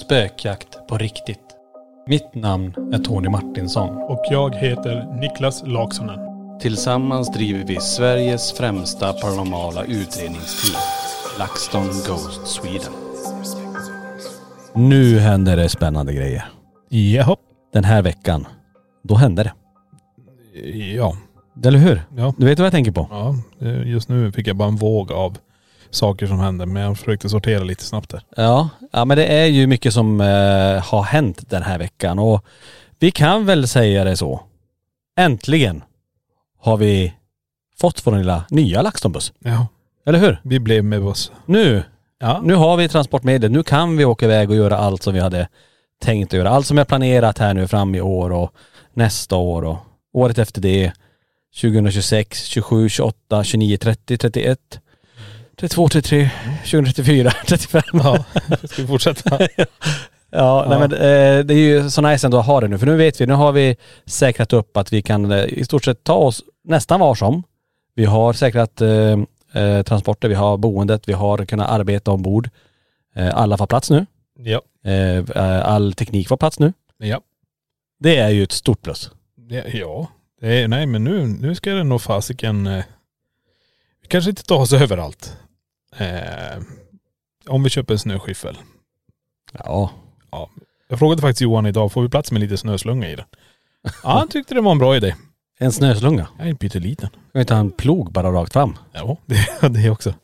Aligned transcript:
Spökjakt 0.00 0.86
på 0.88 0.98
riktigt. 0.98 1.38
Mitt 2.06 2.34
namn 2.34 2.74
är 2.94 2.98
Tony 2.98 3.28
Martinsson. 3.28 3.96
Och 3.96 4.22
jag 4.30 4.54
heter 4.54 5.20
Niklas 5.20 5.62
Laksonen. 5.66 6.18
Tillsammans 6.60 7.32
driver 7.32 7.64
vi 7.64 7.80
Sveriges 7.80 8.52
främsta 8.52 9.12
paranormala 9.12 9.84
utredningsteam. 9.84 10.80
LaxTon 11.38 11.86
Ghost 11.86 12.46
Sweden. 12.46 12.92
Nu 14.74 15.18
händer 15.18 15.56
det 15.56 15.68
spännande 15.68 16.12
grejer. 16.12 16.44
Jaha. 16.88 17.36
Den 17.72 17.84
här 17.84 18.02
veckan, 18.02 18.46
då 19.02 19.14
hände 19.14 19.42
det. 19.42 19.52
Ja. 20.96 21.16
Eller 21.64 21.78
hur? 21.78 22.02
Ja. 22.16 22.34
Du 22.38 22.46
vet 22.46 22.58
vad 22.58 22.66
jag 22.66 22.72
tänker 22.72 22.92
på? 22.92 23.06
ja. 23.10 23.34
eh, 23.66 23.88
Just 23.88 24.08
nu 24.08 24.32
fick 24.32 24.46
jag 24.46 24.56
bara 24.56 24.68
en 24.68 24.76
våg 24.76 25.12
av 25.12 25.38
saker 25.94 26.26
som 26.26 26.38
hände. 26.40 26.66
Men 26.66 26.82
jag 26.82 26.98
försökte 26.98 27.28
sortera 27.28 27.64
lite 27.64 27.84
snabbt 27.84 28.10
där. 28.10 28.22
Ja, 28.36 28.68
ja 28.92 29.04
men 29.04 29.16
det 29.16 29.26
är 29.26 29.46
ju 29.46 29.66
mycket 29.66 29.92
som 29.94 30.20
eh, 30.20 30.26
har 30.84 31.02
hänt 31.02 31.50
den 31.50 31.62
här 31.62 31.78
veckan 31.78 32.18
och 32.18 32.44
vi 32.98 33.10
kan 33.10 33.46
väl 33.46 33.68
säga 33.68 34.04
det 34.04 34.16
så. 34.16 34.40
Äntligen 35.18 35.82
har 36.58 36.76
vi 36.76 37.12
fått 37.80 38.06
vår 38.06 38.16
lilla 38.16 38.44
nya 38.50 38.82
LaxTon-buss. 38.82 39.32
Ja. 39.38 39.66
Eller 40.06 40.18
hur? 40.18 40.40
Vi 40.44 40.60
blev 40.60 40.84
med 40.84 41.02
buss. 41.02 41.32
Nu, 41.46 41.82
Ja. 42.20 42.40
nu 42.44 42.54
har 42.54 42.76
vi 42.76 42.88
transportmedel. 42.88 43.50
Nu 43.50 43.62
kan 43.62 43.96
vi 43.96 44.04
åka 44.04 44.24
iväg 44.26 44.50
och 44.50 44.56
göra 44.56 44.76
allt 44.76 45.02
som 45.02 45.14
vi 45.14 45.20
hade 45.20 45.48
tänkt 46.02 46.32
att 46.32 46.38
göra. 46.38 46.50
Allt 46.50 46.66
som 46.66 46.78
är 46.78 46.84
planerat 46.84 47.38
här 47.38 47.54
nu 47.54 47.68
fram 47.68 47.94
i 47.94 48.00
år 48.00 48.32
och 48.32 48.52
nästa 48.94 49.36
år 49.36 49.64
och 49.64 49.76
året 50.12 50.38
efter 50.38 50.60
det. 50.60 50.92
2026, 51.60 52.44
27, 52.44 52.88
28, 52.88 53.44
29, 53.44 53.76
30, 53.76 54.18
31, 54.18 54.58
32, 55.60 55.88
33, 55.88 56.30
2034, 56.64 57.30
35. 57.46 57.82
Ja. 57.92 58.24
Ska 58.64 58.82
vi 58.82 58.88
fortsätta? 58.88 59.38
Ja, 60.34 60.66
Nej, 60.68 60.78
Ja. 60.78 60.88
men, 60.88 60.92
eh, 60.92 61.44
det 61.44 61.54
är 61.54 61.58
ju 61.82 61.90
så 61.90 62.00
nice 62.00 62.26
ändå 62.26 62.38
att 62.38 62.46
ha 62.46 62.60
det 62.60 62.68
nu. 62.68 62.78
För 62.78 62.86
nu 62.86 62.96
vet 62.96 63.20
vi, 63.20 63.26
nu 63.26 63.32
har 63.32 63.52
vi 63.52 63.76
säkrat 64.06 64.52
upp 64.52 64.76
att 64.76 64.92
vi 64.92 65.02
kan 65.02 65.30
eh, 65.32 65.44
i 65.44 65.64
stort 65.64 65.84
sett 65.84 66.04
ta 66.04 66.14
oss 66.14 66.42
nästan 66.64 67.00
var 67.00 67.14
som. 67.14 67.42
Vi 67.94 68.04
har 68.04 68.32
säkrat 68.32 68.80
eh, 68.80 69.18
eh, 69.62 69.82
transporter, 69.82 70.28
vi 70.28 70.34
har 70.34 70.56
boendet, 70.56 71.08
vi 71.08 71.12
har 71.12 71.44
kunnat 71.44 71.70
arbeta 71.70 72.10
ombord. 72.10 72.48
Eh, 73.16 73.36
alla 73.38 73.56
får 73.56 73.66
plats 73.66 73.90
nu. 73.90 74.06
ja. 74.38 74.60
Eh, 74.90 75.24
all 75.68 75.92
teknik 75.92 76.28
får 76.28 76.36
plats 76.36 76.58
nu. 76.58 76.72
Ja. 76.98 77.20
Det 78.00 78.16
är 78.16 78.28
ju 78.28 78.42
ett 78.42 78.52
stort 78.52 78.82
plus. 78.82 79.10
Ja. 79.48 79.62
ja. 79.72 80.08
Det 80.40 80.62
är, 80.62 80.68
nej 80.68 80.86
men 80.86 81.04
nu, 81.04 81.26
nu 81.26 81.54
ska 81.54 81.70
det 81.70 81.84
nog 81.84 82.02
fasiken.. 82.02 82.82
Kanske 84.12 84.30
inte 84.30 84.42
tar 84.42 84.56
oss 84.56 84.72
överallt. 84.72 85.36
Eh, 85.96 86.62
om 87.46 87.62
vi 87.62 87.70
köper 87.70 87.94
en 87.94 87.98
snöskyffel. 87.98 88.58
Ja. 89.52 89.90
Jag 90.88 90.98
frågade 90.98 91.22
faktiskt 91.22 91.40
Johan 91.40 91.66
idag, 91.66 91.92
får 91.92 92.02
vi 92.02 92.08
plats 92.08 92.32
med 92.32 92.40
lite 92.40 92.56
snöslunga 92.56 93.08
i 93.08 93.16
den? 93.16 93.24
Ja, 94.02 94.18
han 94.18 94.28
tyckte 94.28 94.54
det 94.54 94.60
var 94.60 94.72
en 94.72 94.78
bra 94.78 94.96
idé. 94.96 95.14
En 95.58 95.72
snöslunga. 95.72 96.28
Är 96.38 96.46
en 96.46 96.56
pytteliten. 96.56 97.08
Kan 97.08 97.20
vi 97.32 97.40
inte 97.40 97.54
ha 97.54 97.60
en 97.60 97.70
plog 97.70 98.12
bara 98.12 98.32
rakt 98.32 98.52
fram? 98.52 98.76
Ja, 98.92 99.16
det, 99.26 99.68
det 99.68 99.90
också. 99.90 100.14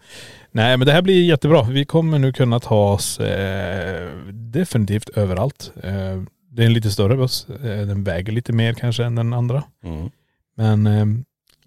Nej 0.50 0.77
men 0.77 0.87
det 0.87 0.93
här 0.93 1.03
blir 1.03 1.25
jättebra. 1.25 1.62
Vi 1.62 1.84
kommer 1.84 2.19
nu 2.19 2.32
kunna 2.32 2.60
ta 2.60 2.93
oss 2.93 3.21
eh, 3.21 4.10
definitivt 4.32 5.09
överallt. 5.09 5.72
Eh, 5.82 6.22
det 6.50 6.62
är 6.62 6.66
en 6.66 6.72
lite 6.72 6.91
större 6.91 7.16
buss. 7.16 7.48
Eh, 7.48 7.87
den 7.87 8.04
väger 8.04 8.32
lite 8.32 8.53
mer 8.53 8.75
kanske 8.75 9.04
än 9.04 9.15
den 9.15 9.32
andra. 9.32 9.62
Mm. 9.84 10.10
Men 10.56 10.87
eh, 10.87 11.06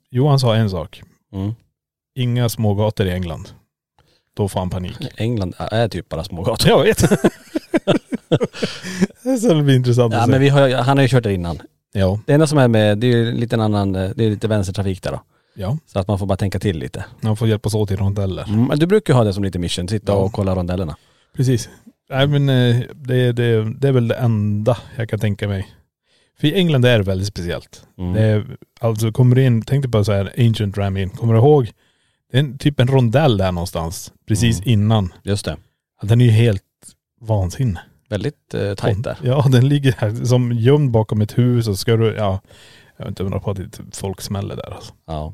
Johan 0.10 0.40
sa 0.40 0.56
en 0.56 0.70
sak. 0.70 1.04
Mm. 1.34 1.54
Inga 2.16 2.50
smågator 2.50 3.08
i 3.08 3.12
England. 3.12 3.50
Då 4.36 4.48
får 4.48 4.60
han 4.60 4.70
panik. 4.70 4.98
England 5.18 5.54
är 5.58 5.88
typ 5.88 6.10
bara 6.10 6.24
smågator. 6.24 6.70
Jag 6.70 6.84
vet. 6.84 7.00
Så 9.42 9.54
det 9.54 9.64
blir 9.64 9.76
intressant 9.76 10.14
Ja 10.14 10.20
att 10.22 10.30
men 10.30 10.40
se. 10.40 10.44
vi 10.44 10.50
har, 10.50 10.70
han 10.70 10.98
har 10.98 11.02
ju 11.04 11.08
kört 11.08 11.24
det 11.24 11.34
innan. 11.34 11.60
Ja. 11.94 12.20
Det 12.26 12.34
enda 12.34 12.48
som 12.48 12.58
är 12.58 12.68
med, 12.68 12.98
det 12.98 13.08
är 13.08 13.12
ju 13.12 13.32
lite 13.32 13.56
en 13.56 13.62
annan, 13.62 13.96
eh, 13.96 14.10
det 14.16 14.26
är 14.26 14.30
lite 14.30 14.48
vänstertrafik 14.48 15.04
där 15.04 15.12
då. 15.12 15.22
Ja. 15.56 15.78
Så 15.86 16.00
att 16.00 16.08
man 16.08 16.20
får 16.20 16.26
bara 16.26 16.38
tänka 16.38 16.60
till 16.60 16.78
lite. 16.80 17.06
Han 17.22 17.38
får 17.38 17.48
hjälpas 17.48 17.74
åt 17.76 17.92
i 17.92 17.96
rondeller. 17.96 18.44
Mm, 18.48 18.66
men 18.66 18.80
du 18.80 18.86
brukar 18.88 19.14
ju 19.14 19.18
ha 19.18 19.24
det 19.24 19.34
som 19.34 19.44
lite 19.44 19.60
mission, 19.60 19.88
sitta 19.88 20.12
Ja. 20.12 20.18
och 20.18 20.34
kolla 20.34 20.56
rondellerna. 20.56 20.96
Precis. 21.36 21.70
Nej 22.10 22.28
men 22.28 22.50
eh, 22.50 22.82
det, 22.96 23.32
det, 23.32 23.74
det 23.80 23.88
är 23.88 23.92
väl 23.92 24.08
det 24.08 24.16
enda 24.16 24.78
jag 24.98 25.10
kan 25.10 25.20
tänka 25.20 25.48
mig. 25.48 25.68
För 26.40 26.48
i 26.48 26.54
England 26.54 26.86
är 26.86 26.98
det 26.98 27.04
väldigt 27.04 27.28
speciellt. 27.28 27.84
Mm. 27.98 28.14
Det 28.14 28.22
är, 28.22 28.46
alltså 28.80 29.12
kommer 29.12 29.36
du 29.36 29.44
in, 29.44 29.62
tänk 29.62 29.84
dig 29.84 29.92
på 29.92 30.04
så 30.04 30.12
här 30.12 30.34
Ancient 30.38 30.78
Ram 30.78 30.98
in. 30.98 31.10
Kommer 31.10 31.34
du 31.34 31.40
ihåg? 31.40 31.72
Det 32.32 32.38
är 32.38 32.40
en, 32.40 32.58
typ 32.58 32.80
en 32.80 32.88
rondell 32.88 33.38
där 33.38 33.52
någonstans. 33.52 34.14
Precis 34.28 34.58
Mm. 34.60 34.70
innan. 34.70 35.14
Just 35.24 35.46
det. 35.46 35.58
Den 36.02 36.22
är 36.22 36.26
ju 36.26 36.32
helt 36.32 36.64
vansinne. 37.22 37.82
Väldigt 38.10 38.54
eh, 38.54 38.74
tajt 38.74 39.04
där. 39.04 39.18
Ja 39.24 39.46
den 39.52 39.70
ligger 39.70 39.96
här 39.98 40.26
som 40.26 40.52
gömd 40.52 40.92
bakom 40.92 41.22
ett 41.22 41.38
hus 41.38 41.68
och 41.68 41.80
ska 41.80 41.96
du, 41.96 42.16
ja. 42.16 42.40
Jag 42.98 43.06
vet 43.06 43.10
inte 43.12 43.24
undra 43.24 43.40
på 43.40 43.52
att 43.52 43.58
det 43.58 43.80
folk 43.94 44.22
smäller 44.22 44.56
där 44.56 44.74
alltså. 44.76 44.94
Ja. 45.08 45.34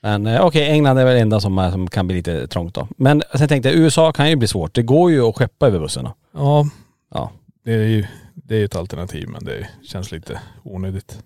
Men 0.00 0.26
eh, 0.26 0.40
okej, 0.46 0.70
England 0.70 0.98
är 0.98 1.04
väl 1.04 1.14
det 1.14 1.20
enda 1.20 1.40
som, 1.40 1.58
är- 1.58 1.70
som 1.70 1.88
kan 1.88 2.06
bli 2.06 2.16
lite 2.16 2.46
trångt 2.46 2.74
då. 2.74 2.88
Men 2.96 3.22
sen 3.34 3.48
tänkte 3.48 3.68
jag, 3.68 3.78
USA 3.78 4.12
kan 4.12 4.30
ju 4.30 4.36
bli 4.36 4.48
svårt. 4.48 4.74
Det 4.74 4.82
går 4.82 5.10
ju 5.10 5.28
att 5.28 5.36
skeppa 5.36 5.66
över 5.66 5.78
bussarna. 5.78 6.14
Ja. 6.34 6.66
Ja. 7.14 7.30
Det 7.64 7.72
är 7.72 7.86
ju, 7.86 8.06
det 8.34 8.56
är 8.56 8.64
ett 8.64 8.76
alternativ 8.76 9.28
men 9.28 9.44
det 9.44 9.68
känns 9.82 10.12
lite 10.12 10.40
onödigt. 10.62 11.18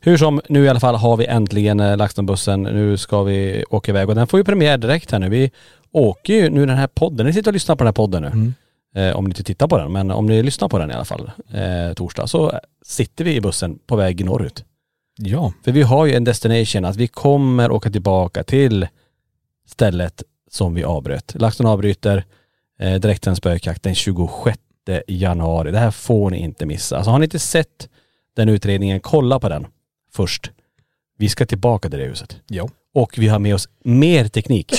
Hur 0.00 0.16
som, 0.16 0.40
nu 0.48 0.64
i 0.64 0.68
alla 0.68 0.80
fall 0.80 0.94
har 0.94 1.16
vi 1.16 1.26
äntligen 1.26 1.80
eh, 1.80 1.96
LaxTon-bussen. 1.96 2.62
Nu 2.62 2.96
ska 2.96 3.22
vi 3.22 3.64
åka 3.70 3.92
iväg 3.92 4.08
och 4.08 4.14
den 4.14 4.26
får 4.26 4.40
ju 4.40 4.44
premiär 4.44 4.78
direkt 4.78 5.10
här 5.10 5.18
nu. 5.18 5.28
Vi 5.28 5.50
åker 5.92 6.34
ju 6.34 6.50
nu 6.50 6.66
den 6.66 6.76
här 6.76 6.86
podden. 6.86 7.26
Ni 7.26 7.32
sitter 7.32 7.50
och 7.50 7.54
lyssnar 7.54 7.76
på 7.76 7.84
den 7.84 7.88
här 7.88 7.92
podden 7.92 8.22
nu. 8.22 8.28
Mm. 8.28 8.54
Eh, 8.94 9.16
om 9.16 9.24
ni 9.24 9.28
inte 9.28 9.42
tittar 9.42 9.68
på 9.68 9.78
den, 9.78 9.92
men 9.92 10.10
om 10.10 10.26
ni 10.26 10.42
lyssnar 10.42 10.68
på 10.68 10.78
den 10.78 10.90
i 10.90 10.94
alla 10.94 11.04
fall, 11.04 11.30
eh, 11.52 11.94
torsdag, 11.94 12.26
så 12.26 12.60
sitter 12.84 13.24
vi 13.24 13.36
i 13.36 13.40
bussen 13.40 13.78
på 13.86 13.96
väg 13.96 14.24
norrut. 14.24 14.64
Ja. 15.16 15.52
För 15.64 15.72
vi 15.72 15.82
har 15.82 16.06
ju 16.06 16.14
en 16.14 16.24
destination, 16.24 16.84
att 16.84 16.96
vi 16.96 17.08
kommer 17.08 17.70
åka 17.70 17.90
tillbaka 17.90 18.42
till 18.42 18.86
stället 19.66 20.22
som 20.50 20.74
vi 20.74 20.84
avbröt. 20.84 21.34
LaxTon 21.34 21.66
avbryter 21.66 22.24
eh, 22.78 22.94
direkt 22.94 23.26
en 23.26 23.36
spökjakt 23.36 23.82
den 23.82 23.94
26 23.94 24.58
januari. 25.06 25.70
Det 25.70 25.78
här 25.78 25.90
får 25.90 26.30
ni 26.30 26.38
inte 26.38 26.66
missa. 26.66 26.96
Alltså 26.96 27.10
har 27.10 27.18
ni 27.18 27.24
inte 27.24 27.38
sett 27.38 27.88
den 28.36 28.48
utredningen, 28.48 29.00
kolla 29.00 29.40
på 29.40 29.48
den 29.48 29.66
först. 30.12 30.50
Vi 31.18 31.28
ska 31.28 31.46
tillbaka 31.46 31.90
till 31.90 31.98
det 31.98 32.04
huset. 32.04 32.40
Ja. 32.46 32.68
Och 32.94 33.18
vi 33.18 33.28
har 33.28 33.38
med 33.38 33.54
oss 33.54 33.68
mer 33.84 34.28
teknik. 34.28 34.72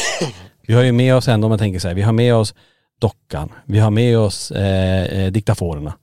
Vi 0.68 0.74
har 0.74 0.84
ju 0.84 0.92
med 0.92 1.16
oss 1.16 1.28
ändå, 1.28 1.46
om 1.46 1.50
man 1.50 1.60
tänker 1.60 1.80
så 1.80 1.88
här, 1.88 1.96
vi 1.96 2.02
har 2.02 2.14
med 2.14 2.36
oss 2.36 2.54
dockan, 3.00 3.52
vi 3.66 3.80
har 3.80 3.92
med 3.92 4.18
oss 4.18 4.52
eh, 4.52 5.04
eh, 5.04 5.32
diktaforerna. 5.32 5.94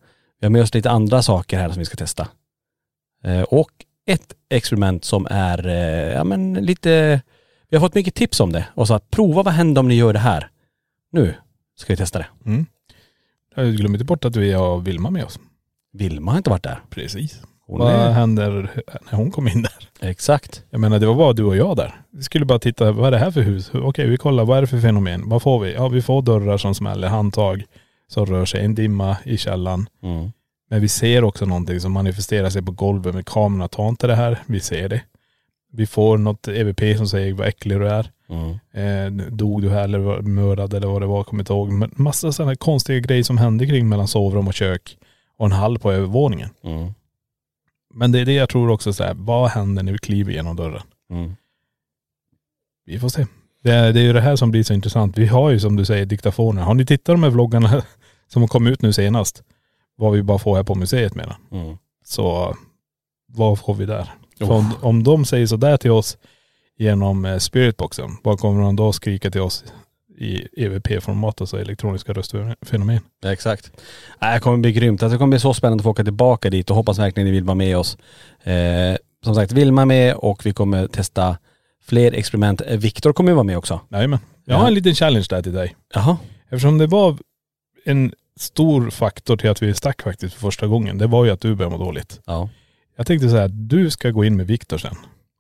Vi 0.41 0.47
har 0.47 0.51
med 0.51 0.63
oss 0.63 0.75
lite 0.75 0.91
andra 0.91 1.23
saker 1.23 1.59
här 1.59 1.69
som 1.69 1.79
vi 1.79 1.85
ska 1.85 1.97
testa. 1.97 2.29
Eh, 3.25 3.43
och 3.43 3.71
ett 4.07 4.35
experiment 4.51 5.05
som 5.05 5.27
är, 5.31 5.67
eh, 5.67 6.13
ja 6.13 6.25
men 6.25 6.55
lite, 6.55 7.21
vi 7.69 7.77
har 7.77 7.81
fått 7.81 7.95
mycket 7.95 8.15
tips 8.15 8.41
om 8.41 8.53
det 8.53 8.65
och 8.75 8.87
så 8.87 8.95
att 8.95 9.11
prova 9.11 9.43
vad 9.43 9.55
händer 9.55 9.81
om 9.81 9.89
ni 9.89 9.95
gör 9.95 10.13
det 10.13 10.19
här. 10.19 10.51
Nu 11.13 11.35
ska 11.77 11.93
vi 11.93 11.97
testa 11.97 12.19
det. 12.19 12.27
Mm. 12.47 12.67
Glömmer 13.57 13.95
inte 13.95 14.05
bort 14.05 14.25
att 14.25 14.37
vi 14.37 14.53
har 14.53 14.81
Vilma 14.81 15.11
med 15.11 15.25
oss. 15.25 15.39
Vilma 15.93 16.31
har 16.33 16.39
inte 16.39 16.51
varit 16.51 16.63
där. 16.63 16.81
Precis. 16.91 17.43
Hon 17.67 17.79
Vad 17.79 17.93
är, 17.93 18.11
händer 18.11 18.71
när 19.11 19.19
hon 19.19 19.31
kom 19.31 19.49
in 19.49 19.63
där? 19.63 20.09
exakt. 20.09 20.63
Jag 20.71 20.81
menar 20.81 20.99
det 20.99 21.07
var 21.07 21.15
bara 21.15 21.33
du 21.33 21.45
och 21.45 21.57
jag 21.57 21.77
där. 21.77 21.95
Vi 22.13 22.23
skulle 22.23 22.45
bara 22.45 22.59
titta, 22.59 22.93
vad 22.93 23.07
är 23.07 23.11
det 23.11 23.19
här 23.19 23.31
för 23.31 23.41
hus? 23.41 23.71
Okej 23.75 24.09
vi 24.09 24.17
kollar, 24.17 24.45
vad 24.45 24.57
är 24.59 24.61
det 24.61 24.67
för 24.67 24.81
fenomen? 24.81 25.29
Vad 25.29 25.43
får 25.43 25.61
vi? 25.61 25.73
Ja 25.73 25.89
vi 25.89 26.03
får 26.03 26.23
dörrar 26.23 26.59
som 26.59 26.75
smäller, 26.75 27.09
handtag 27.09 27.65
som 28.09 28.27
rör 28.27 28.45
sig, 28.45 28.65
en 28.65 28.75
dimma 28.75 29.17
i 29.25 29.37
källaren. 29.39 29.87
Mm. 30.03 30.33
Men 30.71 30.81
vi 30.81 30.89
ser 30.89 31.25
också 31.25 31.45
någonting 31.47 31.81
som 31.81 31.93
manifesterar 31.93 32.51
sig 32.51 32.63
på 32.63 32.73
golvet 32.73 33.15
med 33.15 33.27
kameran. 33.27 33.69
Ta 33.69 33.89
inte 33.89 34.07
det 34.07 34.15
här, 34.15 34.39
vi 34.47 34.61
ser 34.61 34.89
det. 34.89 35.03
Vi 35.75 35.87
får 35.87 36.19
något 36.19 36.49
EVP 36.49 36.97
som 36.97 37.09
säger 37.09 37.33
vad 37.33 37.49
äcklig 37.49 37.81
du 37.81 37.89
är. 37.89 38.11
Mm. 38.29 38.59
Eh, 38.73 39.27
dog 39.29 39.63
du 39.63 39.71
här 39.71 39.85
eller 39.85 39.99
var 39.99 40.21
mördad 40.21 40.75
eller 40.75 40.89
vad 40.89 41.03
det 41.03 41.07
var, 41.07 41.25
kommer 41.25 41.43
inte 41.43 41.53
ihåg. 41.53 41.73
Men 41.73 41.93
massa 41.97 42.33
sådana 42.33 42.57
konstiga 42.57 42.99
grejer 42.99 43.23
som 43.23 43.39
hände 43.39 43.67
kring 43.67 43.89
mellan 43.89 44.09
sovrum 44.09 44.49
och 44.49 44.55
kök 44.55 44.99
och 45.37 45.47
en 45.47 45.53
hall 45.53 45.79
på 45.79 45.93
övervåningen. 45.93 46.51
Mm. 46.65 46.93
Men 47.95 48.13
det 48.13 48.21
är 48.21 48.25
det 48.25 48.33
jag 48.33 48.49
tror 48.49 48.71
också 48.71 48.93
så 48.93 49.05
här, 49.05 49.15
vad 49.15 49.51
händer 49.51 49.83
när 49.83 49.93
vi 49.93 49.99
kliver 49.99 50.33
genom 50.33 50.57
dörren? 50.57 50.83
Mm. 51.11 51.37
Vi 52.85 52.99
får 52.99 53.09
se. 53.09 53.27
Det 53.63 53.71
är, 53.71 53.93
det 53.93 54.01
är 54.01 54.05
ju 54.05 54.13
det 54.13 54.21
här 54.21 54.37
som 54.37 54.51
blir 54.51 54.63
så 54.63 54.75
intressant. 54.75 55.19
Vi 55.19 55.27
har 55.27 55.51
ju 55.51 55.61
som 55.61 55.77
du 55.77 55.85
säger 55.85 56.07
diktafoner. 56.07 56.63
Har 56.63 56.75
ni 56.75 56.87
tittat 56.87 57.05
på 57.05 57.13
de 57.13 57.23
här 57.23 57.31
vloggarna 57.31 57.83
som 58.29 58.49
kom 58.49 58.67
ut 58.67 58.83
nu 58.83 58.93
senast? 58.93 59.43
Vad 59.97 60.13
vi 60.13 60.23
bara 60.23 60.39
får 60.39 60.57
här 60.57 60.63
på 60.63 60.75
museet 60.75 61.15
med 61.15 61.29
den. 61.29 61.61
Mm. 61.61 61.77
Så 62.05 62.57
vad 63.27 63.59
får 63.59 63.75
vi 63.75 63.87
där? 63.87 64.11
Oh. 64.43 64.57
Om, 64.57 64.75
om 64.81 65.03
de 65.03 65.25
säger 65.25 65.47
sådär 65.47 65.77
till 65.77 65.91
oss 65.91 66.19
genom 66.79 67.25
eh, 67.25 67.39
spiritboxen, 67.39 68.11
vad 68.23 68.39
kommer 68.39 68.63
de 68.63 68.77
då 68.77 68.93
skrika 68.93 69.31
till 69.31 69.41
oss 69.41 69.65
i 70.19 70.49
EVP-format, 70.65 71.41
alltså 71.41 71.61
elektroniska 71.61 72.13
röstfenomen? 72.13 73.01
Exakt. 73.25 73.73
Nej, 74.21 74.35
det 74.35 74.41
kommer 74.41 74.59
bli 74.59 74.73
grymt. 74.73 75.03
Alltså, 75.03 75.15
det 75.15 75.19
kommer 75.19 75.31
bli 75.31 75.41
så 75.41 75.55
spännande 75.55 75.81
att 75.81 75.85
få 75.85 75.91
åka 75.91 76.05
tillbaka 76.05 76.51
dit 76.51 76.71
och 76.71 76.77
hoppas 76.77 76.99
verkligen 76.99 77.27
ni 77.27 77.33
vill 77.33 77.45
vara 77.45 77.55
med 77.55 77.79
oss. 77.79 77.99
Eh, 78.43 78.97
som 79.25 79.35
sagt, 79.35 79.53
Vilma 79.53 79.83
är 79.83 79.87
med 79.87 80.15
och 80.15 80.47
vi 80.47 80.53
kommer 80.53 80.87
testa 80.87 81.37
fler 81.85 82.13
experiment. 82.13 82.61
Eh, 82.67 82.77
Viktor 82.77 83.13
kommer 83.13 83.31
ju 83.31 83.35
vara 83.35 83.45
med 83.45 83.59
också. 83.59 83.81
Jajamän. 83.91 84.19
Jag 84.45 84.57
har 84.57 84.67
en 84.67 84.75
liten 84.75 84.95
challenge 84.95 85.27
där 85.31 85.43
till 85.43 85.53
dig. 85.53 85.77
Jaha. 85.95 86.17
Eftersom 86.45 86.79
det 86.79 86.87
var 86.87 87.19
en 87.85 88.13
stor 88.37 88.91
faktor 88.91 89.37
till 89.37 89.51
att 89.51 89.63
vi 89.63 89.75
stack 89.75 90.03
faktiskt 90.03 90.35
för 90.35 90.41
första 90.41 90.67
gången, 90.67 90.99
det 90.99 91.07
var 91.07 91.25
ju 91.25 91.31
att 91.31 91.41
du 91.41 91.55
började 91.55 91.79
må 91.79 91.85
dåligt. 91.85 92.21
Ja. 92.27 92.49
Jag 92.97 93.07
tänkte 93.07 93.29
så 93.29 93.37
här, 93.37 93.49
du 93.49 93.91
ska 93.91 94.11
gå 94.11 94.25
in 94.25 94.37
med 94.37 94.47
Viktor 94.47 94.79
sen. 94.79 94.95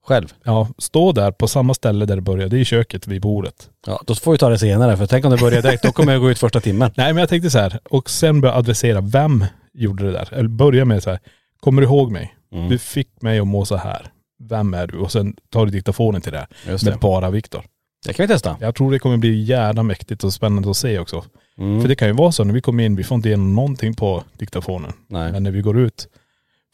Själv. 0.06 0.28
Ja, 0.44 0.69
stå 0.78 1.12
där 1.12 1.31
på 1.31 1.49
samma 1.49 1.75
ställe 1.75 2.06
där 2.06 2.16
det 2.16 2.22
började, 2.22 2.58
i 2.58 2.64
köket 2.64 3.06
vid 3.06 3.22
bordet. 3.22 3.70
Ja, 3.87 4.02
då 4.06 4.14
får 4.14 4.32
vi 4.32 4.38
ta 4.38 4.49
det 4.49 4.58
senare 4.58 4.96
för 4.96 5.06
tänk 5.06 5.25
om 5.25 5.31
det 5.31 5.37
börjar 5.37 5.62
direkt, 5.62 5.82
då 5.82 5.93
kommer 5.93 6.12
jag 6.12 6.20
gå 6.20 6.31
ut 6.31 6.38
första 6.38 6.60
timmen. 6.60 6.90
Nej 6.96 7.12
men 7.12 7.20
jag 7.20 7.28
tänkte 7.28 7.50
så 7.50 7.58
här, 7.58 7.78
och 7.84 8.10
sen 8.10 8.40
börja 8.40 8.54
adressera, 8.54 9.00
vem 9.00 9.44
gjorde 9.72 10.04
det 10.04 10.12
där? 10.12 10.28
Eller 10.32 10.49
börja 10.49 10.84
med 10.84 11.02
så 11.02 11.10
här, 11.10 11.19
kommer 11.60 11.82
du 11.82 11.88
ihåg 11.88 12.10
mig? 12.10 12.34
Mm. 12.52 12.69
Du 12.69 12.78
fick 12.78 13.22
mig 13.22 13.38
att 13.38 13.46
må 13.46 13.64
så 13.64 13.76
här. 13.76 14.06
Vem 14.48 14.75
är 14.75 14.87
du? 14.87 14.98
Och 14.98 15.12
sen 15.12 15.37
tar 15.50 15.66
du 15.66 15.72
diktafonen 15.72 16.20
till 16.20 16.32
det. 16.32 16.46
Just 16.69 16.84
Med 16.84 16.94
det. 16.94 16.98
bara 16.98 17.31
Viktor. 17.31 17.64
Det 18.06 18.12
kan 18.12 18.26
vi 18.26 18.28
testa. 18.32 18.56
Jag 18.60 18.75
tror 18.75 18.90
det 18.93 18.98
kommer 18.98 19.16
bli 19.16 19.43
jävla 19.43 19.82
mäktigt 19.82 20.25
och 20.25 20.32
spännande 20.32 20.70
att 20.70 20.76
se 20.76 20.98
också. 20.98 21.25
Mm. 21.58 21.81
För 21.81 21.88
det 21.88 21.94
kan 21.94 22.08
ju 22.08 22.14
vara 22.14 22.32
så 22.32 22.44
när 22.44 22.55
vi 22.55 22.60
kommer 22.60 22.84
in, 22.84 22.96
vi 22.96 23.05
får 23.05 23.14
inte 23.14 23.28
igenom 23.28 23.55
någonting 23.55 23.94
på 23.94 24.25
diktafonen. 24.38 24.93
Nej. 25.08 25.32
Men 25.32 25.43
när 25.43 25.50
vi 25.50 25.60
går 25.60 25.81
ut. 25.81 26.08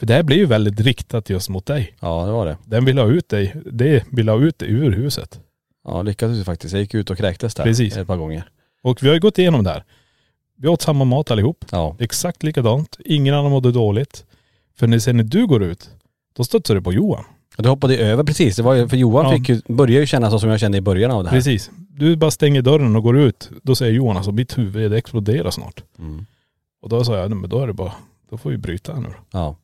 För 0.00 0.06
det 0.06 0.14
här 0.14 0.22
blir 0.22 0.36
ju 0.36 0.46
väldigt 0.46 0.80
riktat 0.80 1.30
just 1.30 1.48
mot 1.48 1.66
dig. 1.66 1.96
Ja, 2.00 2.26
det 2.26 2.32
var 2.32 2.46
det. 2.46 2.56
Den 2.64 2.84
vill 2.84 2.98
ha 2.98 3.06
ut 3.06 3.28
dig, 3.28 3.54
det 3.72 4.04
vill 4.10 4.28
ha 4.28 4.40
ut 4.40 4.58
dig 4.58 4.68
ur 4.70 4.90
huset. 4.92 5.40
Ja, 5.84 6.02
lyckades 6.02 6.38
vi 6.38 6.44
faktiskt. 6.44 6.72
Jag 6.72 6.80
gick 6.80 6.94
ut 6.94 7.10
och 7.10 7.16
kräktes 7.18 7.54
där 7.54 7.64
Precis. 7.64 7.96
ett 7.96 8.06
par 8.06 8.16
gånger. 8.16 8.48
Och 8.82 9.02
vi 9.02 9.06
har 9.08 9.14
ju 9.14 9.20
gått 9.20 9.38
igenom 9.38 9.64
det 9.64 9.70
här. 9.70 9.84
Vi 10.56 10.68
åt 10.68 10.82
samma 10.82 11.04
mat 11.04 11.30
allihop. 11.30 11.64
Ja. 11.72 11.96
Exakt 11.98 12.42
likadant. 12.42 12.96
Ingen 13.04 13.34
annan 13.34 13.50
mådde 13.50 13.72
dåligt. 13.72 14.24
För 14.78 14.86
när, 14.86 14.98
sen 14.98 15.16
när 15.16 15.24
du 15.24 15.46
går 15.46 15.62
ut, 15.62 15.90
då 16.36 16.44
stötsar 16.44 16.74
du 16.74 16.82
på 16.82 16.92
Johan. 16.92 17.24
Och 17.56 17.62
det 17.62 17.68
hoppade 17.68 17.96
över 17.98 18.24
precis. 18.24 18.56
Det 18.56 18.62
var 18.62 18.74
ju, 18.74 18.88
för 18.88 18.96
Johan 18.96 19.24
Ja. 19.24 19.36
fick 19.38 19.48
ju, 19.48 19.60
började 19.74 20.00
ju 20.00 20.06
känna 20.06 20.30
så 20.30 20.38
som 20.38 20.50
jag 20.50 20.60
kände 20.60 20.78
i 20.78 20.80
början 20.80 21.10
av 21.10 21.24
det 21.24 21.30
här. 21.30 21.36
Precis. 21.36 21.70
Du 21.90 22.16
bara 22.16 22.30
stänger 22.30 22.62
dörren 22.62 22.96
och 22.96 23.02
går 23.02 23.18
ut. 23.18 23.50
Då 23.62 23.74
säger 23.74 23.92
Johan 23.92 24.16
alltså, 24.16 24.32
mitt 24.32 24.58
huvud 24.58 24.90
det 24.90 24.98
exploderar 24.98 25.50
snart. 25.50 25.82
Mm. 25.98 26.26
Och 26.82 26.88
då 26.88 27.04
sa 27.04 27.16
jag, 27.18 27.30
men 27.36 27.50
då 27.50 27.60
är 27.60 27.66
det 27.66 27.72
bara, 27.72 27.92
då 28.30 28.36
får 28.38 28.50
vi 28.50 28.56
bryta 28.56 28.94
här 28.94 29.00
nu 29.00 29.08
då. 29.08 29.38
Ja. 29.38 29.56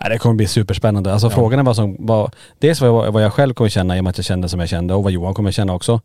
Nej, 0.00 0.10
det 0.10 0.18
kommer 0.18 0.34
bli 0.34 0.46
superspännande. 0.46 1.12
Alltså 1.12 1.26
Ja. 1.26 1.30
frågan 1.30 1.58
är 1.60 1.62
vad 1.64 1.76
som, 1.76 1.96
vad, 1.98 2.34
dels 2.58 2.80
vad 2.80 2.90
jag, 3.06 3.12
vad 3.12 3.24
jag 3.24 3.32
själv 3.32 3.54
kommer 3.54 3.70
känna 3.70 3.96
i 3.96 4.00
och 4.00 4.04
med 4.04 4.10
att 4.10 4.18
jag 4.18 4.24
kände 4.24 4.48
som 4.48 4.60
jag 4.60 4.68
kände 4.68 4.94
och 4.94 5.02
vad 5.02 5.12
Johan 5.12 5.34
kommer 5.34 5.50
känna 5.50 5.74
också. 5.74 6.00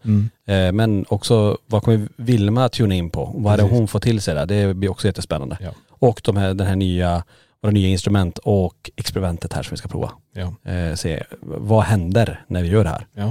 Eh, 0.47 0.71
men 0.71 1.05
också 1.09 1.57
vad 1.65 1.83
kommer 1.83 2.07
Vilma 2.17 2.69
tuna 2.69 2.95
in 2.95 3.09
på? 3.09 3.31
Vad 3.35 3.51
hade 3.51 3.63
hon 3.63 3.87
fått 3.87 4.03
till 4.03 4.21
sig 4.21 4.35
där? 4.35 4.45
Det 4.45 4.73
blir 4.73 4.91
också 4.91 5.07
jättespännande. 5.07 5.57
Ja. 5.61 5.69
Och 5.89 6.21
de 6.23 6.37
här, 6.37 6.53
den 6.53 6.67
här 6.67 6.75
nya, 6.75 7.23
våra 7.61 7.71
nya 7.71 7.87
instrument 7.87 8.37
och 8.37 8.91
experimentet 8.95 9.53
här 9.53 9.63
som 9.63 9.71
vi 9.71 9.77
ska 9.77 9.87
prova. 9.87 10.11
Ja. 10.35 10.71
Eh, 10.71 10.95
se, 10.95 11.23
vad 11.41 11.83
händer 11.83 12.43
när 12.47 12.61
vi 12.61 12.67
gör 12.67 12.83
det 12.83 12.89
här? 12.89 13.05
Ja. 13.13 13.27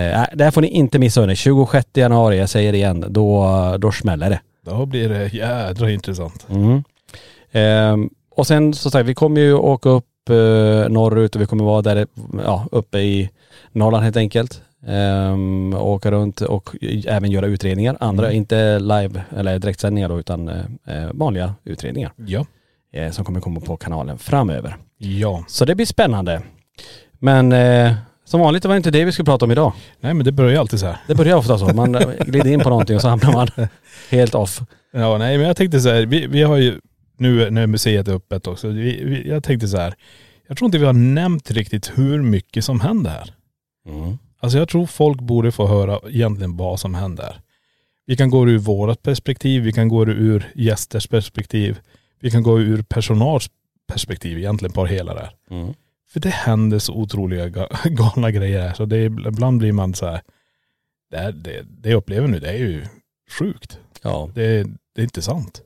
Eh, 0.00 0.26
det 0.34 0.44
här 0.44 0.50
får 0.50 0.60
ni 0.60 0.68
inte 0.68 0.98
missa 0.98 1.20
hörni. 1.20 1.36
26 1.36 1.86
januari, 1.94 2.38
jag 2.38 2.48
säger 2.48 2.72
det 2.72 2.78
igen, 2.78 3.04
då, 3.08 3.46
då 3.78 3.92
smäller 3.92 4.30
det. 4.30 4.40
Då 4.64 4.86
blir 4.86 5.08
det 5.08 5.34
jädra 5.34 5.90
intressant. 5.90 6.46
Mm. 6.50 6.82
Och 8.36 8.46
sen 8.46 8.74
så 8.74 8.90
sagt, 8.90 9.08
vi 9.08 9.14
kommer 9.14 9.40
ju 9.40 9.54
åka 9.54 9.88
upp 9.88 10.28
eh, 10.30 10.88
norrut 10.90 11.36
och 11.36 11.42
vi 11.42 11.46
kommer 11.46 11.64
vara 11.64 11.82
där 11.82 12.06
ja, 12.44 12.66
uppe 12.72 12.98
i 12.98 13.30
Norrland 13.72 14.04
helt 14.04 14.16
enkelt. 14.16 14.62
Och 15.78 15.90
åka 15.90 16.10
runt 16.10 16.40
och 16.40 16.76
även 17.06 17.30
göra 17.30 17.46
utredningar. 17.46 17.96
Andra, 18.00 18.26
Mm. 18.26 18.36
inte 18.36 18.78
live 18.78 19.22
eller 19.36 19.58
direktsändningar 19.58 20.08
då, 20.08 20.18
utan 20.20 20.48
eh, 20.48 20.56
eh, 20.86 21.10
vanliga 21.12 21.54
utredningar 21.64 22.12
Ja. 22.16 22.46
eh, 22.92 23.10
som 23.10 23.24
kommer 23.24 23.40
komma 23.40 23.60
på 23.60 23.76
kanalen 23.76 24.18
framöver. 24.18 24.76
Ja. 24.98 25.44
Så 25.48 25.64
det 25.64 25.74
blir 25.74 25.86
spännande. 25.86 26.42
Men 27.18 27.52
eh, 27.52 27.92
som 28.24 28.40
vanligt 28.40 28.64
var 28.64 28.72
det 28.72 28.76
inte 28.76 28.90
det 28.90 29.04
vi 29.04 29.12
skulle 29.12 29.24
prata 29.26 29.44
om 29.44 29.50
idag. 29.50 29.72
Nej 30.00 30.14
men 30.14 30.24
det 30.24 30.32
börjar 30.32 30.60
alltid 30.60 30.80
så 30.80 30.86
här. 30.86 30.96
Det 31.06 31.14
börjar 31.14 31.36
ofta 31.36 31.58
så. 31.58 31.66
Man 31.74 31.92
glider 32.20 32.50
in 32.52 32.60
på 32.60 32.68
någonting 32.68 32.96
och 32.96 33.02
så 33.02 33.08
hamnar 33.08 33.32
man 33.32 33.48
helt 34.10 34.34
off. 34.34 34.60
Ja 34.92 35.18
nej 35.18 35.38
men 35.38 35.46
jag 35.46 35.56
tänkte 35.56 35.80
så 35.80 35.88
här, 35.88 36.06
vi, 36.06 36.26
vi 36.26 36.42
har 36.42 36.56
ju 36.56 36.80
nu 37.16 37.50
när 37.50 37.66
museet 37.66 38.08
är 38.08 38.12
öppet 38.12 38.46
också, 38.46 38.68
vi, 38.68 39.04
vi, 39.04 39.28
jag 39.28 39.44
tänkte 39.44 39.68
så 39.68 39.76
här, 39.76 39.94
jag 40.48 40.56
tror 40.56 40.66
inte 40.66 40.78
vi 40.78 40.84
har 40.84 40.92
nämnt 40.92 41.50
riktigt 41.50 41.98
hur 41.98 42.22
mycket 42.22 42.64
som 42.64 42.80
händer 42.80 43.10
här. 43.10 43.34
Mm. 43.88 44.18
Alltså 44.40 44.58
jag 44.58 44.68
tror 44.68 44.86
folk 44.86 45.20
borde 45.20 45.52
få 45.52 45.66
höra 45.66 46.00
egentligen 46.08 46.56
vad 46.56 46.80
som 46.80 46.94
händer. 46.94 47.40
Vi 48.06 48.16
kan 48.16 48.30
gå 48.30 48.48
ur 48.48 48.58
vårat 48.58 49.02
perspektiv, 49.02 49.62
vi 49.62 49.72
kan 49.72 49.88
gå 49.88 50.06
ur 50.06 50.52
gästers 50.54 51.06
perspektiv, 51.06 51.78
vi 52.20 52.30
kan 52.30 52.42
gå 52.42 52.60
ur 52.60 52.82
personals 52.82 53.50
perspektiv 53.86 54.38
egentligen 54.38 54.72
på 54.72 54.86
hela 54.86 55.14
det 55.14 55.20
här. 55.20 55.34
Mm. 55.50 55.74
För 56.12 56.20
det 56.20 56.28
händer 56.28 56.78
så 56.78 56.94
otroliga 56.94 57.46
ga- 57.48 57.88
galna 57.88 58.30
grejer 58.30 58.60
här. 58.60 58.74
Så 58.74 58.84
det 58.84 58.96
är, 58.96 59.28
ibland 59.28 59.58
blir 59.58 59.72
man 59.72 59.94
så 59.94 60.06
här, 60.06 60.22
det, 61.10 61.18
här, 61.18 61.32
det, 61.32 61.62
det 61.62 61.90
jag 61.90 61.96
upplever 61.98 62.28
nu 62.28 62.38
det 62.38 62.50
är 62.50 62.58
ju 62.58 62.84
sjukt. 63.38 63.78
Ja. 64.02 64.30
Det, 64.34 64.62
det 64.94 65.00
är 65.00 65.04
inte 65.04 65.22
sant. 65.22 65.62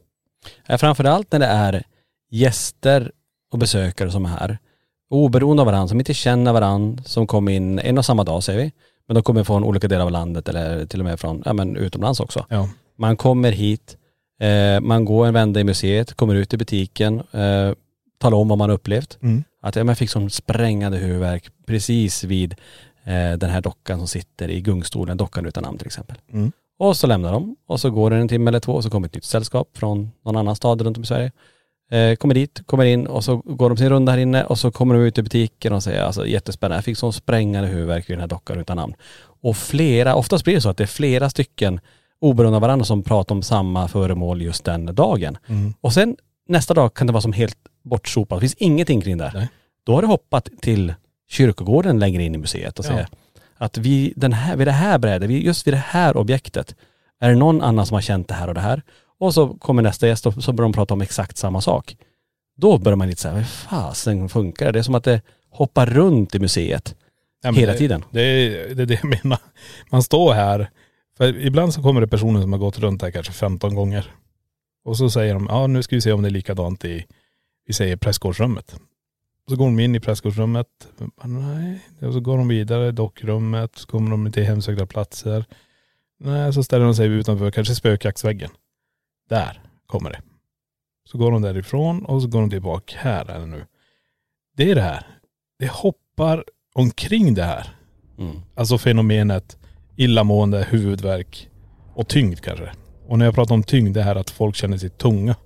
Ja, 0.66 0.78
Framförallt 0.78 1.32
när 1.32 1.38
det 1.38 1.46
är 1.46 1.82
gäster 2.30 3.12
och 3.52 3.58
besökare 3.58 4.10
som 4.10 4.24
är 4.24 4.28
här. 4.28 4.58
Oberoende 5.10 5.62
av 5.62 5.66
varandra, 5.66 5.88
som 5.88 5.98
inte 5.98 6.14
känner 6.14 6.52
varandra, 6.52 7.02
som 7.04 7.26
kommer 7.26 7.52
in 7.52 7.78
en 7.78 7.98
och 7.98 8.04
samma 8.04 8.24
dag 8.24 8.42
säger 8.42 8.58
vi. 8.58 8.72
Men 9.06 9.14
de 9.14 9.22
kommer 9.22 9.44
från 9.44 9.64
olika 9.64 9.88
delar 9.88 10.04
av 10.04 10.10
landet 10.10 10.48
eller 10.48 10.86
till 10.86 11.00
och 11.00 11.04
med 11.04 11.20
från, 11.20 11.42
ja 11.44 11.52
men 11.52 11.76
utomlands 11.76 12.20
också. 12.20 12.46
Ja. 12.48 12.68
Man 12.98 13.16
kommer 13.16 13.52
hit, 13.52 13.96
eh, 14.40 14.80
man 14.80 15.04
går 15.04 15.26
en 15.26 15.34
vända 15.34 15.60
i 15.60 15.64
museet, 15.64 16.14
kommer 16.14 16.34
ut 16.34 16.54
i 16.54 16.56
butiken, 16.56 17.22
eh, 17.32 17.72
talar 18.18 18.38
om 18.38 18.48
vad 18.48 18.58
man 18.58 18.70
upplevt. 18.70 19.18
Mm. 19.22 19.44
Att 19.62 19.76
ja, 19.76 19.84
man 19.84 19.96
fick 19.96 20.10
som 20.10 20.30
sprängande 20.30 20.98
huvudvärk 20.98 21.50
precis 21.66 22.24
vid 22.24 22.52
eh, 23.04 23.32
den 23.32 23.50
här 23.50 23.60
dockan 23.60 23.98
som 23.98 24.08
sitter 24.08 24.48
i 24.48 24.60
gungstolen, 24.60 25.16
dockan 25.16 25.46
utan 25.46 25.62
namn 25.62 25.78
till 25.78 25.86
exempel. 25.86 26.16
Mm. 26.32 26.52
Och 26.78 26.96
så 26.96 27.06
lämnar 27.06 27.32
de 27.32 27.56
och 27.66 27.80
så 27.80 27.90
går 27.90 28.10
det 28.10 28.16
en 28.16 28.28
timme 28.28 28.48
eller 28.48 28.60
två 28.60 28.72
och 28.72 28.82
så 28.82 28.90
kommer 28.90 29.08
ett 29.08 29.14
nytt 29.14 29.24
sällskap 29.24 29.68
från 29.76 30.10
någon 30.24 30.36
annan 30.36 30.56
stad 30.56 30.82
runt 30.82 30.96
om 30.96 31.02
i 31.02 31.06
Sverige. 31.06 31.32
Eh, 31.90 32.16
kommer 32.16 32.34
dit, 32.34 32.62
kommer 32.66 32.84
in 32.84 33.06
och 33.06 33.24
så 33.24 33.36
går 33.36 33.68
de 33.68 33.76
sin 33.76 33.88
runda 33.88 34.12
här 34.12 34.18
inne 34.18 34.44
och 34.44 34.58
så 34.58 34.70
kommer 34.70 34.94
de 34.94 35.00
ut 35.02 35.18
i 35.18 35.22
butiken 35.22 35.72
och 35.72 35.82
säger 35.82 36.02
alltså 36.02 36.26
jättespännande, 36.26 36.76
jag 36.76 36.84
fick 36.84 36.98
sån 36.98 37.12
sprängande 37.12 37.68
huvudvärk 37.68 38.10
vid 38.10 38.16
den 38.16 38.20
här 38.20 38.28
dockan 38.28 38.58
utan 38.60 38.76
namn. 38.76 38.94
Och 39.42 39.56
flera, 39.56 40.14
oftast 40.14 40.44
blir 40.44 40.54
det 40.54 40.60
så 40.60 40.68
att 40.68 40.76
det 40.76 40.84
är 40.84 40.88
flera 40.88 41.30
stycken 41.30 41.80
oberoende 42.20 42.56
av 42.56 42.62
varandra 42.62 42.84
som 42.84 43.02
pratar 43.02 43.34
om 43.34 43.42
samma 43.42 43.88
föremål 43.88 44.42
just 44.42 44.64
den 44.64 44.94
dagen. 44.94 45.38
Mm. 45.46 45.74
Och 45.80 45.92
sen 45.92 46.16
nästa 46.48 46.74
dag 46.74 46.94
kan 46.94 47.06
det 47.06 47.12
vara 47.12 47.20
som 47.20 47.32
helt 47.32 47.58
bortsopat, 47.82 48.36
det 48.36 48.40
finns 48.40 48.54
ingenting 48.54 49.00
kring 49.00 49.18
det. 49.18 49.30
Nej. 49.34 49.48
Då 49.84 49.94
har 49.94 50.02
det 50.02 50.08
hoppat 50.08 50.48
till 50.60 50.94
kyrkogården 51.28 51.98
längre 51.98 52.22
in 52.22 52.34
i 52.34 52.38
museet 52.38 52.78
och 52.78 52.84
Ja. 52.84 52.88
säger 52.88 53.08
att 53.58 53.78
vi, 53.78 54.12
den 54.16 54.32
här, 54.32 54.56
vid 54.56 54.66
det 54.66 54.72
här 54.72 54.98
brädet, 54.98 55.30
just 55.30 55.66
vid 55.66 55.74
det 55.74 55.84
här 55.86 56.16
objektet, 56.16 56.74
är 57.20 57.30
det 57.30 57.36
någon 57.36 57.62
annan 57.62 57.86
som 57.86 57.94
har 57.94 58.02
känt 58.02 58.28
det 58.28 58.34
här 58.34 58.48
och 58.48 58.54
det 58.54 58.60
här? 58.60 58.82
Och 59.18 59.34
så 59.34 59.48
kommer 59.48 59.82
nästa 59.82 60.06
gäst 60.06 60.26
och 60.26 60.44
så 60.44 60.52
börjar 60.52 60.68
de 60.68 60.72
prata 60.72 60.94
om 60.94 61.00
exakt 61.00 61.36
samma 61.36 61.60
sak. 61.60 61.96
Då 62.56 62.78
börjar 62.78 62.96
man 62.96 63.08
lite 63.08 63.22
säga, 63.22 63.34
vad 63.34 63.46
fasen 63.46 64.28
funkar 64.28 64.66
det? 64.66 64.72
Det 64.72 64.78
är 64.78 64.82
som 64.82 64.94
att 64.94 65.04
det 65.04 65.20
hoppar 65.50 65.86
runt 65.86 66.34
i 66.34 66.38
museet 66.38 66.94
Ja, 67.42 67.52
hela 67.52 67.72
det, 67.72 67.78
tiden. 67.78 68.04
Det 68.10 68.20
är, 68.20 68.74
det 68.74 68.82
är 68.82 68.86
det 68.86 69.00
jag 69.02 69.22
menar. 69.24 69.38
Man 69.90 70.02
står 70.02 70.34
här, 70.34 70.70
för 71.16 71.46
ibland 71.46 71.74
så 71.74 71.82
kommer 71.82 72.00
det 72.00 72.06
personer 72.06 72.40
som 72.40 72.52
har 72.52 72.58
gått 72.58 72.78
runt 72.78 73.02
här 73.02 73.10
kanske 73.10 73.32
15 73.32 73.74
gånger. 73.74 74.10
Och 74.84 74.96
så 74.96 75.10
säger 75.10 75.34
de, 75.34 75.46
ja 75.50 75.66
nu 75.66 75.82
ska 75.82 75.96
vi 75.96 76.00
se 76.00 76.12
om 76.12 76.22
det 76.22 76.28
är 76.28 76.30
likadant 76.30 76.84
i, 76.84 77.06
vi 77.66 77.72
säger 77.72 77.96
prästgårdsrummet. 77.96 78.76
Så 79.48 79.56
går 79.56 79.64
de 79.64 79.80
in 79.80 79.94
i 79.94 80.00
prästgårdsrummet, 80.00 80.88
nej. 81.24 81.80
Och 82.00 82.12
så 82.12 82.20
går 82.20 82.38
de 82.38 82.48
vidare, 82.48 82.92
dockrummet, 82.92 83.76
så 83.76 83.86
kommer 83.86 84.10
de 84.10 84.32
till 84.32 84.44
hemsökta 84.44 84.86
platser. 84.86 85.44
Nej, 86.18 86.52
så 86.52 86.62
ställer 86.62 86.84
de 86.84 86.94
sig 86.94 87.06
utanför, 87.08 87.50
kanske 87.50 87.74
spökjaktsväggen. 87.74 88.50
Där 89.28 89.60
kommer 89.86 90.10
det. 90.10 90.20
Så 91.04 91.18
går 91.18 91.32
de 91.32 91.42
därifrån 91.42 92.04
och 92.04 92.22
så 92.22 92.28
går 92.28 92.40
de 92.40 92.50
tillbaka. 92.50 92.96
Här 92.98 93.30
är 93.30 93.40
det 93.40 93.46
nu. 93.46 93.64
Det 94.56 94.70
är 94.70 94.74
det 94.74 94.82
här. 94.82 95.06
Det 95.58 95.70
hoppar 95.70 96.44
omkring 96.74 97.34
det 97.34 97.44
här. 97.44 97.74
Mm. 98.18 98.36
Alltså 98.54 98.78
fenomenet 98.78 99.58
illamående, 99.96 100.66
huvudvärk 100.70 101.48
och 101.94 102.08
tyngd 102.08 102.40
kanske. 102.40 102.72
Och 103.06 103.18
när 103.18 103.24
jag 103.24 103.34
pratar 103.34 103.54
om 103.54 103.62
tyngd, 103.62 103.94
det 103.94 104.02
här 104.02 104.16
att 104.16 104.30
folk 104.30 104.56
känner 104.56 104.78
sig 104.78 104.90
tunga. 104.90 105.36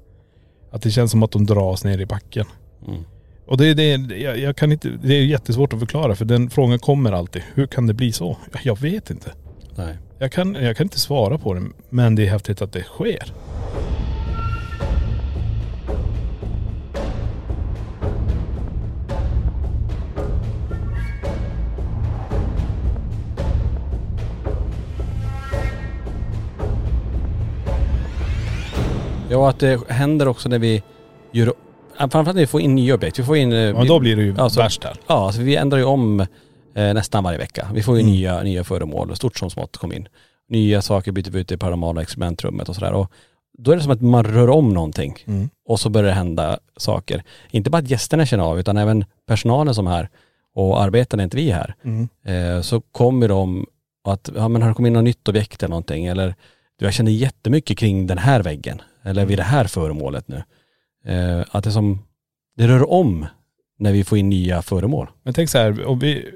Att 0.71 0.83
det 0.83 0.91
känns 0.91 1.11
som 1.11 1.23
att 1.23 1.31
de 1.31 1.47
dras 1.47 1.85
ner 1.85 1.99
i 1.99 2.07
backen. 2.07 2.47
Mm. 2.87 3.05
Och 3.47 3.57
det, 3.57 3.75
det, 3.75 4.17
jag, 4.17 4.39
jag 4.39 4.57
kan 4.57 4.73
inte, 4.73 4.89
det 4.89 5.15
är 5.15 5.25
jättesvårt 5.25 5.73
att 5.73 5.79
förklara 5.79 6.15
för 6.15 6.25
den 6.25 6.51
frågan 6.51 6.79
kommer 6.79 7.13
alltid. 7.13 7.43
Hur 7.55 7.67
kan 7.67 7.87
det 7.87 7.95
bli 7.95 8.13
så? 8.13 8.37
Jag 8.63 8.81
vet 8.81 9.11
inte. 9.11 9.33
Nej. 9.77 9.97
Jag 10.19 10.33
kan, 10.33 10.55
jag 10.55 10.77
kan 10.77 10.85
inte 10.85 11.01
svara 11.01 11.39
på 11.39 11.55
det, 11.55 11.63
men 11.89 12.15
det 12.15 12.27
är 12.27 12.31
häftigt 12.31 12.63
att 12.63 12.73
det 12.73 12.83
sker. 12.83 13.33
Ja, 29.33 29.49
att 29.49 29.59
det 29.59 29.91
händer 29.91 30.29
också 30.29 30.49
när 30.49 30.59
vi 30.59 30.83
gör, 31.33 31.55
framförallt 32.09 32.35
när 32.37 32.43
vi 32.43 32.47
får 32.47 32.61
in 32.61 32.75
nya 32.75 32.95
objekt. 32.95 33.19
Vi 33.19 33.25
får 33.25 33.37
in.. 33.37 33.53
eh, 33.53 33.59
Ja, 33.59 33.85
då 33.85 33.99
blir 33.99 34.17
det 34.17 34.23
ju 34.23 34.39
alltså- 34.39 34.61
värst 34.61 34.85
här. 34.85 34.97
Ja, 35.07 35.27
alltså 35.27 35.41
vi 35.43 35.57
ändrar 35.57 35.79
ju 35.79 35.85
om 35.85 36.21
eh, 36.21 36.27
nästan 36.95 37.25
varje 37.25 37.39
vecka. 37.39 37.69
Vi 37.75 37.83
får 37.83 37.97
ju 37.97 38.01
Mm. 38.03 38.13
nya, 38.13 38.43
nya 38.43 38.65
föremål, 38.65 39.17
stort 39.17 39.37
som 39.39 39.51
smått, 39.51 39.77
kom 39.77 39.93
in. 39.93 40.09
Nya 40.49 40.83
saker 40.83 41.13
byter 41.13 41.31
vi 41.31 41.41
ut 41.41 41.53
i 41.53 41.57
paranormala 41.57 42.03
experimentrummet 42.03 42.69
och 42.69 42.75
sådär. 42.75 42.93
Och 42.93 43.13
då 43.59 43.73
är 43.73 43.77
det 43.77 43.83
som 43.83 43.93
att 43.93 44.01
man 44.01 44.25
rör 44.25 44.51
om 44.51 44.75
någonting 44.75 45.15
Mm. 45.27 45.51
och 45.69 45.81
så 45.81 45.89
börjar 45.91 46.09
det 46.09 46.15
hända 46.15 46.59
saker. 46.77 47.23
Inte 47.51 47.71
bara 47.71 47.79
att 47.79 47.91
gästerna 47.91 48.27
känner 48.27 48.45
av 48.45 48.61
utan 48.61 48.77
även 48.77 49.05
personalen 49.27 49.75
som 49.75 49.87
är 49.87 49.91
här 49.91 50.09
och 50.55 50.83
arbetar 50.83 51.17
när 51.17 51.25
inte 51.25 51.37
vi 51.37 51.51
är 51.51 51.55
här. 51.55 51.75
Mm. 51.85 52.09
Eh, 52.25 52.63
så 52.63 52.81
kommer 52.81 53.29
de 53.29 53.67
att, 54.05 54.31
ja 54.37 54.49
men 54.49 54.63
har 54.63 54.69
det 54.69 54.75
kommit 54.75 54.89
in 54.91 54.95
något 54.95 55.05
nytt 55.05 55.29
objekt 55.29 55.63
eller 55.63 55.71
någonting 55.71 56.07
eller 56.07 56.35
du 56.79 56.85
jag 56.85 56.95
känner 56.95 57.13
jättemycket 57.13 57.79
kring 57.79 58.07
den 58.07 58.19
här 58.19 58.43
väggen 58.43 58.83
eller 59.03 59.25
vid 59.25 59.39
det 59.39 59.43
här 59.43 59.65
föremålet 59.65 60.29
nu. 60.29 60.43
Eh, 61.05 61.45
att 61.51 61.65
det 61.65 61.73
som, 61.73 61.99
det 62.57 62.69
rör 62.69 62.91
om 62.91 63.27
när 63.79 63.93
vi 63.93 64.05
får 64.05 64.19
in 64.19 64.29
nya 64.29 64.63
föremål. 64.63 65.11
Men 65.23 65.35
tänk 65.35 65.51
så 65.51 65.59
här, 65.59 65.85
och 65.85 66.03
vi, 66.03 66.29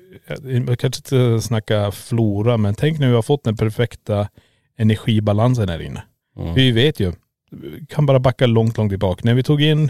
jag 0.66 0.78
kanske 0.78 0.86
inte 0.86 1.40
snacka 1.40 1.90
flora, 1.90 2.56
men 2.56 2.74
tänk 2.74 2.98
när 2.98 3.08
vi 3.08 3.14
har 3.14 3.22
fått 3.22 3.44
den 3.44 3.56
perfekta 3.56 4.28
energibalansen 4.76 5.68
här 5.68 5.82
inne. 5.82 6.02
Mm. 6.36 6.54
Vi 6.54 6.70
vet 6.70 7.00
ju, 7.00 7.12
kan 7.88 8.06
bara 8.06 8.18
backa 8.18 8.46
långt, 8.46 8.76
långt 8.76 8.90
tillbaka. 8.90 9.20
När 9.24 9.34
vi 9.34 9.42
tog 9.42 9.62
in, 9.62 9.86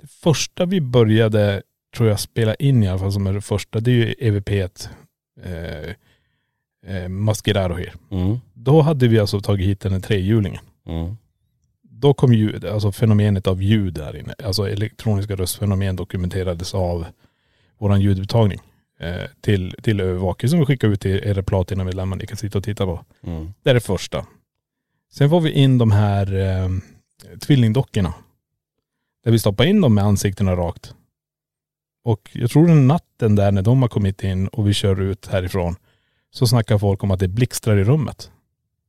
det 0.00 0.10
första 0.10 0.66
vi 0.66 0.80
började, 0.80 1.62
tror 1.96 2.08
jag, 2.08 2.20
spela 2.20 2.54
in 2.54 2.82
i 2.82 2.88
alla 2.88 2.98
fall 2.98 3.12
som 3.12 3.26
är 3.26 3.32
det 3.32 3.40
första, 3.40 3.80
det 3.80 3.90
är 3.90 3.94
ju 3.94 4.14
EVP 4.18 4.50
1. 4.50 4.90
Eh, 5.44 5.90
eh, 6.94 7.08
Mascheraro 7.08 7.74
här. 7.74 7.94
Mm. 8.10 8.38
Då 8.54 8.80
hade 8.80 9.08
vi 9.08 9.18
alltså 9.18 9.40
tagit 9.40 9.66
hit 9.66 9.80
den 9.80 9.92
här 9.92 10.00
trehjulingen. 10.00 10.62
Mm. 10.86 11.16
Då 12.00 12.14
kom 12.14 12.32
ljud, 12.32 12.64
alltså 12.64 12.92
fenomenet 12.92 13.46
av 13.46 13.62
ljud 13.62 13.94
där 13.94 14.16
inne. 14.16 14.34
Alltså 14.44 14.68
elektroniska 14.68 15.36
röstfenomen 15.36 15.96
dokumenterades 15.96 16.74
av 16.74 17.06
våran 17.78 18.00
ljudupptagning 18.00 18.60
eh, 19.00 19.22
till, 19.40 19.74
till 19.82 20.00
övervakning 20.00 20.48
som 20.48 20.58
vi 20.58 20.66
skickar 20.66 20.88
ut 20.88 21.00
till 21.00 21.20
era 21.24 21.42
platinamedlemmar 21.42 22.16
ni 22.16 22.26
kan 22.26 22.36
sitta 22.36 22.58
och 22.58 22.64
titta 22.64 22.86
på. 22.86 23.04
Mm. 23.22 23.52
Det 23.62 23.70
är 23.70 23.74
det 23.74 23.80
första. 23.80 24.26
Sen 25.12 25.30
får 25.30 25.40
vi 25.40 25.50
in 25.50 25.78
de 25.78 25.90
här 25.90 26.34
eh, 26.34 26.68
tvillingdockorna. 27.40 28.14
Där 29.24 29.32
vi 29.32 29.38
stoppar 29.38 29.64
in 29.64 29.80
dem 29.80 29.94
med 29.94 30.04
ansiktena 30.04 30.56
rakt. 30.56 30.94
Och 32.04 32.30
jag 32.32 32.50
tror 32.50 32.66
den 32.66 32.86
natten 32.86 33.36
där 33.36 33.52
när 33.52 33.62
de 33.62 33.82
har 33.82 33.88
kommit 33.88 34.24
in 34.24 34.48
och 34.48 34.68
vi 34.68 34.74
kör 34.74 35.00
ut 35.00 35.26
härifrån 35.26 35.76
så 36.30 36.46
snackar 36.46 36.78
folk 36.78 37.02
om 37.02 37.10
att 37.10 37.20
det 37.20 37.28
blixtrar 37.28 37.76
i 37.76 37.84
rummet. 37.84 38.30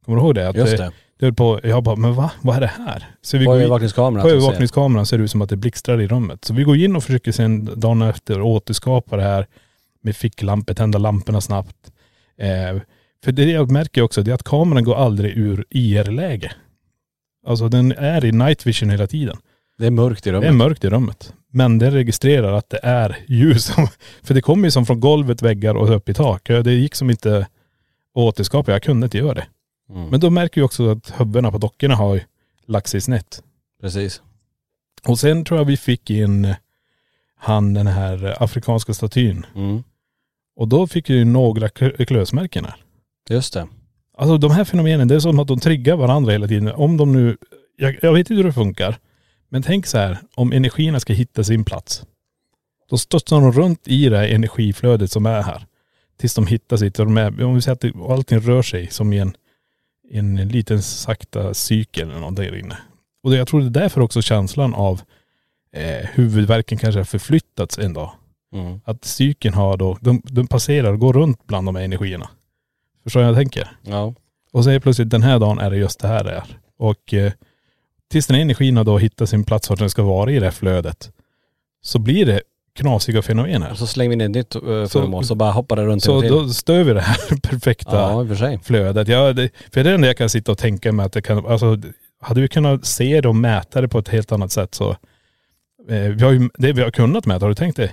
Kommer 0.05 0.17
du 0.17 0.23
ihåg 0.23 0.35
det? 0.35 0.49
Att 0.49 0.55
Just 0.55 0.77
det, 0.77 0.91
det. 1.19 1.25
det 1.25 1.27
är 1.27 1.31
på, 1.31 1.59
jag 1.63 1.83
bara, 1.83 1.95
men 1.95 2.13
va? 2.13 2.31
Vad 2.41 2.55
är 2.55 2.61
det 2.61 2.71
här? 2.87 3.07
Så 3.21 3.37
vi 3.37 3.45
På 3.45 3.55
övervakningskameran. 3.55 4.23
på 4.23 4.29
övervakningskameran 4.29 5.05
ser 5.05 5.17
det 5.17 5.23
ut 5.23 5.31
som 5.31 5.41
att 5.41 5.49
det 5.49 5.57
blixtrar 5.57 6.01
i 6.01 6.07
rummet. 6.07 6.45
Så 6.45 6.53
vi 6.53 6.63
går 6.63 6.77
in 6.77 6.95
och 6.95 7.03
försöker 7.03 7.31
sen 7.31 7.79
dagen 7.79 8.01
efter 8.01 8.41
återskapa 8.41 9.15
det 9.17 9.23
här 9.23 9.47
med 10.01 10.15
ficklampor, 10.15 10.73
tända 10.73 10.99
lamporna 10.99 11.41
snabbt. 11.41 11.91
Eh, 12.37 12.81
för 13.23 13.31
det 13.31 13.43
jag 13.43 13.71
märker 13.71 14.01
också, 14.01 14.23
det 14.23 14.31
är 14.31 14.35
att 14.35 14.43
kameran 14.43 14.83
går 14.83 14.95
aldrig 14.95 15.37
ur 15.37 15.65
IR-läge. 15.69 16.51
Alltså 17.47 17.69
den 17.69 17.91
är 17.91 18.25
i 18.25 18.31
night 18.31 18.67
vision 18.67 18.89
hela 18.89 19.07
tiden. 19.07 19.37
Det 19.77 19.85
är 19.85 19.91
mörkt 19.91 20.27
i 20.27 20.29
Det 20.29 20.35
rummet. 20.35 20.49
är 20.49 20.53
mörkt 20.53 20.83
i 20.83 20.89
rummet. 20.89 21.33
Men 21.51 21.79
den 21.79 21.91
registrerar 21.91 22.53
att 22.53 22.69
det 22.69 22.79
är 22.83 23.17
ljus. 23.27 23.71
För 24.23 24.33
det 24.33 24.41
kommer 24.41 24.67
ju 24.67 24.71
som 24.71 24.85
från 24.85 24.99
golvet, 24.99 25.41
väggar 25.41 25.75
och 25.75 25.95
upp 25.95 26.09
i 26.09 26.13
tak. 26.13 26.47
Det 26.47 26.73
gick 26.73 26.95
som 26.95 27.09
inte 27.09 27.37
att 27.37 27.47
återskapa. 28.13 28.71
Jag 28.71 28.83
kunde 28.83 29.05
inte 29.05 29.17
göra 29.17 29.33
det. 29.33 29.45
Mm. 29.89 30.09
Men 30.09 30.19
då 30.19 30.29
märker 30.29 30.61
vi 30.61 30.65
också 30.65 30.91
att 30.91 31.19
huvudena 31.19 31.51
på 31.51 31.57
dockorna 31.57 31.95
har 31.95 32.15
ju 32.15 32.21
lagt 32.65 32.87
sig 32.87 33.01
snett. 33.01 33.43
Precis. 33.81 34.21
Och 35.03 35.19
sen 35.19 35.45
tror 35.45 35.59
jag 35.59 35.65
vi 35.65 35.77
fick 35.77 36.09
in 36.09 36.55
han 37.37 37.73
den 37.73 37.87
här 37.87 38.43
afrikanska 38.43 38.93
statyn. 38.93 39.45
Mm. 39.55 39.83
Och 40.55 40.67
då 40.67 40.87
fick 40.87 41.09
ju 41.09 41.25
några 41.25 41.67
klö- 41.67 42.05
klösmärken 42.05 42.65
här. 42.65 42.75
Just 43.29 43.53
det. 43.53 43.67
Alltså 44.17 44.37
de 44.37 44.51
här 44.51 44.63
fenomenen, 44.63 45.07
det 45.07 45.15
är 45.15 45.19
som 45.19 45.39
att 45.39 45.47
de 45.47 45.59
triggar 45.59 45.95
varandra 45.95 46.31
hela 46.31 46.47
tiden. 46.47 46.67
Om 46.67 46.97
de 46.97 47.11
nu, 47.11 47.37
jag, 47.77 47.97
jag 48.01 48.13
vet 48.13 48.19
inte 48.19 48.33
hur 48.33 48.43
det 48.43 48.53
funkar. 48.53 48.97
Men 49.49 49.63
tänk 49.63 49.85
så 49.85 49.97
här, 49.97 50.17
om 50.35 50.51
energierna 50.51 50.99
ska 50.99 51.13
hitta 51.13 51.43
sin 51.43 51.65
plats. 51.65 52.03
Då 52.89 52.97
studsar 52.97 53.41
de 53.41 53.51
runt 53.51 53.87
i 53.87 54.09
det 54.09 54.17
här 54.17 54.27
energiflödet 54.27 55.11
som 55.11 55.25
är 55.25 55.41
här. 55.41 55.65
Tills 56.17 56.35
de 56.35 56.47
hittar 56.47 56.77
sitt, 56.77 56.99
och 56.99 57.05
de 57.05 57.17
är, 57.17 57.43
om 57.43 57.55
vi 57.55 57.61
säger 57.61 57.73
att 57.73 57.81
det, 57.81 57.93
allting 58.09 58.39
rör 58.39 58.61
sig 58.61 58.87
som 58.87 59.13
i 59.13 59.17
en, 59.19 59.33
en 60.11 60.35
liten 60.35 60.81
sakta 60.81 61.53
cykel 61.53 62.09
eller 62.09 62.19
något 62.19 62.35
där 62.35 62.55
inne. 62.55 62.77
Och 63.23 63.31
det, 63.31 63.37
jag 63.37 63.47
tror 63.47 63.59
det 63.61 63.65
är 63.65 63.81
därför 63.81 64.01
också 64.01 64.21
känslan 64.21 64.73
av 64.73 65.01
eh, 65.73 66.07
huvudvärken 66.13 66.77
kanske 66.77 66.99
har 66.99 67.05
förflyttats 67.05 67.77
en 67.77 67.93
dag. 67.93 68.11
Mm. 68.53 68.81
Att 68.85 69.05
cykeln 69.05 69.53
har 69.55 69.77
då, 69.77 69.97
de, 70.01 70.21
de 70.25 70.47
passerar 70.47 70.93
och 70.93 70.99
går 70.99 71.13
runt 71.13 71.47
bland 71.47 71.67
de 71.67 71.75
här 71.75 71.83
energierna. 71.83 72.29
Förstår 73.03 73.19
du 73.19 73.25
vad 73.25 73.35
jag 73.35 73.41
tänker? 73.41 73.71
Ja. 73.81 74.13
Och 74.51 74.63
så 74.63 74.69
är 74.69 74.79
plötsligt 74.79 75.09
den 75.09 75.23
här 75.23 75.39
dagen 75.39 75.59
är 75.59 75.69
det 75.69 75.77
just 75.77 75.99
det 75.99 76.07
här 76.07 76.23
det 76.23 76.31
är. 76.31 76.59
Och 76.77 77.13
eh, 77.13 77.31
tills 78.11 78.27
den 78.27 78.35
här 78.35 78.41
energin 78.41 78.77
har 78.77 78.83
då 78.83 78.97
hittat 78.97 79.29
sin 79.29 79.43
plats 79.43 79.69
vart 79.69 79.79
den 79.79 79.89
ska 79.89 80.03
vara 80.03 80.31
i 80.31 80.39
det 80.39 80.45
här 80.45 80.51
flödet. 80.51 81.11
Så 81.81 81.99
blir 81.99 82.25
det 82.25 82.41
knasiga 82.73 83.21
fenomen 83.21 83.61
här. 83.61 83.71
Och 83.71 83.77
så 83.77 83.87
slänger 83.87 84.09
vi 84.09 84.13
in 84.13 84.21
ett 84.21 84.31
nytt 84.31 84.55
uh, 84.55 84.85
föremål 84.85 85.25
så 85.25 85.35
bara 85.35 85.51
hoppar 85.51 85.75
det 85.75 85.85
runt 85.85 86.03
Så 86.03 86.21
till. 86.21 86.31
då 86.31 86.47
stör 86.49 86.83
vi 86.83 86.93
det 86.93 87.01
här 87.01 87.37
perfekta 87.41 87.95
Ja, 87.95 88.25
för 88.25 88.63
flödet. 88.63 89.07
Ja, 89.07 89.33
det, 89.33 89.49
för 89.73 89.83
det 89.83 89.89
är 89.89 89.97
det 89.97 90.07
jag 90.07 90.17
kan 90.17 90.29
sitta 90.29 90.51
och 90.51 90.57
tänka 90.57 90.91
mig 90.91 91.05
att 91.05 91.13
det 91.13 91.21
kan, 91.21 91.45
alltså 91.45 91.77
hade 92.21 92.41
vi 92.41 92.47
kunnat 92.47 92.85
se 92.85 93.21
det 93.21 93.27
och 93.27 93.35
mäta 93.35 93.81
det 93.81 93.87
på 93.87 93.99
ett 93.99 94.09
helt 94.09 94.31
annat 94.31 94.51
sätt 94.51 94.75
så, 94.75 94.89
eh, 95.89 95.97
vi 95.99 96.23
har 96.23 96.31
ju, 96.31 96.49
det 96.57 96.73
vi 96.73 96.81
har 96.81 96.91
kunnat 96.91 97.25
mäta, 97.25 97.45
har 97.45 97.49
du 97.49 97.55
tänkt 97.55 97.77
det? 97.77 97.91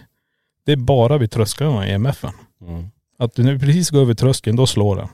Det 0.67 0.73
är 0.73 0.77
bara 0.77 1.19
vid 1.19 1.31
trösklarna 1.31 1.89
i 1.89 1.93
EMFen. 1.93 2.33
Mm. 2.63 2.85
Att 3.19 3.37
när 3.37 3.53
vi 3.53 3.59
precis 3.59 3.91
går 3.91 4.01
över 4.01 4.15
tröskeln, 4.15 4.57
då 4.57 4.67
slår 4.67 4.97
den 4.97 5.09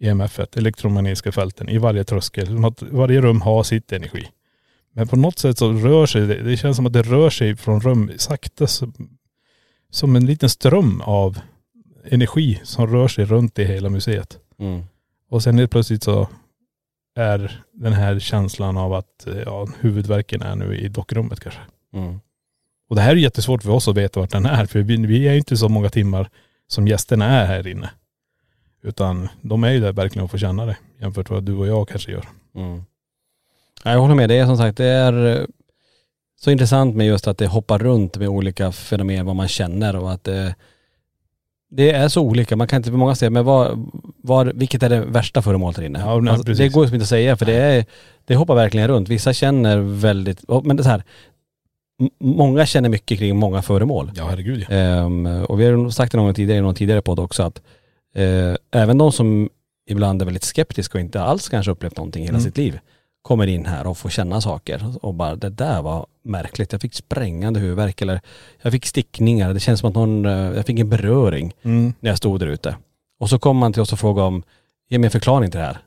EMF-et, 0.00 0.56
elektromagnetiska 0.56 1.32
fälten, 1.32 1.68
i 1.68 1.78
varje 1.78 2.04
tröskel. 2.04 2.64
Varje 2.80 3.20
rum 3.20 3.40
har 3.40 3.62
sitt 3.62 3.92
energi. 3.92 4.26
Men 4.92 5.08
på 5.08 5.16
något 5.16 5.38
sätt 5.38 5.58
så 5.58 5.72
rör 5.72 6.06
sig 6.06 6.26
det, 6.26 6.42
det 6.42 6.56
känns 6.56 6.76
som 6.76 6.86
att 6.86 6.92
det 6.92 7.02
rör 7.02 7.30
sig 7.30 7.56
från 7.56 7.80
rum 7.80 8.10
sakta 8.16 8.66
som, 8.66 9.18
som 9.90 10.16
en 10.16 10.26
liten 10.26 10.48
ström 10.48 11.00
av 11.00 11.38
energi 12.04 12.60
som 12.62 12.86
rör 12.86 13.08
sig 13.08 13.24
runt 13.24 13.58
i 13.58 13.64
hela 13.64 13.88
museet. 13.88 14.38
Mm. 14.58 14.82
Och 15.30 15.42
sen 15.42 15.58
helt 15.58 15.70
plötsligt 15.70 16.02
så 16.02 16.28
är 17.14 17.64
den 17.72 17.92
här 17.92 18.18
känslan 18.18 18.76
av 18.76 18.94
att 18.94 19.26
ja, 19.46 19.68
huvudvärken 19.80 20.42
är 20.42 20.56
nu 20.56 20.76
i 20.76 20.88
dockrummet 20.88 21.40
kanske. 21.40 21.60
Mm. 21.92 22.20
Och 22.88 22.96
det 22.96 23.02
här 23.02 23.12
är 23.12 23.16
jättesvårt 23.16 23.62
för 23.62 23.70
oss 23.70 23.88
att 23.88 23.96
veta 23.96 24.20
vart 24.20 24.30
den 24.30 24.46
är. 24.46 24.66
För 24.66 24.82
vi, 24.82 24.96
vi 24.96 25.28
är 25.28 25.32
ju 25.32 25.38
inte 25.38 25.56
så 25.56 25.68
många 25.68 25.88
timmar 25.88 26.30
som 26.66 26.88
gästerna 26.88 27.26
är 27.26 27.46
här 27.46 27.66
inne. 27.66 27.90
Utan 28.82 29.28
de 29.42 29.64
är 29.64 29.70
ju 29.70 29.80
där 29.80 29.92
verkligen 29.92 30.24
att 30.24 30.30
få 30.30 30.38
känna 30.38 30.66
det. 30.66 30.76
Jämfört 31.00 31.30
med 31.30 31.36
vad 31.36 31.44
du 31.44 31.54
och 31.54 31.66
jag 31.66 31.88
kanske 31.88 32.12
gör. 32.12 32.28
Mm. 32.54 32.82
Ja, 33.84 33.90
jag 33.92 34.00
håller 34.00 34.14
med. 34.14 34.28
Det 34.28 34.38
är 34.38 34.46
som 34.46 34.56
sagt, 34.56 34.76
det 34.76 34.84
är.. 34.86 35.40
eh, 35.40 35.44
så 36.40 36.50
intressant 36.50 36.96
med 36.96 37.06
just 37.06 37.28
att 37.28 37.38
det 37.38 37.46
hoppar 37.46 37.78
runt 37.78 38.16
med 38.16 38.28
olika 38.28 38.72
fenomen, 38.72 39.26
vad 39.26 39.36
man 39.36 39.48
känner 39.48 39.96
och 39.96 40.12
att 40.12 40.24
det, 40.24 40.54
det 41.70 41.90
är 41.90 42.08
så 42.08 42.22
olika. 42.22 42.56
Man 42.56 42.66
kan 42.68 42.76
inte 42.76 42.90
på 42.90 42.96
många 42.96 43.14
säga, 43.14 43.30
men 43.30 43.44
vad, 43.44 43.90
vad, 44.22 44.56
vilket 44.58 44.82
är 44.82 44.88
det 44.88 45.00
värsta 45.00 45.42
föremålet 45.42 45.76
där 45.76 45.82
inne? 45.82 45.98
Ja, 46.00 46.20
nej, 46.20 46.32
alltså, 46.34 46.52
det 46.52 46.68
går 46.68 46.80
liksom 46.82 46.94
inte 46.94 47.02
att 47.02 47.08
säga 47.08 47.36
för 47.36 47.46
det, 47.46 47.54
är, 47.54 47.84
det 48.24 48.34
hoppar 48.36 48.54
verkligen 48.54 48.88
runt. 48.88 49.08
Vissa 49.08 49.32
känner 49.32 49.78
väldigt, 49.78 50.44
men 50.64 50.76
det 50.76 50.80
är 50.80 50.84
så 50.84 50.90
här, 50.90 51.02
många 52.20 52.66
känner 52.66 52.88
mycket 52.88 53.18
kring 53.18 53.36
många 53.36 53.62
föremål. 53.62 54.10
Ja 54.14 54.26
herregud 54.28 54.66
ja. 54.68 54.74
Ehm, 54.76 55.26
och 55.26 55.60
vi 55.60 55.64
har 55.66 55.90
sagt 55.90 56.12
det 56.12 56.18
någon 56.18 56.26
gång 56.26 56.34
tidigare 56.34 56.58
i 56.58 56.62
någon 56.62 56.74
tidigare 56.74 57.02
podd 57.02 57.18
också 57.18 57.42
att 57.42 57.62
eh, 58.14 58.54
även 58.80 58.98
de 58.98 59.12
som 59.12 59.48
ibland 59.88 60.22
är 60.22 60.26
väldigt 60.26 60.44
skeptiska 60.44 60.98
och 60.98 61.02
inte 61.02 61.22
alls 61.22 61.48
kanske 61.48 61.72
upplevt 61.72 61.96
någonting 61.96 62.22
hela 62.22 62.38
Mm. 62.38 62.44
sitt 62.44 62.56
liv 62.56 62.78
kommer 63.22 63.46
in 63.46 63.66
här 63.66 63.86
och 63.86 63.98
får 63.98 64.08
känna 64.10 64.40
saker 64.40 64.94
och 65.02 65.14
bara 65.14 65.36
det 65.36 65.48
där 65.50 65.82
var 65.82 66.06
märkligt. 66.22 66.72
Jag 66.72 66.80
fick 66.80 66.94
sprängande 66.94 67.60
huvudvärk 67.60 68.02
eller 68.02 68.20
jag 68.62 68.72
fick 68.72 68.86
stickningar. 68.86 69.54
Det 69.54 69.60
känns 69.60 69.80
som 69.80 69.88
att 69.88 69.94
någon, 69.94 70.26
eh, 70.26 70.32
jag 70.32 70.66
fick 70.66 70.78
en 70.78 70.88
beröring 70.88 71.52
Mm. 71.62 71.94
när 72.00 72.10
jag 72.10 72.18
stod 72.18 72.40
där 72.40 72.46
ute. 72.46 72.76
Och 73.20 73.30
så 73.30 73.38
kommer 73.38 73.60
man 73.60 73.72
till 73.72 73.82
oss 73.82 73.92
och 73.92 73.98
frågar 73.98 74.22
om, 74.22 74.42
ge 74.88 74.98
mig 74.98 75.06
en 75.06 75.10
förklaring 75.10 75.50
till 75.50 75.60
det 75.60 75.66
här. 75.66 75.78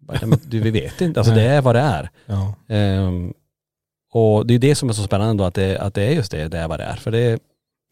Bara, 0.00 0.18
"Ja, 0.20 0.26
men 0.26 0.38
Du, 0.46 0.60
vi 0.60 0.70
vet 0.70 1.00
inte, 1.00 1.20
alltså 1.20 1.34
det 1.34 1.42
är 1.42 1.60
vad 1.60 1.74
det 1.74 1.80
är. 1.80 2.10
Ja. 2.26 2.54
Ehm, 2.68 3.32
och 4.12 4.46
det 4.46 4.54
är 4.54 4.58
det 4.58 4.74
som 4.74 4.88
är 4.88 4.92
så 4.92 5.02
spännande 5.02 5.42
då, 5.42 5.46
att 5.46 5.54
det, 5.54 5.78
att 5.78 5.94
det 5.94 6.02
är 6.02 6.10
just 6.10 6.32
det, 6.32 6.48
det 6.48 6.58
är 6.58 6.68
vad 6.68 6.80
det 6.80 6.84
är. 6.84 6.96
För 6.96 7.10
det, 7.10 7.38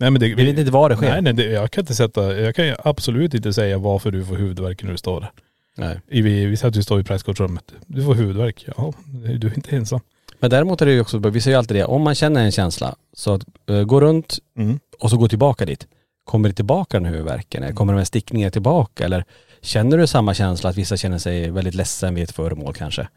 Nej 0.00 0.10
men 0.10 0.20
det, 0.20 0.34
vi 0.34 0.44
vet 0.44 0.58
inte 0.58 0.70
var 0.72 0.88
det 0.88 0.96
sker. 0.96 1.10
Nej 1.12 1.22
nej, 1.22 1.32
det, 1.32 1.44
jag 1.44 1.70
kan 1.70 1.82
inte 1.82 1.94
sätta, 1.94 2.36
jag 2.36 2.54
kan 2.54 2.74
absolut 2.84 3.34
inte 3.34 3.52
säga 3.52 3.78
varför 3.78 4.10
du 4.10 4.24
får 4.24 4.34
huvudvärk 4.36 4.82
när 4.82 4.90
du 4.90 4.96
står 4.98 5.20
där. 5.20 5.30
Nej. 5.80 6.00
Vi, 6.06 6.46
vi 6.46 6.56
säger 6.56 6.68
att 6.68 6.74
du 6.74 6.82
står 6.82 7.00
i 7.00 7.04
presskortsrummet. 7.04 7.72
Du 7.86 8.04
får 8.04 8.14
huvudvärk. 8.14 8.64
Ja, 8.76 8.92
du 9.38 9.46
är 9.46 9.54
inte 9.54 9.76
ensam. 9.76 10.00
Men 10.40 10.50
däremot 10.50 10.82
är 10.82 10.86
det 10.86 10.92
ju 10.92 11.00
också, 11.00 11.18
vi 11.18 11.40
säger 11.40 11.54
ju 11.54 11.58
alltid 11.58 11.76
det, 11.76 11.84
om 11.84 12.02
man 12.02 12.14
känner 12.14 12.44
en 12.44 12.52
känsla, 12.52 12.94
så 13.12 13.34
att, 13.34 13.44
eh, 13.70 13.82
gå 13.82 14.00
runt 14.00 14.38
Mm. 14.58 14.78
och 14.98 15.10
så 15.10 15.16
gå 15.16 15.28
tillbaka 15.28 15.66
dit. 15.66 15.86
Kommer 16.24 16.48
det 16.48 16.54
tillbaka 16.54 16.96
den 17.00 17.06
huvudvärken? 17.12 17.62
Eller 17.62 17.74
kommer 17.74 17.92
de 17.92 17.98
här 17.98 18.04
stickningarna 18.04 18.50
tillbaka? 18.50 19.04
Eller 19.04 19.24
känner 19.62 19.98
du 19.98 20.06
samma 20.06 20.34
känsla 20.34 20.70
att 20.70 20.76
vissa 20.76 20.96
känner 20.96 21.18
sig 21.18 21.50
väldigt 21.50 21.74
ledsen 21.74 22.14
vid 22.14 22.24
ett 22.24 22.30
föremål 22.32 22.74
kanske? 22.74 23.08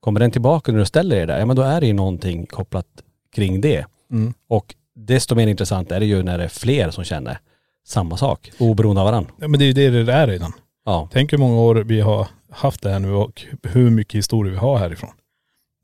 Kommer 0.00 0.20
den 0.20 0.30
tillbaka 0.30 0.72
när 0.72 0.78
du 0.78 0.84
ställer 0.84 1.16
dig 1.16 1.26
där? 1.26 1.38
Ja 1.38 1.46
men 1.46 1.56
då 1.56 1.62
är 1.62 1.80
det 1.80 1.86
ju 1.86 1.92
någonting 1.92 2.46
kopplat 2.46 2.86
kring 3.34 3.60
det. 3.60 3.84
Mm. 4.10 4.34
Och 4.48 4.74
desto 4.96 5.34
mer 5.34 5.46
intressant 5.46 5.92
är 5.92 6.00
det 6.00 6.06
ju 6.06 6.22
när 6.22 6.38
det 6.38 6.44
är 6.44 6.48
fler 6.48 6.90
som 6.90 7.04
känner 7.04 7.38
samma 7.86 8.16
sak, 8.16 8.50
oberoende 8.58 9.00
av 9.00 9.06
varandra. 9.06 9.30
Ja 9.40 9.48
men 9.48 9.58
det 9.60 9.64
är 9.64 9.66
ju 9.66 9.72
det 9.90 10.02
det 10.04 10.12
är 10.12 10.26
redan. 10.26 10.52
Ja. 10.84 11.08
Tänk 11.12 11.32
hur 11.32 11.38
många 11.38 11.60
år 11.60 11.74
vi 11.74 12.00
har 12.00 12.28
haft 12.50 12.82
det 12.82 12.90
här 12.90 12.98
nu 12.98 13.12
och 13.12 13.42
hur 13.62 13.90
mycket 13.90 14.18
historia 14.18 14.52
vi 14.52 14.58
har 14.58 14.78
härifrån. 14.78 15.10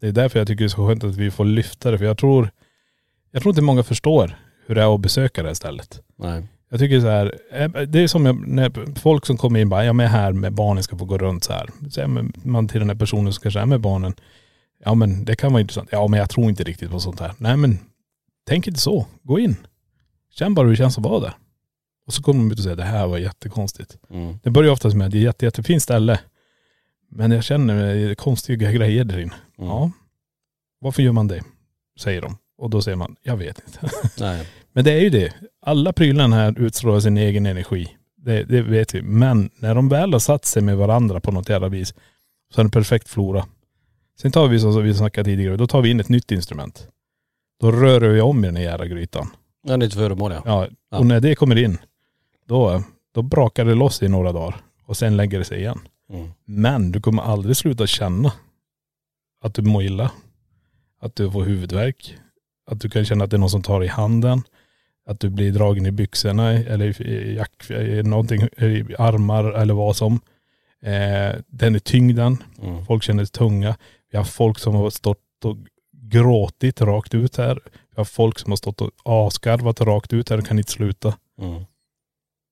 Det 0.01 0.09
är 0.09 0.13
därför 0.13 0.39
jag 0.39 0.49
tycker 0.49 0.65
det 0.65 0.67
är 0.67 0.69
så 0.69 0.87
skönt 0.87 1.05
att 1.05 1.17
vi 1.17 1.31
får 1.31 1.45
lyfta 1.45 1.91
det. 1.91 1.99
För 1.99 2.05
jag 2.05 2.19
tror, 2.19 2.51
jag 3.33 3.43
tror 3.43 3.53
inte 3.53 3.63
många 3.63 3.83
förstår 3.83 4.39
hur 4.67 4.75
det 4.75 4.83
är 4.83 4.95
att 4.95 5.01
besöka 5.01 5.43
det 5.43 5.49
här 5.49 5.55
stället. 5.55 6.01
Nej. 6.17 6.47
Jag 6.71 6.81
tycker 6.81 7.01
så 7.01 7.07
här, 7.07 7.35
eh, 7.53 7.69
det 7.69 7.99
är 8.03 8.07
som 8.07 8.23
när 8.47 8.99
folk 8.99 9.27
som 9.27 9.37
kommer 9.37 9.61
in 9.61 9.69
bara, 9.69 9.85
jag 9.85 10.01
är 10.01 10.07
här 10.07 10.33
med 10.33 10.53
barnen 10.53 10.83
ska 10.83 10.99
få 10.99 11.05
gå 11.05 11.19
runt 11.19 11.45
så 11.45 11.53
här. 11.53 11.71
Så 11.91 12.29
man 12.43 12.69
till 12.69 12.81
den 12.81 12.89
här 12.89 12.97
personen 12.97 13.33
som 13.33 13.43
kanske 13.43 13.61
är 13.61 13.67
med 13.67 13.81
barnen, 13.81 14.15
ja 14.85 14.95
men 14.95 15.25
det 15.25 15.37
kan 15.37 15.53
vara 15.53 15.61
intressant. 15.61 15.89
Ja 15.93 16.09
men 16.09 16.21
jag 16.21 16.31
tror 16.31 16.49
inte 16.49 16.65
riktigt 16.65 16.91
på 16.91 17.01
sånt 17.01 17.21
här. 17.21 17.33
Nej 17.39 17.57
men 17.57 17.79
tänk 18.47 18.67
inte 18.67 18.81
så. 18.81 19.07
Gå 19.23 19.39
in. 19.39 19.57
Känn 20.31 20.55
bara 20.55 20.67
hur 20.67 20.71
det 20.71 20.77
känns 20.77 20.99
att 20.99 21.05
vara 21.05 21.21
där. 21.21 21.35
Och 22.09 22.15
så 22.15 22.23
kommer 22.23 22.41
de 22.41 22.53
ut 22.53 22.59
och 22.59 22.63
säger, 22.63 22.77
det 22.77 22.83
här 22.85 23.07
var 23.07 23.19
jättekonstigt. 23.19 23.99
Mm. 24.11 24.39
Det 24.43 24.51
börjar 24.51 24.73
oftast 24.73 24.97
med 24.97 25.05
att 25.07 25.11
det 25.13 25.19
är 25.19 25.23
jätte, 25.23 25.45
jättefint 25.45 25.83
ställe. 25.83 26.21
Men 27.11 27.31
jag 27.31 27.45
känner 27.45 28.15
konstiga 28.15 28.73
grejer 28.73 29.05
där 29.05 29.19
inne. 29.19 29.35
Mm. 29.59 29.71
Ja. 29.71 29.91
Varför 30.81 31.03
gör 31.03 31.13
man 31.13 31.29
det? 31.29 31.43
Säger 32.01 32.21
de. 32.23 32.37
Och 32.59 32.71
då 32.71 32.83
säger 32.83 32.97
man, 32.97 33.17
jag 33.23 33.37
vet 33.37 33.63
inte. 33.67 33.91
Nej. 34.21 34.49
Men 34.73 34.85
det 34.85 34.93
är 34.93 35.01
ju 35.01 35.11
det. 35.11 35.35
Alla 35.63 35.93
prylarna 35.93 36.37
här 36.37 36.59
utstrålar 36.61 37.01
sin 37.01 37.17
egen 37.17 37.47
energi. 37.47 37.97
Det, 38.17 38.45
det 38.45 38.63
vet 38.63 38.95
vi. 38.95 39.03
Men 39.03 39.51
när 39.59 39.75
de 39.75 39.89
väl 39.89 40.13
har 40.13 40.21
satt 40.21 40.45
sig 40.45 40.63
med 40.63 40.77
varandra 40.77 41.21
på 41.21 41.33
något 41.33 41.49
jävla 41.49 41.69
vis 41.69 41.95
så 42.55 42.61
är 42.61 42.65
det 42.65 42.67
en 42.67 42.71
perfekt 42.71 43.09
flora. 43.09 43.47
Sen 44.21 44.33
tar 44.33 44.49
vi 44.49 44.61
som 44.61 44.83
vi 44.83 44.95
snackade 44.95 45.25
tidigare, 45.25 45.57
då 45.57 45.67
tar 45.67 45.83
vi 45.83 45.91
in 45.91 46.01
ett 46.01 46.09
nytt 46.09 46.33
instrument. 46.33 46.89
Då 47.61 47.73
rör 47.73 48.01
vi 48.01 48.21
om 48.21 48.45
i 48.45 48.49
den 48.49 48.57
här 48.57 48.63
jävla 48.65 48.87
grytan. 48.87 49.31
Ja, 49.63 49.77
det 49.77 49.85
är 49.85 49.89
ett 49.89 49.95
föremål. 49.95 50.33
Ja, 50.45 50.69
Ja. 50.91 50.99
och 50.99 51.07
när 51.07 51.21
det 51.21 51.35
kommer 51.35 51.57
in, 51.59 51.79
då, 52.49 52.83
då 53.15 53.23
brakar 53.23 53.65
det 53.65 53.75
loss 53.75 54.03
i 54.03 54.09
några 54.09 54.33
dagar. 54.33 54.57
Och 54.85 54.97
sen 54.97 55.17
lägger 55.17 55.39
det 55.39 55.45
sig 55.45 55.59
igen. 55.59 55.79
Mm. 56.13 56.29
Men 56.45 56.93
du 56.93 57.01
kommer 57.01 57.23
aldrig 57.23 57.57
sluta 57.57 57.87
känna 57.87 58.33
att 59.45 59.55
du 59.55 59.63
mår 59.63 59.83
illa. 59.83 60.11
Att 61.01 61.17
du 61.17 61.31
får 61.31 61.45
huvudvärk. 61.45 62.17
Att 62.71 62.81
du 62.81 62.91
kan 62.91 63.05
känna 63.05 63.25
att 63.25 63.31
det 63.31 63.37
är 63.37 63.39
någon 63.39 63.51
som 63.51 63.63
tar 63.63 63.85
i 63.85 63.87
handen. 63.87 64.43
Att 65.07 65.21
du 65.21 65.31
blir 65.31 65.53
dragen 65.53 65.87
i 65.87 65.91
byxorna 65.91 66.51
eller 66.53 67.03
i- 67.03 67.35
jack, 67.37 67.71
i 67.71 68.03
någonting, 68.03 68.43
i 68.43 68.95
armar 68.99 69.45
eller 69.45 69.75
vad 69.75 69.97
som. 69.97 70.21
Eh, 70.83 71.37
den 71.47 71.75
är 71.75 71.79
tyngden. 71.79 72.37
Mm. 72.63 72.85
Folk 72.87 73.03
känner 73.03 73.25
sig 73.25 73.33
tunga. 73.33 73.77
Vi 74.11 74.19
har 74.19 74.25
folk 74.25 74.59
som 74.59 74.75
har 74.75 74.91
stått 74.91 75.45
och 75.45 75.57
gråtit 75.93 76.81
rakt 76.81 77.15
ut 77.15 77.37
här. 77.37 77.61
Vi 77.65 77.97
har 77.97 78.05
folk 78.05 78.39
som 78.39 78.53
har 78.53 78.57
stått 78.57 78.81
och 78.81 78.91
asgarvat 79.05 79.81
rakt 79.81 80.13
ut 80.13 80.31
här 80.31 80.39
och 80.39 80.47
kan 80.47 80.59
inte 80.59 80.73
sluta. 80.73 81.15
Mm. 81.41 81.65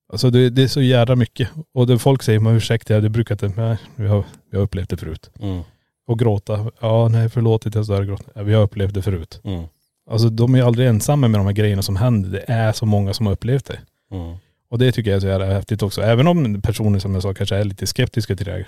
Alltså 0.09 0.29
det, 0.29 0.49
det 0.49 0.63
är 0.63 0.67
så 0.67 0.81
jävla 0.81 1.15
mycket. 1.15 1.49
Och 1.73 1.87
det 1.87 1.99
folk 1.99 2.23
säger, 2.23 2.39
men 2.39 2.55
ursäkta, 2.55 2.99
det 2.99 3.09
brukar 3.09 3.35
inte, 3.35 3.61
nej, 3.61 3.77
vi 3.95 4.07
har, 4.07 4.23
vi 4.51 4.57
har 4.57 4.63
upplevt 4.63 4.89
det 4.89 4.97
förut. 4.97 5.29
Mm. 5.39 5.61
Och 6.07 6.19
gråta, 6.19 6.71
ja 6.79 7.07
nej 7.07 7.29
förlåt 7.29 7.67
att 7.67 7.75
jag 7.75 7.85
stör 7.85 8.03
gråta. 8.03 8.31
Ja, 8.35 8.43
vi 8.43 8.53
har 8.53 8.63
upplevt 8.63 8.93
det 8.93 9.01
förut. 9.01 9.41
Mm. 9.43 9.63
Alltså 10.09 10.29
de 10.29 10.55
är 10.55 10.63
aldrig 10.63 10.87
ensamma 10.87 11.27
med 11.27 11.39
de 11.39 11.45
här 11.45 11.53
grejerna 11.53 11.81
som 11.81 11.95
händer. 11.95 12.29
Det 12.29 12.53
är 12.53 12.71
så 12.71 12.85
många 12.85 13.13
som 13.13 13.25
har 13.25 13.33
upplevt 13.33 13.65
det. 13.65 13.79
Mm. 14.11 14.35
Och 14.69 14.79
det 14.79 14.91
tycker 14.91 15.11
jag 15.11 15.15
är 15.15 15.21
så 15.21 15.27
jävla 15.27 15.45
häftigt 15.45 15.81
också. 15.83 16.01
Även 16.01 16.27
om 16.27 16.61
personer 16.61 16.99
som 16.99 17.13
jag 17.13 17.23
sa 17.23 17.33
kanske 17.33 17.55
är 17.55 17.63
lite 17.63 17.87
skeptiska 17.87 18.35
till 18.35 18.45
det 18.45 18.51
här. 18.51 18.67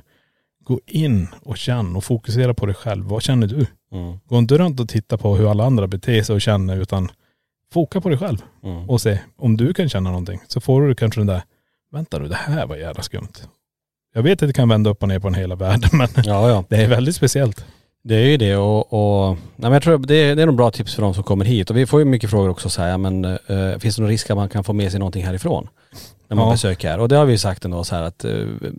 Gå 0.63 0.79
in 0.85 1.27
och 1.43 1.57
känn 1.57 1.95
och 1.95 2.03
fokusera 2.03 2.53
på 2.53 2.65
dig 2.65 2.75
själv. 2.75 3.05
Vad 3.05 3.23
känner 3.23 3.47
du? 3.47 3.65
Mm. 3.91 4.19
Gå 4.25 4.37
inte 4.37 4.57
runt 4.57 4.79
och 4.79 4.89
titta 4.89 5.17
på 5.17 5.35
hur 5.35 5.51
alla 5.51 5.65
andra 5.65 5.87
beter 5.87 6.23
sig 6.23 6.35
och 6.35 6.41
känner 6.41 6.81
utan 6.81 7.09
foka 7.73 8.01
på 8.01 8.09
dig 8.09 8.17
själv 8.17 8.37
Mm. 8.63 8.89
och 8.89 9.01
se 9.01 9.19
om 9.37 9.57
du 9.57 9.73
kan 9.73 9.89
känna 9.89 10.09
någonting. 10.09 10.39
Så 10.47 10.61
får 10.61 10.81
du 10.81 10.95
kanske 10.95 11.19
den 11.19 11.27
där, 11.27 11.41
vänta 11.91 12.19
nu 12.19 12.27
det 12.27 12.35
här 12.35 12.65
var 12.67 12.75
jävla 12.75 13.03
skumt. 13.03 13.33
Jag 14.13 14.23
vet 14.23 14.43
att 14.43 14.49
det 14.49 14.53
kan 14.53 14.69
vända 14.69 14.89
upp 14.89 15.01
och 15.01 15.07
ner 15.07 15.19
på 15.19 15.27
en 15.27 15.33
hela 15.33 15.55
världen 15.55 15.89
men 15.97 16.07
Ja, 16.15 16.49
ja. 16.49 16.63
det 16.69 16.75
är 16.77 16.87
väldigt 16.87 17.15
speciellt. 17.15 17.65
Det 18.03 18.15
är 18.15 18.25
ju 18.27 18.37
det 18.37 18.55
och, 18.55 18.93
och 18.93 19.35
nej, 19.35 19.41
men 19.55 19.71
jag 19.73 19.83
tror 19.83 19.97
det 19.97 20.15
är, 20.15 20.35
det 20.35 20.41
är 20.41 20.45
nog 20.45 20.55
bra 20.55 20.71
tips 20.71 20.95
för 20.95 21.01
de 21.01 21.13
som 21.13 21.23
kommer 21.23 21.45
hit. 21.45 21.69
Och 21.69 21.77
vi 21.77 21.85
får 21.85 21.99
ju 21.99 22.05
mycket 22.05 22.29
frågor 22.29 22.49
också 22.49 22.69
så 22.69 22.81
här, 22.81 22.97
men 22.97 23.25
eh, 23.25 23.77
finns 23.79 23.95
det 23.95 24.01
någon 24.01 24.09
risk 24.11 24.29
att 24.29 24.37
man 24.37 24.49
kan 24.49 24.63
få 24.63 24.73
med 24.73 24.91
sig 24.91 24.99
någonting 24.99 25.25
härifrån? 25.25 25.67
När 26.27 26.35
man 26.35 26.45
Ja. 26.45 26.51
besöker 26.51 26.89
här. 26.89 26.99
Och 26.99 27.07
det 27.09 27.15
har 27.15 27.25
vi 27.25 27.31
ju 27.31 27.37
sagt 27.37 27.65
ändå 27.65 27.83
så 27.83 27.95
här 27.95 28.03
att 28.03 28.25
eh, 28.25 28.31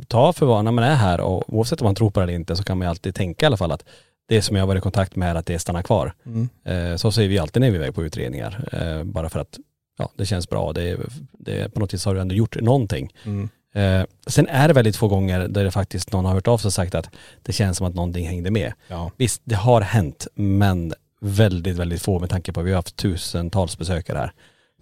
ta 0.09 0.33
för 0.33 0.47
vad 0.47 0.65
när 0.65 0.73
man 0.73 0.85
är 0.85 0.95
här 0.95 1.21
och 1.21 1.55
oavsett 1.55 1.81
om 1.81 1.85
man 1.85 1.95
tror 1.95 2.11
på 2.11 2.21
det 2.21 2.25
eller 2.25 2.33
inte 2.35 2.57
så 2.57 2.65
kan 2.65 2.79
man 2.79 2.87
ju 2.87 2.91
alltid 2.91 3.15
tänka 3.15 3.45
i 3.45 3.47
alla 3.47 3.57
fall 3.57 3.73
att 3.73 3.85
det 4.31 4.43
som 4.43 4.57
jag 4.57 4.63
har 4.63 4.67
varit 4.67 4.79
i 4.79 4.83
kontakt 4.83 5.17
med 5.17 5.31
är 5.31 5.35
att 5.35 5.47
det 5.47 5.59
stannar 5.59 5.83
kvar. 5.83 6.13
Mm. 6.27 6.49
Eh, 6.65 6.97
så 6.97 7.13
säger 7.13 7.29
vi 7.29 7.39
alltid 7.39 7.61
när 7.61 7.71
vi 7.71 7.77
är 7.77 7.81
iväg 7.81 7.95
på 7.95 8.05
utredningar. 8.05 8.69
Eh, 8.73 9.05
bara 9.05 9.29
för 9.29 9.41
att 9.41 9.59
ja, 9.99 10.11
det 10.17 10.27
känns 10.27 10.49
bra. 10.49 10.73
Det, 10.73 10.99
det, 11.39 11.75
på 11.75 11.81
något 11.81 11.95
vis 11.95 12.05
har 12.05 12.15
du 12.15 12.21
ändå 12.21 12.35
gjort 12.35 12.61
någonting. 12.61 13.13
Mm. 13.25 13.49
Eh, 13.75 14.07
sen 14.27 14.49
är 14.49 14.69
det 14.69 14.75
väldigt 14.75 14.97
få 14.97 15.09
gånger 15.09 15.49
där 15.49 15.65
det 15.65 15.71
faktiskt 15.71 16.13
någon 16.13 16.25
har 16.25 16.33
hört 16.33 16.49
av 16.49 16.59
sig 16.59 16.69
och 16.69 16.73
sagt 16.73 16.95
att 16.95 17.11
det 17.43 17.53
känns 17.53 17.77
som 17.77 17.87
att 17.87 17.95
någonting 17.95 18.27
hängde 18.27 18.51
med. 18.51 18.73
Ja. 18.89 19.11
Visst, 19.17 19.43
det 19.45 19.55
har 19.55 19.81
hänt, 19.81 20.27
men 20.35 20.95
väldigt, 21.21 21.77
väldigt 21.77 22.03
få 22.03 22.19
med 22.19 22.31
tanke 22.31 22.53
på 22.53 22.61
att 22.61 22.67
vi 22.67 22.71
har 22.71 22.77
haft 22.77 22.97
tusentals 22.97 23.79
besökare 23.79 24.19
här 24.19 24.33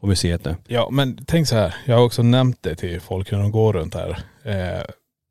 på 0.00 0.06
museet 0.06 0.44
nu. 0.44 0.56
ja 0.66 0.88
men 0.90 1.18
tänk 1.26 1.48
så 1.48 1.54
här, 1.54 1.74
jag 1.86 1.96
har 1.96 2.04
också 2.04 2.22
nämnt 2.22 2.58
det 2.60 2.74
till 2.74 3.00
folk 3.00 3.30
när 3.30 3.38
de 3.38 3.50
går 3.50 3.72
runt 3.72 3.94
här. 3.94 4.18
Eh, 4.42 4.82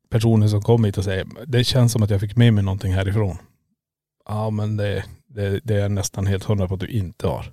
personer 0.10 0.47
som 0.47 0.62
kommer 0.62 0.88
hit 0.88 0.97
och 0.97 1.03
säger, 1.03 1.27
det 1.45 1.63
känns 1.63 1.91
som 1.91 2.03
att 2.03 2.10
jag 2.10 2.21
fick 2.21 2.36
med 2.36 2.53
mig 2.53 2.63
någonting 2.63 2.93
härifrån. 2.93 3.38
Ja 4.27 4.49
men 4.49 4.77
det, 4.77 5.03
det, 5.27 5.59
det 5.63 5.75
är 5.75 5.79
jag 5.79 5.91
nästan 5.91 6.27
helt 6.27 6.43
hundra 6.43 6.67
på 6.67 6.73
att 6.73 6.79
du 6.79 6.87
inte 6.87 7.27
har. 7.27 7.45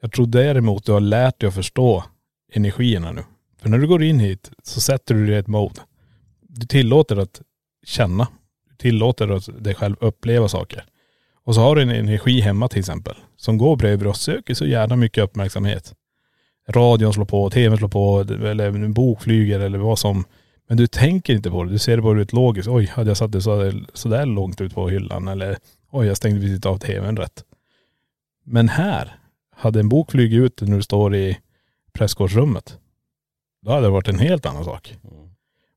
Jag 0.00 0.12
tror 0.12 0.26
däremot 0.26 0.86
du 0.86 0.92
har 0.92 1.00
lärt 1.00 1.40
dig 1.40 1.48
att 1.48 1.54
förstå 1.54 2.04
energierna 2.52 3.12
nu. 3.12 3.22
För 3.58 3.68
när 3.68 3.78
du 3.78 3.86
går 3.86 4.02
in 4.02 4.20
hit 4.20 4.50
så 4.62 4.80
sätter 4.80 5.14
du 5.14 5.26
dig 5.26 5.34
i 5.34 5.38
ett 5.38 5.46
mode. 5.46 5.80
Du 6.40 6.66
tillåter 6.66 7.16
att 7.16 7.40
känna. 7.86 8.28
Du 8.70 8.76
tillåter 8.76 9.28
att 9.28 9.64
dig 9.64 9.74
själv 9.74 9.96
uppleva 10.00 10.48
saker. 10.48 10.84
Och 11.44 11.54
så 11.54 11.60
har 11.60 11.76
du 11.76 11.82
en 11.82 11.90
energi 11.90 12.40
hemma 12.40 12.68
till 12.68 12.78
exempel. 12.78 13.16
Som 13.36 13.58
går 13.58 13.76
bredvid 13.76 14.08
och 14.08 14.16
söker 14.16 14.54
så 14.54 14.66
gärna 14.66 14.96
mycket 14.96 15.24
uppmärksamhet. 15.24 15.94
Radion 16.68 17.12
slår 17.12 17.24
på, 17.24 17.50
tvn 17.50 17.78
slår 17.78 17.88
på, 17.88 18.20
eller 18.46 18.66
en 18.66 18.92
bok 18.92 19.22
flyger 19.22 19.60
eller 19.60 19.78
vad 19.78 19.98
som. 19.98 20.24
Men 20.68 20.76
du 20.76 20.86
tänker 20.86 21.34
inte 21.34 21.50
på 21.50 21.64
det. 21.64 21.70
Du 21.70 21.78
ser 21.78 21.96
det 21.96 22.02
bara 22.02 22.20
ut 22.20 22.32
logiskt. 22.32 22.68
Oj, 22.68 22.86
hade 22.86 23.10
jag 23.10 23.16
satt 23.16 23.32
det 23.32 23.42
så, 23.42 23.72
så 23.94 24.08
där 24.08 24.26
långt 24.26 24.60
ut 24.60 24.74
på 24.74 24.88
hyllan. 24.88 25.28
Eller 25.28 25.56
oj, 25.96 26.06
jag 26.06 26.16
stängde 26.16 26.40
visst 26.40 26.66
av 26.66 26.78
tvn 26.78 27.16
rätt. 27.16 27.44
Men 28.44 28.68
här, 28.68 29.18
hade 29.50 29.80
en 29.80 29.88
bok 29.88 30.10
flugit 30.10 30.40
ut 30.40 30.60
när 30.60 30.76
du 30.76 30.82
står 30.82 31.16
i 31.16 31.38
pressgårdsrummet. 31.92 32.78
Då 33.62 33.70
hade 33.70 33.86
det 33.86 33.90
varit 33.90 34.08
en 34.08 34.18
helt 34.18 34.46
annan 34.46 34.64
sak. 34.64 34.98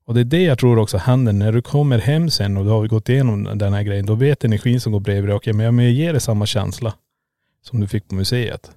Och 0.04 0.14
det 0.14 0.20
är 0.20 0.24
det 0.24 0.42
jag 0.42 0.58
tror 0.58 0.78
också 0.78 0.98
händer 0.98 1.32
när 1.32 1.52
du 1.52 1.62
kommer 1.62 1.98
hem 1.98 2.30
sen 2.30 2.56
och 2.56 2.64
du 2.64 2.70
har 2.70 2.86
gått 2.86 3.08
igenom 3.08 3.58
den 3.58 3.72
här 3.72 3.82
grejen. 3.82 4.06
Då 4.06 4.14
vet 4.14 4.44
energin 4.44 4.80
som 4.80 4.92
går 4.92 5.00
bredvid 5.00 5.28
dig, 5.28 5.36
okej 5.36 5.52
men 5.52 5.78
jag 5.78 5.92
ger 5.92 6.12
dig 6.12 6.20
samma 6.20 6.46
känsla. 6.46 6.94
som 7.62 7.80
du 7.80 7.88
fick 7.88 8.08
på 8.08 8.14
museet. 8.14 8.70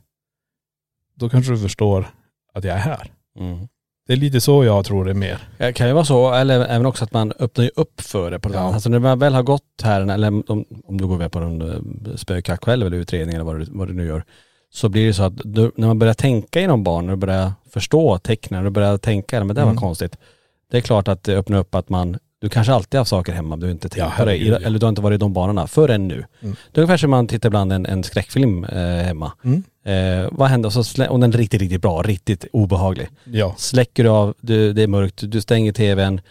Då 1.16 1.30
kanske 1.30 1.52
du 1.52 1.58
förstår 1.58 2.08
att 2.54 2.64
jag 2.64 2.76
är 2.76 2.80
här. 2.80 3.12
Mm. 3.40 3.68
Det 4.08 4.14
är 4.14 4.18
lite 4.18 4.42
så 4.42 4.64
jag 4.64 4.86
tror 4.86 5.06
det 5.06 5.12
är 5.12 5.16
mer. 5.16 5.40
Det 5.58 5.74
kan 5.74 5.88
ju 5.88 5.94
vara 5.94 6.06
så, 6.06 6.34
eller 6.34 6.66
även 6.66 6.86
också 6.86 7.04
att 7.04 7.14
man 7.14 7.34
öppnar 7.40 7.64
ju 7.64 7.72
upp 7.76 8.02
för 8.02 8.32
det 8.32 8.40
på 8.40 8.50
något 8.50 8.56
Ja. 8.56 8.74
Alltså 8.74 8.90
när 8.90 9.00
man 9.00 9.20
väl 9.20 9.34
har 9.34 9.44
gått 9.44 9.82
här, 9.84 10.02
eller 10.02 10.28
om, 10.28 10.66
om 10.86 10.98
du 10.98 11.08
går 11.08 11.18
med 11.18 11.32
på 11.32 11.40
en 11.40 11.62
eh, 11.62 12.58
själv 12.58 12.88
eller 12.88 12.98
utredning 12.98 13.36
eller 13.36 13.46
vad 13.46 13.60
du, 13.60 13.66
vad 13.70 13.88
du 13.88 13.94
nu 13.94 14.06
gör. 14.08 14.24
Så 14.74 14.90
blir 14.90 15.08
det 15.08 15.14
så 15.14 15.24
att 15.24 15.34
du, 15.44 15.72
när 15.76 15.88
man 15.88 16.00
börjar 16.00 16.14
tänka 16.14 16.62
inom 16.62 16.84
barn, 16.84 17.06
när 17.06 17.14
du 17.14 17.18
börjar 17.18 17.52
förstå 17.70 18.18
tecknen, 18.18 18.60
när 18.60 18.66
du 18.66 18.72
börjar 18.72 18.98
tänka, 18.98 19.44
men 19.44 19.56
det 19.56 19.62
var 19.62 19.70
Mm. 19.70 19.82
konstigt. 19.82 20.18
Det 20.72 20.78
är 20.78 20.82
klart 20.82 21.08
att 21.08 21.24
det 21.24 21.36
öppnar 21.38 21.58
upp 21.60 21.76
att 21.76 21.90
man, 21.90 22.18
du 22.44 22.50
kanske 22.50 22.74
alltid 22.74 22.98
har 22.98 23.00
haft 23.00 23.10
saker 23.10 23.34
hemma, 23.34 23.58
du 23.58 23.72
inte 23.72 23.90
tänkt 23.90 24.18
på 24.18 24.26
det, 24.26 24.32
eller 24.38 24.80
du 24.80 24.86
har 24.86 24.90
inte 24.90 25.02
varit 25.02 25.16
i 25.16 25.18
de 25.18 25.34
banorna 25.34 25.68
förrän 25.68 26.08
nu. 26.08 26.26
Mm. 26.42 26.56
Det 26.72 26.80
är 26.80 26.84
ungefär 26.84 26.98
som 26.98 27.10
man 27.10 27.28
tittar 27.28 27.50
ibland 27.50 27.74
en, 27.74 27.86
en 27.86 28.04
skräckfilm 28.04 28.64
eh, 28.64 28.80
hemma. 28.80 29.32
Mm. 29.44 29.64
Eh, 29.86 30.30
vad 30.32 30.50
händer? 30.50 30.68
Och, 30.78 30.86
så 30.86 31.06
och 31.10 31.20
den 31.20 31.34
är 31.34 31.38
riktigt, 31.38 31.62
riktigt 31.62 31.82
bra, 31.82 32.02
riktigt 32.02 32.46
obehaglig. 32.54 33.08
Ja. 33.24 33.56
Släcker 33.58 34.04
du 34.04 34.10
av, 34.10 34.34
du, 34.42 34.74
det 34.74 34.84
är 34.84 34.88
mörkt, 34.88 35.32
du 35.32 35.42
stänger 35.42 35.72
tvn, 35.72 36.22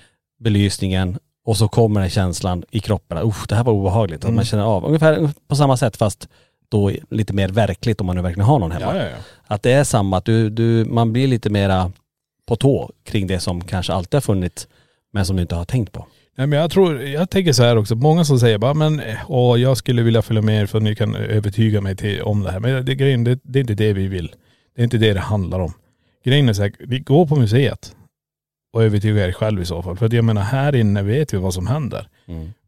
belysningen 0.41 1.19
och 1.45 1.57
så 1.57 1.69
kommer 1.69 2.01
den 2.01 2.11
känslan 2.11 2.65
i 2.71 2.81
kroppen. 2.81 3.19
Usch, 3.29 3.49
det 3.49 3.55
här 3.55 3.65
var 3.65 3.73
obehagligt. 3.73 4.19
Att 4.19 4.25
Mm. 4.25 4.35
man 4.37 4.45
känner 4.45 4.65
av. 4.65 4.85
Ungefär 4.85 5.31
på 5.49 5.57
samma 5.57 5.77
sätt 5.77 5.97
fast 5.97 6.29
då 6.69 6.91
lite 7.11 7.33
mer 7.33 7.49
verkligt 7.49 8.01
om 8.01 8.07
man 8.07 8.17
nu 8.17 8.23
verkligen 8.23 8.47
har 8.47 8.59
någon 8.59 8.73
hemma. 8.73 8.97
Ja, 8.97 9.03
ja. 9.03 9.17
Att 9.47 9.63
det 9.63 9.73
är 9.73 9.85
samma, 9.85 10.17
att 10.17 10.25
du, 10.25 10.51
du, 10.51 10.85
man 10.85 11.13
blir 11.13 11.27
lite 11.29 11.51
mera 11.51 11.93
på 12.47 12.57
tå 12.57 12.91
kring 13.05 13.27
det 13.27 13.41
som 13.41 13.61
kanske 13.65 13.93
alltid 13.93 14.15
har 14.15 14.21
funnits 14.21 14.69
men 15.13 15.27
som 15.27 15.37
du 15.37 15.43
inte 15.43 15.55
har 15.55 15.65
tänkt 15.65 15.93
på. 15.93 16.07
Nej 16.37 16.47
men 16.47 16.59
jag 16.59 16.71
tror, 16.71 17.03
jag 17.03 17.31
tänker 17.31 17.53
så 17.53 17.63
här 17.63 17.77
också, 17.77 17.95
många 17.95 18.25
som 18.25 18.39
säger 18.41 18.59
bara 18.59 18.75
men 18.75 19.03
åh, 19.29 19.61
jag 19.61 19.77
skulle 19.77 20.03
vilja 20.03 20.23
följa 20.23 20.43
med 20.43 20.63
er 20.63 20.67
för 20.67 20.79
att 20.79 20.85
ni 20.85 20.95
kan 20.95 21.15
övertyga 21.15 21.81
mig 21.81 21.97
till, 21.97 22.23
om 22.23 22.43
det 22.43 22.51
här. 22.51 22.61
Men 22.61 22.85
det, 22.85 22.95
grejen, 22.95 23.25
det, 23.25 23.41
det 23.43 23.59
är 23.59 23.61
inte 23.61 23.75
det 23.75 23.93
vi 23.93 24.07
vill. 24.07 24.33
Det 24.77 24.83
är 24.83 24.85
inte 24.85 24.99
det 24.99 25.13
det 25.13 25.21
handlar 25.21 25.61
om. 25.61 25.73
Grejen 26.25 26.49
är 26.49 26.53
så 26.53 26.63
här, 26.63 26.73
vi 26.79 26.99
går 26.99 27.27
på 27.27 27.37
museet 27.37 27.97
och 28.73 28.85
övertyga 28.85 29.27
er 29.27 29.33
själv 29.33 29.63
i 29.63 29.65
så 29.65 29.83
fall. 29.83 29.97
För 29.97 30.07
att 30.07 30.13
jag 30.13 30.25
menar 30.25 30.43
här 30.43 30.75
inne 30.75 31.03
vet 31.03 31.35
vi 31.35 31.39
vad 31.39 31.55
som 31.55 31.67
händer. 31.67 32.09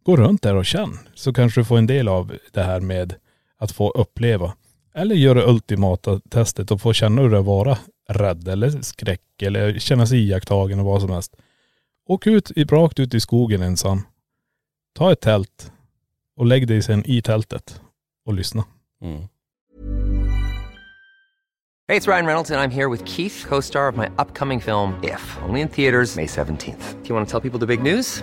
Gå 0.02 0.16
runt 0.16 0.42
där 0.42 0.54
och 0.54 0.66
känn. 0.66 0.98
Så 1.14 1.32
kanske 1.32 1.60
du 1.60 1.64
får 1.64 1.78
en 1.78 1.86
del 1.86 2.08
av 2.08 2.32
det 2.52 2.62
här 2.62 2.80
med 2.80 3.14
att 3.58 3.72
få 3.72 3.90
uppleva. 3.90 4.54
Eller 4.94 5.14
göra 5.14 5.50
ultimata 5.50 6.20
testet 6.30 6.70
och 6.70 6.80
få 6.80 6.92
känna 6.92 7.22
hur 7.22 7.30
det 7.30 7.36
är 7.36 7.40
att 7.40 7.46
vara 7.46 7.78
rädd 8.08 8.48
eller 8.48 8.70
skräck 8.70 9.42
eller 9.42 9.78
känna 9.78 10.06
sig 10.06 10.28
iakttagen 10.28 10.78
och 10.78 10.84
vad 10.84 11.00
som 11.00 11.10
helst. 11.10 11.36
Åk 12.06 12.26
ut, 12.26 12.50
i- 12.56 12.64
rakt 12.64 12.98
ut 13.00 13.14
i 13.14 13.20
skogen 13.20 13.62
ensam. 13.62 14.02
Ta 14.94 15.12
ett 15.12 15.20
tält 15.20 15.72
och 16.36 16.46
lägg 16.46 16.66
dig 16.68 16.82
sen 16.82 17.02
i 17.06 17.22
tältet 17.22 17.80
och 18.26 18.34
lyssna. 18.34 18.64
Mm. 19.02 19.22
Hey, 21.88 21.98
it's 21.98 22.06
Ryan 22.08 22.26
Reynolds, 22.26 22.50
and 22.50 22.60
I'm 22.60 22.70
here 22.74 22.88
with 22.90 23.04
Keith, 23.04 23.48
co 23.48 23.62
star 23.62 23.88
of 23.92 23.96
my 23.96 24.06
upcoming 24.18 24.60
film, 24.60 24.94
If, 25.02 25.38
only 25.48 25.60
in 25.60 25.68
theaters, 25.68 26.16
May 26.16 26.26
17th. 26.26 26.94
Do 27.02 27.08
you 27.08 27.14
want 27.16 27.28
to 27.28 27.30
tell 27.40 27.50
people 27.50 27.60
the 27.60 27.76
big 27.76 27.82
news? 27.94 28.22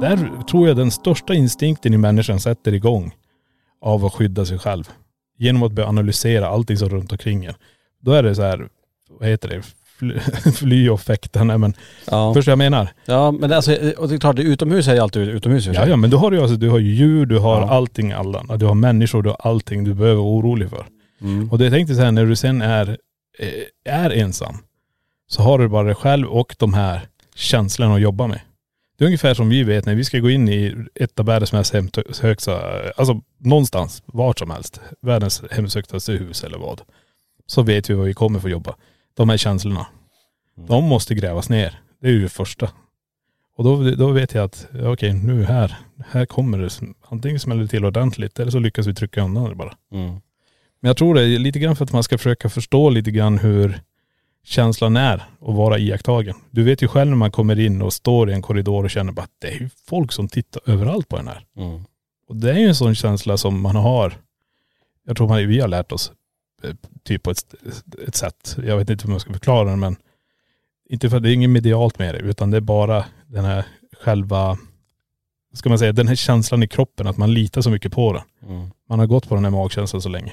Där 0.00 0.42
tror 0.50 0.68
jag 0.68 0.76
den 0.76 0.90
största 0.90 1.34
instinkten 1.34 1.94
i 1.94 1.98
människan 1.98 2.40
sätter 2.40 2.74
igång 2.74 3.14
av 3.80 4.04
att 4.04 4.12
skydda 4.14 4.44
sig 4.46 4.58
själv. 4.58 4.84
Genom 5.38 5.62
att 5.62 5.72
börja 5.72 5.88
analysera 5.88 6.48
allting 6.48 6.76
som 6.76 6.88
runt 6.88 7.12
omkring 7.12 7.44
en. 7.44 7.54
Då 8.00 8.12
är 8.12 8.22
det 8.22 8.34
så 8.34 8.42
här, 8.42 8.68
vad 9.20 9.28
heter 9.28 9.48
det, 9.48 9.62
fly, 9.98 10.18
fly 10.54 10.88
och 10.88 11.00
fäkta. 11.00 11.44
Nej 11.44 11.58
men, 11.58 11.74
Ja. 12.10 12.34
förstår 12.34 12.52
jag 12.52 12.58
menar? 12.58 12.88
ja 13.04 13.30
men 13.30 13.52
alltså, 13.52 13.72
och 13.98 14.08
det 14.08 14.14
är 14.14 14.18
klart, 14.18 14.38
utomhus 14.38 14.88
är 14.88 14.94
det 14.94 15.02
alltid 15.02 15.28
utomhus. 15.28 15.66
Ja, 15.66 15.86
ja 15.86 15.96
men 15.96 16.10
du 16.10 16.16
har 16.16 16.32
ju 16.32 16.40
alltså, 16.40 16.56
du 16.56 16.68
har 16.70 16.78
ju 16.78 16.94
djur, 16.94 17.26
du 17.26 17.38
har 17.38 17.60
Ja. 17.60 17.68
allting, 17.70 18.12
alla, 18.12 18.56
du 18.56 18.66
har 18.66 18.74
människor, 18.74 19.22
du 19.22 19.28
har 19.28 19.36
allting 19.40 19.84
du 19.84 19.94
behöver 19.94 20.14
vara 20.22 20.32
orolig 20.32 20.70
för. 20.70 20.86
Mm. 21.20 21.50
Och 21.50 21.58
det 21.58 21.64
jag 21.64 21.72
tänkte 21.72 21.94
så 21.94 22.00
här, 22.02 22.12
när 22.12 22.26
du 22.26 22.36
sen 22.36 22.62
är, 22.62 22.88
eh, 23.38 23.94
är 23.94 24.10
ensam, 24.10 24.54
så 25.28 25.42
har 25.42 25.58
du 25.58 25.68
bara 25.68 25.82
dig 25.86 25.94
själv 25.94 26.26
och 26.28 26.54
de 26.58 26.74
här 26.74 27.00
känslorna 27.34 27.94
att 27.94 28.00
jobba 28.00 28.26
med. 28.26 28.40
Det 28.98 29.04
är 29.04 29.06
ungefär 29.06 29.34
som 29.34 29.48
vi 29.48 29.62
vet 29.62 29.86
när 29.86 29.94
vi 29.94 30.04
ska 30.04 30.18
gå 30.18 30.30
in 30.30 30.48
i 30.48 30.74
ett 30.94 31.20
av 31.20 31.26
världens 31.26 31.52
mest 31.52 31.74
hemsökta, 31.74 32.60
alltså 32.96 33.20
någonstans, 33.38 34.02
vart 34.06 34.38
som 34.38 34.50
helst, 34.50 34.80
världens 35.00 35.42
hemsöktaste 35.50 36.12
hus 36.12 36.44
eller 36.44 36.58
vad. 36.58 36.80
Så 37.46 37.62
vet 37.62 37.90
vi 37.90 37.94
vad 37.94 38.06
vi 38.06 38.14
kommer 38.14 38.40
få 38.40 38.48
jobba. 38.48 38.76
De 39.14 39.28
här 39.28 39.36
känslorna. 39.36 39.86
De 40.68 40.84
måste 40.84 41.14
grävas 41.14 41.48
ner. 41.48 41.80
Det 42.00 42.08
är 42.08 42.12
ju 42.12 42.22
det 42.22 42.28
första. 42.28 42.70
Och 43.56 43.64
då, 43.64 43.90
då 43.90 44.10
vet 44.10 44.34
jag 44.34 44.44
att, 44.44 44.68
okej 44.84 45.12
nu 45.12 45.44
här, 45.44 45.76
här 46.08 46.26
kommer 46.26 46.58
det, 46.58 46.70
antingen 47.08 47.40
smäller 47.40 47.62
det 47.62 47.68
till 47.68 47.84
ordentligt 47.84 48.38
eller 48.40 48.50
så 48.50 48.58
lyckas 48.58 48.86
vi 48.86 48.94
trycka 48.94 49.22
undan 49.22 49.48
det 49.48 49.54
bara. 49.54 49.74
Mm. 49.92 50.10
Men 50.80 50.88
jag 50.88 50.96
tror 50.96 51.14
det 51.14 51.22
är 51.22 51.38
lite 51.38 51.58
grann 51.58 51.76
för 51.76 51.84
att 51.84 51.92
man 51.92 52.02
ska 52.02 52.18
försöka 52.18 52.48
förstå 52.48 52.90
lite 52.90 53.10
grann 53.10 53.38
hur 53.38 53.80
känslan 54.46 54.96
är 54.96 55.14
att 55.14 55.54
vara 55.54 55.78
iakttagen. 55.78 56.36
Du 56.50 56.64
vet 56.64 56.82
ju 56.82 56.88
själv 56.88 57.10
när 57.10 57.16
man 57.16 57.30
kommer 57.30 57.58
in 57.58 57.82
och 57.82 57.92
står 57.92 58.30
i 58.30 58.32
en 58.32 58.42
korridor 58.42 58.84
och 58.84 58.90
känner 58.90 59.12
bara 59.12 59.22
att 59.22 59.36
det 59.38 59.48
är 59.48 59.60
ju 59.60 59.68
folk 59.88 60.12
som 60.12 60.28
tittar 60.28 60.62
överallt 60.70 61.08
på 61.08 61.16
den 61.16 61.28
här. 61.28 61.44
Mm. 61.56 61.84
Och 62.28 62.36
det 62.36 62.50
är 62.50 62.58
ju 62.58 62.68
en 62.68 62.74
sån 62.74 62.94
känsla 62.94 63.36
som 63.36 63.60
man 63.60 63.76
har, 63.76 64.14
jag 65.06 65.16
tror 65.16 65.28
man, 65.28 65.48
vi 65.48 65.60
har 65.60 65.68
lärt 65.68 65.92
oss 65.92 66.12
eh, 66.62 66.74
typ 67.04 67.22
på 67.22 67.30
ett, 67.30 67.54
ett 68.06 68.14
sätt, 68.14 68.56
jag 68.66 68.76
vet 68.76 68.90
inte 68.90 69.04
hur 69.04 69.10
man 69.10 69.20
ska 69.20 69.32
förklara 69.32 69.70
det 69.70 69.76
men 69.76 69.96
inte 70.88 71.10
för 71.10 71.16
att 71.16 71.22
det 71.22 71.30
är 71.30 71.34
inget 71.34 71.50
medialt 71.50 71.98
med 71.98 72.14
det 72.14 72.18
utan 72.18 72.50
det 72.50 72.56
är 72.56 72.60
bara 72.60 73.04
den 73.26 73.44
här 73.44 73.66
själva, 74.00 74.58
ska 75.54 75.68
man 75.68 75.78
säga, 75.78 75.92
den 75.92 76.08
här 76.08 76.14
känslan 76.14 76.62
i 76.62 76.68
kroppen 76.68 77.06
att 77.06 77.16
man 77.16 77.34
litar 77.34 77.60
så 77.60 77.70
mycket 77.70 77.92
på 77.92 78.12
den. 78.12 78.50
Mm. 78.50 78.70
Man 78.88 78.98
har 78.98 79.06
gått 79.06 79.28
på 79.28 79.34
den 79.34 79.44
här 79.44 79.50
magkänslan 79.50 80.02
så 80.02 80.08
länge. 80.08 80.32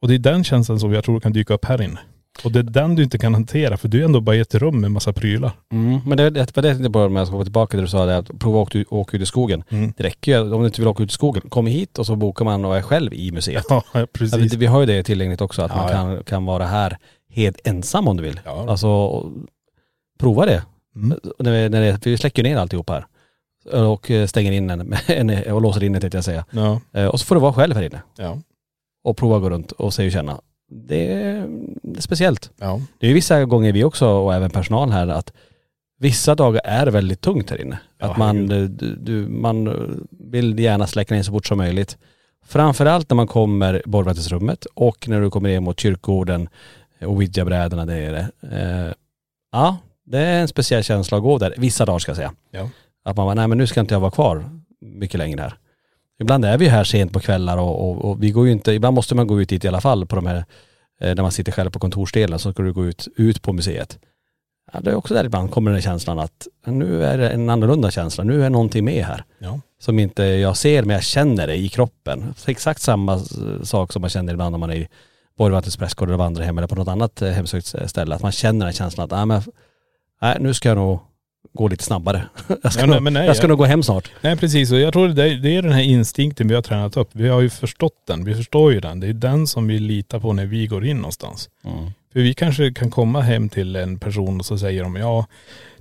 Och 0.00 0.08
det 0.08 0.14
är 0.14 0.18
den 0.18 0.44
känslan 0.44 0.80
som 0.80 0.92
jag 0.92 1.04
tror 1.04 1.20
kan 1.20 1.32
dyka 1.32 1.54
upp 1.54 1.64
här 1.64 1.82
inne. 1.82 2.00
Och 2.44 2.52
det 2.52 2.58
är 2.58 2.62
den 2.62 2.94
du 2.94 3.02
inte 3.02 3.18
kan 3.18 3.34
hantera 3.34 3.76
för 3.76 3.88
du 3.88 4.00
är 4.00 4.04
ändå 4.04 4.20
bara 4.20 4.36
i 4.36 4.40
ett 4.40 4.54
rum 4.54 4.80
med 4.80 4.90
massa 4.90 5.12
prylar. 5.12 5.52
Mm. 5.72 6.00
Men 6.06 6.16
det, 6.18 6.30
det 6.30 6.56
var 6.56 6.62
det 6.62 6.68
jag 6.68 6.76
tänkte 6.76 6.90
på 6.92 7.08
med 7.08 7.22
att 7.22 7.30
gå 7.30 7.42
tillbaka 7.44 7.70
till 7.70 7.76
det 7.78 7.84
du 7.84 7.88
sa, 7.88 8.06
det, 8.06 8.16
att 8.16 8.38
prova 8.38 8.62
att 8.62 8.76
åka, 8.90 9.16
ut- 9.16 9.22
i 9.22 9.26
skogen. 9.26 9.64
Mm. 9.68 9.92
Det 9.96 10.04
räcker 10.04 10.32
ju, 10.32 10.52
om 10.54 10.60
du 10.60 10.66
inte 10.66 10.80
vill 10.80 10.88
åka 10.88 11.02
ut 11.02 11.10
i 11.10 11.14
skogen, 11.14 11.42
kom 11.48 11.66
hit 11.66 11.98
och 11.98 12.06
så 12.06 12.16
bokar 12.16 12.44
man 12.44 12.64
och 12.64 12.76
är 12.76 12.82
själv 12.82 13.14
i 13.14 13.32
museet. 13.32 13.64
Ja, 13.68 13.84
precis. 14.12 14.52
vi, 14.52 14.56
vi 14.56 14.66
har 14.66 14.80
ju 14.80 14.86
det 14.86 15.02
tillgängligt 15.02 15.40
också, 15.40 15.62
att 15.62 15.70
Ja, 15.74 15.76
man 15.76 15.86
ja. 15.86 16.14
kan, 16.16 16.24
kan 16.24 16.44
vara 16.44 16.66
här 16.66 16.98
helt 17.30 17.60
ensam 17.66 18.08
om 18.08 18.16
du 18.16 18.22
vill. 18.22 18.40
Ja. 18.44 18.70
Alltså, 18.70 19.22
prova 20.18 20.46
det. 20.46 20.62
Mm. 20.96 21.18
När 21.38 21.52
vi, 21.52 21.68
när 21.68 21.80
det, 21.80 22.06
vi 22.06 22.16
släcker 22.18 22.42
ner 22.42 22.56
alltihop 22.56 22.90
här. 22.90 23.06
Och 23.72 24.10
eh, 24.10 24.26
stänger 24.26 24.52
in 24.52 24.70
en, 24.70 24.94
och 25.54 25.62
låser 25.62 25.82
in 25.84 25.92
det 25.92 26.00
tänkte 26.00 26.16
jag 26.16 26.24
säga. 26.24 26.44
Ja. 26.50 26.80
Eh, 26.92 27.06
Och 27.06 27.20
så 27.20 27.26
får 27.26 27.34
du 27.34 27.40
vara 27.40 27.52
själv 27.52 27.74
här 27.76 27.82
inne. 27.82 28.02
Ja. 28.18 28.38
Och 29.04 29.16
prova 29.16 29.36
att 29.36 29.42
gå 29.42 29.50
runt 29.50 29.72
och 29.72 29.94
se 29.94 30.06
och 30.06 30.12
känna. 30.12 30.40
Det 30.70 31.12
är, 31.12 31.46
det 31.82 31.98
är 31.98 32.02
speciellt. 32.02 32.50
Ja. 32.56 32.80
Det 32.98 33.06
är 33.06 33.08
ju 33.08 33.14
vissa 33.14 33.44
gånger 33.44 33.72
vi 33.72 33.84
också, 33.84 34.08
och 34.08 34.34
även 34.34 34.50
personal 34.50 34.90
här, 34.90 35.08
att 35.08 35.32
vissa 35.98 36.34
dagar 36.34 36.60
är 36.64 36.86
väldigt 36.86 37.20
tungt 37.20 37.50
här 37.50 37.60
inne. 37.60 37.78
Ja, 37.98 38.10
att 38.10 38.16
man, 38.16 38.46
du, 38.46 38.68
du, 38.68 39.28
man 39.28 39.68
vill 40.10 40.58
gärna 40.58 40.86
släcka 40.86 41.14
ner 41.14 41.22
så 41.22 41.32
fort 41.32 41.46
som 41.46 41.58
möjligt. 41.58 41.98
Framförallt 42.44 43.10
när 43.10 43.14
man 43.14 43.26
kommer 43.26 43.82
borgvattensrummet 43.86 44.64
och 44.74 45.08
när 45.08 45.20
du 45.20 45.30
kommer 45.30 45.48
ner 45.48 45.60
mot 45.60 45.80
kyrkogården 45.80 46.48
och 47.00 47.12
ouija-brädorna 47.12 47.86
där 47.86 47.94
nere. 47.94 48.30
Eh, 48.52 48.92
ja, 49.52 49.76
det 50.06 50.18
är 50.18 50.40
en 50.40 50.48
speciell 50.48 50.82
känsla 50.82 51.16
att 51.16 51.22
gå 51.22 51.38
där, 51.38 51.54
vissa 51.56 51.86
dagar 51.86 51.98
ska 51.98 52.10
jag 52.10 52.16
säga. 52.16 52.32
Ja. 52.50 52.68
Att 53.04 53.16
man 53.16 53.26
bara, 53.26 53.34
nej 53.34 53.48
men 53.48 53.58
nu 53.58 53.66
ska 53.66 53.80
inte 53.80 53.94
jag 53.94 54.00
vara 54.00 54.10
kvar 54.10 54.60
mycket 54.80 55.18
längre 55.18 55.40
här. 55.40 55.54
Ibland 56.20 56.44
är 56.44 56.58
vi 56.58 56.68
här 56.68 56.84
sent 56.84 57.12
på 57.12 57.20
kvällar 57.20 57.58
och, 57.58 57.90
och, 57.90 58.10
och 58.10 58.22
vi 58.22 58.30
går 58.30 58.46
ju 58.46 58.52
inte, 58.52 58.72
ibland 58.72 58.94
måste 58.94 59.14
man 59.14 59.26
gå 59.26 59.40
ut 59.40 59.48
dit 59.48 59.64
i 59.64 59.68
alla 59.68 59.80
fall 59.80 60.06
på 60.06 60.16
de 60.16 60.26
här, 60.26 60.36
eh, 61.00 61.14
när 61.14 61.22
man 61.22 61.32
sitter 61.32 61.52
själv 61.52 61.70
på 61.70 61.78
kontorsdelen 61.78 62.38
så 62.38 62.52
ska 62.52 62.62
du 62.62 62.72
gå 62.72 62.86
ut, 62.86 63.08
ut 63.16 63.42
på 63.42 63.52
museet. 63.52 63.98
Ja, 64.72 64.80
det 64.80 64.90
är 64.90 64.94
också 64.94 65.14
där 65.14 65.24
ibland 65.24 65.50
kommer 65.50 65.70
den 65.70 65.76
här 65.76 65.82
känslan 65.82 66.18
att 66.18 66.46
nu 66.66 67.04
är 67.04 67.18
det 67.18 67.30
en 67.30 67.50
annorlunda 67.50 67.90
känsla, 67.90 68.24
nu 68.24 68.44
är 68.44 68.50
någonting 68.50 68.84
med 68.84 69.04
här. 69.04 69.24
Ja. 69.38 69.60
Som 69.80 69.98
inte 69.98 70.22
jag 70.22 70.56
ser 70.56 70.82
men 70.82 70.94
jag 70.94 71.02
känner 71.02 71.46
det 71.46 71.56
i 71.56 71.68
kroppen. 71.68 72.34
Exakt 72.46 72.80
samma 72.80 73.18
sak 73.62 73.92
som 73.92 74.00
man 74.00 74.10
känner 74.10 74.32
ibland 74.32 74.52
när 74.52 74.58
man 74.58 74.70
är 74.70 74.76
i 74.76 74.88
Borgvattens 75.38 75.76
prästgård 75.76 76.08
eller 76.08 76.18
Vandrarhem 76.18 76.58
eller 76.58 76.68
på 76.68 76.74
något 76.74 76.88
annat 76.88 77.22
eh, 77.22 77.30
hemsökt 77.30 77.74
ställe. 77.90 78.14
Att 78.14 78.22
man 78.22 78.32
känner 78.32 78.58
den 78.58 78.66
här 78.66 78.72
känslan 78.72 79.04
att, 79.04 79.10
nej 79.10 79.26
men, 79.26 79.42
nej, 80.22 80.36
nu 80.40 80.54
ska 80.54 80.68
jag 80.68 80.78
nog 80.78 80.98
gå 81.52 81.68
lite 81.68 81.84
snabbare. 81.84 82.28
Jag 82.62 82.72
ska, 82.72 82.80
Ja, 82.82 82.86
nej, 82.86 82.94
nog, 82.94 83.02
men 83.02 83.12
nej, 83.12 83.26
jag 83.26 83.36
ska 83.36 83.44
jag- 83.44 83.48
nog 83.48 83.58
gå 83.58 83.64
hem 83.64 83.82
snart. 83.82 84.10
Nej 84.20 84.36
precis, 84.36 84.72
och 84.72 84.78
jag 84.80 84.92
tror 84.92 85.08
det 85.08 85.24
är, 85.30 85.34
det 85.36 85.56
är 85.56 85.62
den 85.62 85.72
här 85.72 85.82
instinkten 85.82 86.48
vi 86.48 86.54
har 86.54 86.62
tränat 86.62 86.96
upp. 86.96 87.08
Vi 87.12 87.28
har 87.28 87.40
ju 87.40 87.50
förstått 87.50 88.06
den, 88.06 88.24
vi 88.24 88.34
förstår 88.34 88.72
ju 88.72 88.80
den. 88.80 89.00
Det 89.00 89.06
är 89.06 89.12
den 89.12 89.46
som 89.46 89.66
vi 89.68 89.78
litar 89.78 90.20
på 90.20 90.32
när 90.32 90.46
vi 90.46 90.66
går 90.66 90.86
in 90.86 90.96
någonstans. 90.96 91.48
För 92.12 92.20
vi 92.20 92.34
kanske 92.34 92.72
kan 92.72 92.90
komma 92.90 93.20
hem 93.20 93.48
till 93.48 93.76
en 93.76 93.98
person 93.98 94.38
och 94.40 94.46
så 94.46 94.58
säger 94.58 94.82
de, 94.82 94.96
ja 94.96 95.26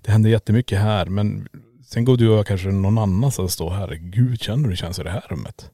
det 0.02 0.12
händer 0.12 0.30
jättemycket 0.30 0.80
här 0.80 1.06
men 1.06 1.48
sen 1.86 2.06
går 2.06 2.18
du 2.18 2.30
och 2.30 2.38
jag 2.38 2.48
kanske 2.48 2.68
någon 2.68 2.98
annan 2.98 3.32
som 3.32 3.50
står 3.50 3.70
här, 3.70 3.94
gud 4.02 4.42
känner 4.42 4.58
du 4.58 4.64
hur 4.64 4.72
det 4.72 4.76
känns 4.78 5.00
i 5.00 5.04
det 5.04 5.10
här 5.12 5.24
rummet? 5.30 5.70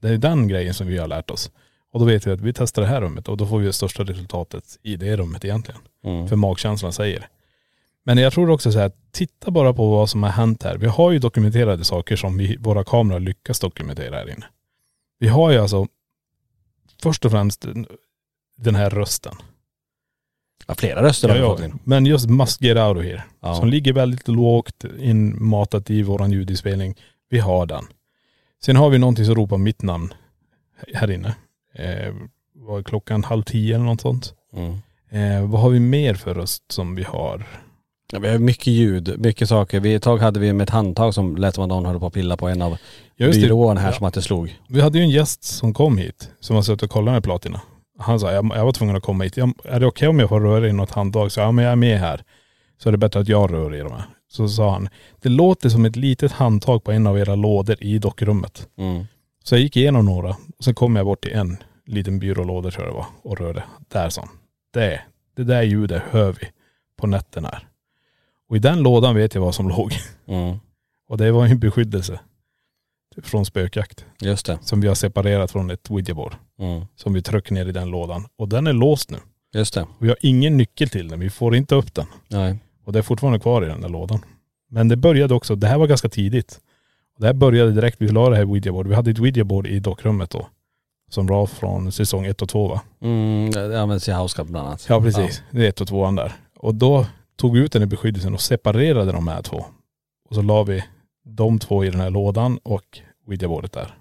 Det 0.00 0.08
är 0.08 0.18
den 0.18 0.48
grejen 0.48 0.74
som 0.74 0.86
vi 0.86 0.98
har 0.98 1.08
lärt 1.08 1.30
oss. 1.30 1.50
Och 1.92 2.00
då 2.00 2.06
vet 2.06 2.26
vi 2.26 2.30
att 2.30 2.40
vi 2.40 2.52
testar 2.52 2.82
det 2.82 2.88
här 2.88 3.00
rummet 3.00 3.28
och 3.28 3.36
då 3.36 3.46
får 3.46 3.58
vi 3.58 3.66
det 3.66 3.72
största 3.72 4.02
resultatet 4.04 4.64
i 4.82 4.96
det 4.96 5.16
rummet 5.16 5.44
egentligen. 5.44 5.80
För 6.28 6.36
magkänslan 6.36 6.92
säger. 6.92 7.26
Men 8.04 8.18
jag 8.18 8.32
tror 8.32 8.50
också 8.50 8.72
så 8.72 8.78
här, 8.78 8.92
titta 9.10 9.50
bara 9.50 9.72
på 9.72 9.90
vad 9.90 10.10
som 10.10 10.22
har 10.22 10.30
hänt 10.30 10.62
här. 10.62 10.76
Vi 10.78 10.86
har 10.86 11.10
ju 11.12 11.18
dokumenterade 11.18 11.84
saker 11.84 12.16
som 12.16 12.36
vi, 12.38 12.56
våra 12.56 12.84
kameror 12.84 13.20
lyckas 13.20 13.60
dokumentera 13.60 14.16
här 14.16 14.30
inne. 14.30 14.46
Vi 15.18 15.28
har 15.28 15.50
ju 15.50 15.58
alltså 15.58 15.86
först 17.02 17.24
och 17.24 17.30
främst 17.30 17.66
den- 18.56 18.74
här 18.74 18.90
rösten. 18.90 19.34
Ja, 20.66 20.74
flera 20.74 21.02
röster 21.02 21.28
har 21.28 21.34
vi 21.34 21.40
Ja, 21.40 21.50
fått 21.50 21.60
ja. 21.60 21.66
in. 21.66 21.78
Men 21.84 22.06
just 22.06 22.28
Must 22.30 22.62
Get 22.62 22.76
Out 22.78 22.96
of 22.96 23.04
Here. 23.04 23.22
Ja. 23.40 23.54
Som 23.54 23.68
ligger 23.68 23.92
väldigt 23.92 24.28
lågt 24.28 24.84
inmatat 24.98 25.90
i 25.90 26.02
våran 26.02 26.32
ljudinspelning. 26.32 26.94
Vi 27.28 27.38
har 27.38 27.66
den. 27.66 27.84
Sen 28.64 28.76
har 28.76 28.90
vi 28.90 28.98
någonting 28.98 29.24
som 29.24 29.34
ropar 29.34 29.58
mitt 29.58 29.82
namn 29.82 30.14
här 30.94 31.10
inne. 31.10 31.34
Eh, 31.74 32.14
var 32.54 32.82
klockan 32.82 33.24
halv 33.24 33.42
tio 33.42 33.74
eller 33.74 33.84
något 33.84 34.00
sånt. 34.00 34.34
Mm. 34.52 34.72
Eh, 35.10 35.50
vad 35.50 35.60
har 35.60 35.70
vi 35.70 35.80
mer 35.80 36.14
för 36.14 36.34
röst 36.34 36.72
som 36.72 36.94
vi 36.94 37.02
har? 37.02 37.46
Ja, 38.14 38.20
vi 38.20 38.28
har 38.28 38.38
mycket 38.38 38.66
ljud, 38.66 39.14
mycket 39.18 39.48
saker. 39.48 39.80
Vi, 39.80 39.94
ett 39.94 40.02
tag 40.02 40.18
hade 40.18 40.40
vi 40.40 40.52
med 40.52 40.64
ett 40.64 40.70
handtag 40.70 41.14
som 41.14 41.36
lät 41.36 41.54
som 41.54 41.64
att 41.64 41.68
någon 41.68 41.86
höll 41.86 42.00
på 42.00 42.06
att 42.06 42.12
pilla 42.12 42.36
på 42.36 42.48
en 42.48 42.62
av 42.62 42.76
det. 43.16 43.30
byråerna 43.30 43.80
här 43.80 43.88
Ja. 43.88 43.94
som 43.96 44.06
att 44.06 44.14
det 44.14 44.22
slog. 44.22 44.58
Vi 44.68 44.80
hade 44.80 44.98
ju 44.98 45.04
en 45.04 45.10
gäst 45.10 45.44
som 45.44 45.74
kom 45.74 45.98
hit 45.98 46.30
som 46.40 46.56
har 46.56 46.62
suttit 46.62 46.82
och 46.82 46.90
kollat 46.90 47.14
med 47.14 47.24
platina. 47.24 47.60
Han 47.98 48.20
sa, 48.20 48.32
jag, 48.32 48.50
jag 48.54 48.64
var 48.64 48.72
tvungen 48.72 48.96
att 48.96 49.02
komma 49.02 49.24
hit. 49.24 49.36
Jag, 49.36 49.52
är 49.64 49.80
det 49.80 49.86
okej 49.86 50.08
om 50.08 50.18
jag 50.18 50.28
får 50.28 50.40
röra 50.40 50.68
i 50.68 50.72
något 50.72 50.90
handtag? 50.90 51.32
Så 51.32 51.40
ja 51.40 51.52
men 51.52 51.64
jag 51.64 51.72
är 51.72 51.76
med 51.76 51.98
här. 51.98 52.22
Så 52.82 52.88
är 52.88 52.92
det 52.92 52.98
bättre 52.98 53.20
att 53.20 53.28
jag 53.28 53.52
rör 53.52 53.74
i 53.74 53.78
de 53.78 53.92
här. 53.92 54.04
Så 54.32 54.48
sa 54.48 54.70
han, 54.72 54.88
det 55.22 55.28
låter 55.28 55.68
som 55.68 55.84
ett 55.84 55.96
litet 55.96 56.32
handtag 56.32 56.84
på 56.84 56.92
en 56.92 57.06
av 57.06 57.18
era 57.18 57.34
lådor 57.34 57.76
i 57.80 57.98
dockrummet. 57.98 58.68
Mm. 58.78 59.04
Så 59.44 59.54
jag 59.54 59.62
gick 59.62 59.76
igenom 59.76 60.04
några 60.04 60.28
och 60.28 60.64
så 60.64 60.74
kom 60.74 60.96
jag 60.96 61.06
bort 61.06 61.22
till 61.22 61.32
en 61.32 61.56
liten 61.86 62.18
byrålåda 62.18 62.70
tror 62.70 62.84
jag 62.86 62.94
det 62.94 62.96
var 62.96 63.06
och 63.22 63.38
rörde. 63.40 63.62
Där 63.92 64.08
sa 64.08 64.20
han. 64.20 64.30
Det, 64.72 65.00
det 65.36 65.44
där 65.44 65.62
ljudet 65.62 66.02
hör 66.10 66.32
vi 66.40 66.46
på 67.00 67.06
nätterna 67.06 67.48
här. 67.52 67.68
Och 68.48 68.56
i 68.56 68.58
den 68.58 68.82
lådan 68.82 69.14
vet 69.14 69.34
jag 69.34 69.42
vad 69.42 69.54
som 69.54 69.68
låg. 69.76 69.92
Mm. 70.26 70.58
Och 71.08 71.18
det 71.18 71.32
var 71.32 71.46
en 71.46 71.58
beskyddelse 71.58 72.20
från 73.22 73.44
spökjakt. 73.46 74.04
Just 74.20 74.46
det. 74.46 74.58
Som 74.62 74.80
vi 74.80 74.88
har 74.88 74.94
separerat 74.94 75.50
från 75.50 75.70
ett 75.70 75.90
ouija-board. 75.90 76.34
Mm. 76.58 76.84
Som 76.96 77.12
vi 77.12 77.22
trycker 77.22 77.54
ner 77.54 77.66
i 77.66 77.72
den 77.72 77.90
lådan. 77.90 78.26
Och 78.36 78.48
den 78.48 78.66
är 78.66 78.72
låst 78.72 79.10
nu. 79.10 79.18
Just 79.54 79.74
det. 79.74 79.82
Och 79.82 80.04
vi 80.04 80.08
har 80.08 80.16
ingen 80.20 80.56
nyckel 80.56 80.88
till 80.88 81.08
den. 81.08 81.20
Vi 81.20 81.30
får 81.30 81.56
inte 81.56 81.74
upp 81.74 81.94
den. 81.94 82.06
Nej. 82.28 82.58
Och 82.84 82.92
det 82.92 82.98
är 82.98 83.02
fortfarande 83.02 83.38
kvar 83.38 83.62
i 83.64 83.66
den 83.66 83.80
där 83.80 83.88
lådan. 83.88 84.24
Men 84.70 84.88
det 84.88 84.96
började 84.96 85.34
också, 85.34 85.54
det 85.56 85.66
här 85.66 85.78
var 85.78 85.86
ganska 85.86 86.08
tidigt. 86.08 86.60
Det 87.18 87.26
här 87.26 87.34
började 87.34 87.72
direkt, 87.72 87.96
vi 88.00 88.08
la 88.08 88.28
det 88.30 88.36
här 88.36 88.44
ouija-board. 88.44 88.86
Vi 88.88 88.94
hade 88.94 89.10
ett 89.10 89.18
ouija-board 89.18 89.66
i 89.66 89.80
dockrummet 89.80 90.30
då. 90.30 90.48
Som 91.10 91.26
var 91.26 91.46
från 91.46 91.92
säsong 91.92 92.26
ett 92.26 92.42
och 92.42 92.48
två 92.48 92.68
va? 92.68 92.80
Mm, 93.02 93.50
det 93.50 93.80
används 93.80 94.08
i 94.08 94.12
Housecup 94.12 94.48
bland 94.48 94.66
annat. 94.68 94.86
Ja 94.88 95.00
precis. 95.00 95.42
Det 95.50 95.64
är 95.64 95.68
ett 95.68 95.80
och 95.80 95.88
tvåan 95.88 96.16
där. 96.16 96.32
Och 96.56 96.74
då 96.74 97.06
tog 97.36 97.56
ut 97.56 97.72
den 97.72 97.82
i 97.82 97.86
beskyddelsen 97.86 98.34
och 98.34 98.40
separerade 98.40 99.12
de 99.12 99.28
här 99.28 99.42
två. 99.42 99.64
Och 100.28 100.34
så 100.34 100.42
la 100.42 100.62
vi 100.62 100.84
de 101.24 101.58
två 101.58 101.84
i 101.84 101.90
den 101.90 102.00
här 102.00 102.10
lådan 102.10 102.58
och 102.62 102.98
ouija-bordet 103.26 103.72
där. 103.72 103.94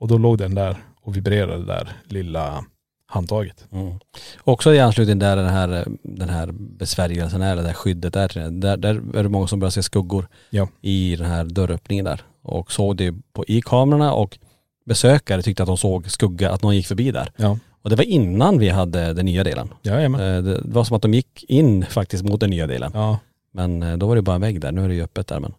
Och 0.00 0.08
då 0.08 0.18
låg 0.18 0.38
den 0.38 0.54
där 0.54 0.76
och 1.02 1.16
vibrerade 1.16 1.64
där 1.64 1.92
lilla 2.04 2.64
handtaget. 3.06 3.66
Mm. 3.72 3.98
Också 4.44 4.74
i 4.74 4.80
anslutning 4.80 5.18
där 5.18 5.36
den 5.36 5.48
här, 5.48 5.86
den 6.02 6.28
här 6.28 6.48
besvärjelsen 6.52 7.42
är, 7.42 7.56
det 7.56 7.62
där 7.62 7.72
skyddet 7.72 8.16
är. 8.16 8.50
Där, 8.50 8.76
där 8.76 9.16
är 9.16 9.22
det 9.22 9.28
många 9.28 9.46
som 9.46 9.60
börjar 9.60 9.70
se 9.70 9.82
skuggor 9.82 10.28
Ja. 10.50 10.68
i 10.80 11.16
den 11.16 11.26
här 11.26 11.44
dörröppningen 11.44 12.04
där. 12.04 12.22
Och 12.42 12.72
såg 12.72 12.96
det 12.96 13.14
på, 13.32 13.44
i 13.46 13.60
kamerorna 13.60 14.12
och 14.12 14.38
besökare 14.84 15.42
tyckte 15.42 15.62
att 15.62 15.66
de 15.66 15.76
såg 15.76 16.10
skugga, 16.10 16.50
att 16.50 16.62
någon 16.62 16.76
gick 16.76 16.86
förbi 16.86 17.10
där. 17.10 17.32
Ja. 17.36 17.58
Och 17.88 17.90
det 17.90 17.96
var 17.96 18.04
innan 18.04 18.58
vi 18.58 18.68
hade 18.68 19.12
den 19.12 19.24
nya 19.26 19.44
delen. 19.44 19.68
Jajamän. 19.82 20.20
Eh, 20.20 20.42
Det 20.42 20.54
det 20.54 20.74
var 20.74 20.84
som 20.84 20.96
att 20.96 21.02
de 21.02 21.14
gick 21.14 21.44
in 21.48 21.86
faktiskt 21.86 22.24
mot 22.24 22.40
den 22.40 22.50
nya 22.50 22.66
delen. 22.66 22.90
Ja. 22.94 23.18
Men 23.52 23.82
eh, 23.82 23.96
då 23.96 24.06
var 24.06 24.16
det 24.16 24.22
bara 24.22 24.34
en 24.34 24.40
vägg 24.40 24.60
där, 24.60 24.72
nu 24.72 24.84
är 24.84 24.88
det 24.88 24.94
ju 24.94 25.02
öppet 25.02 25.26
där 25.26 25.40
men. 25.40 25.52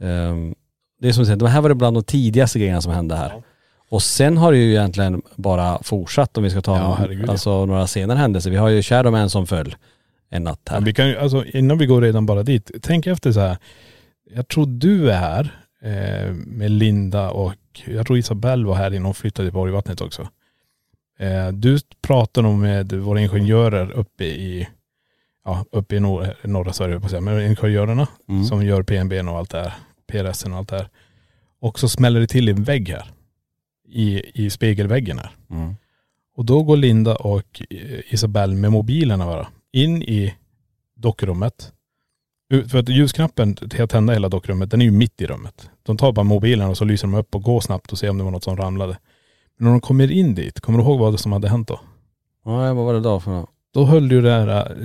ehm, 0.00 0.54
det 1.00 1.08
är 1.08 1.12
som 1.12 1.20
du 1.22 1.26
säger, 1.26 1.36
de 1.36 1.48
här 1.48 1.60
var 1.60 1.68
det 1.68 1.74
bland 1.74 1.96
de 1.96 2.04
tidigaste 2.04 2.58
grejerna 2.58 2.80
som 2.80 2.92
hände 2.92 3.16
här. 3.16 3.42
Och 3.88 4.02
sen 4.02 4.36
har 4.36 4.52
det 4.52 4.58
ju 4.58 4.70
egentligen 4.70 5.22
bara 5.36 5.78
fortsatt 5.82 6.36
om 6.38 6.44
vi 6.44 6.50
ska 6.50 6.60
ta 6.62 6.76
Ja, 6.78 6.94
herregud, 6.98 7.24
ja. 7.26 7.30
alltså, 7.32 7.66
några 7.66 7.86
senare 7.86 8.18
händelser. 8.18 8.50
Vi 8.50 8.56
har 8.56 8.68
ju 8.68 8.82
Shadowman 8.82 9.30
som 9.30 9.46
föll 9.46 9.74
en 10.30 10.44
natt 10.44 10.68
här. 10.70 10.80
Vi 10.80 10.92
kan 10.94 11.08
ju, 11.08 11.16
alltså 11.16 11.44
innan 11.44 11.78
vi 11.78 11.86
går 11.86 12.02
redan 12.02 12.26
bara 12.26 12.42
dit, 12.42 12.70
tänk 12.82 13.06
efter 13.06 13.32
så 13.32 13.40
här. 13.40 13.56
Jag 14.34 14.48
tror 14.48 14.66
du 14.66 15.10
är 15.10 15.18
här 15.18 15.60
eh, 15.82 16.32
med 16.32 16.70
Linda 16.70 17.30
och 17.30 17.52
jag 17.86 18.06
tror 18.06 18.18
Isabelle 18.18 18.66
var 18.66 18.74
här 18.74 18.90
innan 18.94 19.04
hon 19.04 19.14
flyttade 19.14 19.48
till 19.48 19.54
Borgvattnet 19.54 20.00
också. 20.00 20.28
Eh, 21.18 21.48
du 21.48 21.78
pratar 22.02 22.42
nog 22.42 22.58
med 22.58 22.92
våra 22.92 23.20
ingenjörer 23.20 23.90
uppe 23.90 24.24
i, 24.24 24.68
ja 25.44 25.64
uppe 25.72 25.96
i 25.96 26.00
nor 26.00 26.34
norra 26.42 26.72
Sverige 26.72 27.00
på 27.00 27.08
säga, 27.08 27.20
men 27.20 27.46
ingenjörerna 27.46 28.08
Mm. 28.28 28.44
som 28.44 28.66
gör 28.66 28.82
PNB 28.82 29.20
och 29.20 29.38
allt 29.38 29.50
det 29.50 29.60
här, 29.60 29.72
PRS 30.06 30.44
och 30.44 30.56
allt 30.56 30.68
det 30.68 30.76
här. 30.76 30.88
Och 31.60 31.78
så 31.78 31.88
smäller 31.88 32.20
det 32.20 32.26
till 32.26 32.48
i 32.48 32.52
en 32.52 32.64
vägg 32.64 32.88
här. 32.88 33.10
I, 33.88 34.22
i 34.44 34.50
spegelväggen 34.50 35.18
här. 35.18 35.30
Mm. 35.50 35.74
Och 36.36 36.44
då 36.44 36.62
går 36.62 36.76
Linda 36.76 37.16
och 37.16 37.62
Isabelle 38.08 38.54
med 38.56 38.72
mobilerna 38.72 39.26
bara 39.26 39.48
in 39.72 40.02
i 40.02 40.34
dockrummet. 40.94 41.72
För 42.68 42.78
att 42.78 42.88
ljusknappen 42.88 43.54
till 43.54 43.82
att 43.82 43.90
tända 43.90 44.12
hela 44.12 44.28
dockrummet, 44.28 44.70
den 44.70 44.80
är 44.80 44.84
ju 44.84 44.90
mitt 44.90 45.20
i 45.20 45.26
rummet. 45.26 45.70
De 45.82 45.96
tar 45.96 46.12
bara 46.12 46.24
mobilen 46.24 46.68
och 46.70 46.76
så 46.78 46.84
lyser 46.84 47.06
de 47.08 47.14
upp 47.14 47.34
och 47.34 47.42
går 47.42 47.60
snabbt 47.60 47.92
och 47.92 47.98
ser 47.98 48.10
om 48.10 48.18
det 48.18 48.24
var 48.24 48.30
något 48.30 48.44
som 48.44 48.56
ramlade. 48.56 48.98
Men 49.58 49.64
när 49.64 49.70
de 49.70 49.80
kommer 49.80 50.10
in 50.10 50.34
dit, 50.34 50.60
kommer 50.60 50.78
du 50.78 50.84
ihåg 50.84 50.98
vad 50.98 51.14
det 51.14 51.18
som 51.18 51.32
hade 51.32 51.48
hänt 51.48 51.68
då? 51.68 51.80
Ja, 52.44 52.74
vad 52.74 52.86
var 52.86 52.94
det 52.94 53.00
då 53.00 53.20
för 53.20 53.30
något? 53.30 53.50
Då 53.74 53.84
höll 53.84 54.12
ju 54.12 54.22
det 54.22 54.30
här 54.30 54.76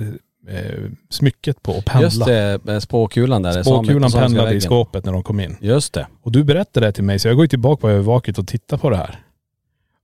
eh, 0.48 0.90
smycket 1.10 1.62
på 1.62 1.72
att 1.72 1.84
pendla. 1.84 2.06
Just 2.06 2.24
det, 2.24 2.60
eh, 2.68 2.78
spåkulan 2.78 3.42
där. 3.42 3.62
Spåkulan 3.62 4.10
pendlade 4.10 4.42
i 4.42 4.44
väggen. 4.44 4.60
skåpet 4.60 5.04
när 5.04 5.12
de 5.12 5.22
kom 5.22 5.40
in. 5.40 5.56
Just 5.60 5.92
det. 5.92 6.06
Och 6.22 6.32
du 6.32 6.44
berättade 6.44 6.86
det 6.86 6.92
till 6.92 7.04
mig 7.04 7.18
så 7.18 7.28
jag 7.28 7.36
går 7.36 7.44
ju 7.44 7.48
tillbaka 7.48 7.80
på 7.80 7.88
övervaket 7.88 8.38
och 8.38 8.46
tittar 8.46 8.76
på 8.78 8.90
det 8.90 8.96
här. 8.96 9.18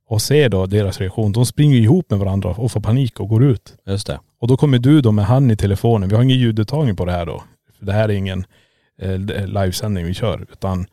Och 0.09 0.23
ser 0.23 0.49
då 0.49 0.67
deras 0.67 1.01
reaktion. 1.01 1.33
De 1.33 1.47
springer 1.47 1.77
ihop 1.77 2.11
med 2.11 2.19
varandra 2.19 2.51
och 2.51 2.73
får 2.73 2.81
panik 2.81 3.21
och 3.21 3.29
går 3.29 3.45
ut. 3.45 3.75
Just 3.87 4.07
det. 4.07 4.21
Och 4.41 4.49
då 4.49 4.57
kommer 4.57 4.79
du 4.79 5.01
då 5.01 5.13
med 5.13 5.25
han 5.25 5.51
i 5.51 5.57
telefonen. 5.57 6.09
Vi 6.09 6.15
har 6.15 6.23
ingen 6.23 6.39
ljudupptagning 6.39 6.97
på 6.97 7.05
det 7.05 7.13
här 7.13 7.27
då. 7.27 7.43
För 7.79 7.87
det 7.87 7.93
här 7.93 8.09
är 8.09 8.13
ingen 8.13 8.45
eh, 9.03 9.47
livesändning 9.47 10.05
vi 10.05 10.15
kör. 10.15 10.47
Utan 10.53 10.87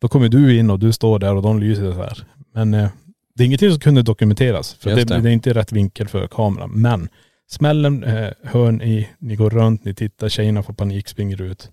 då 0.00 0.08
kommer 0.08 0.28
du 0.28 0.58
in 0.58 0.70
och 0.70 0.78
du 0.78 0.92
står 0.92 1.18
där 1.18 1.34
och 1.34 1.42
de 1.42 1.60
lyser 1.60 1.92
så 1.92 2.02
här. 2.02 2.26
Men 2.54 2.74
eh, 2.74 2.88
det 3.34 3.42
är 3.42 3.46
ingenting 3.46 3.70
som 3.70 3.80
kunde 3.80 4.02
dokumenteras. 4.02 4.74
För 4.74 4.90
det, 4.90 5.04
det. 5.04 5.18
det. 5.20 5.28
är 5.28 5.32
inte 5.32 5.52
rätt 5.52 5.72
vinkel 5.72 6.08
för 6.08 6.26
kameran. 6.26 6.70
Men 6.70 7.08
smällen 7.50 8.04
eh, 8.04 8.30
hör 8.42 8.72
ni, 8.72 9.08
ni 9.18 9.36
går 9.36 9.50
runt, 9.50 9.84
ni 9.84 9.94
tittar, 9.94 10.28
tjejerna 10.28 10.62
får 10.62 10.74
panik, 10.74 11.08
springer 11.08 11.42
ut. 11.42 11.70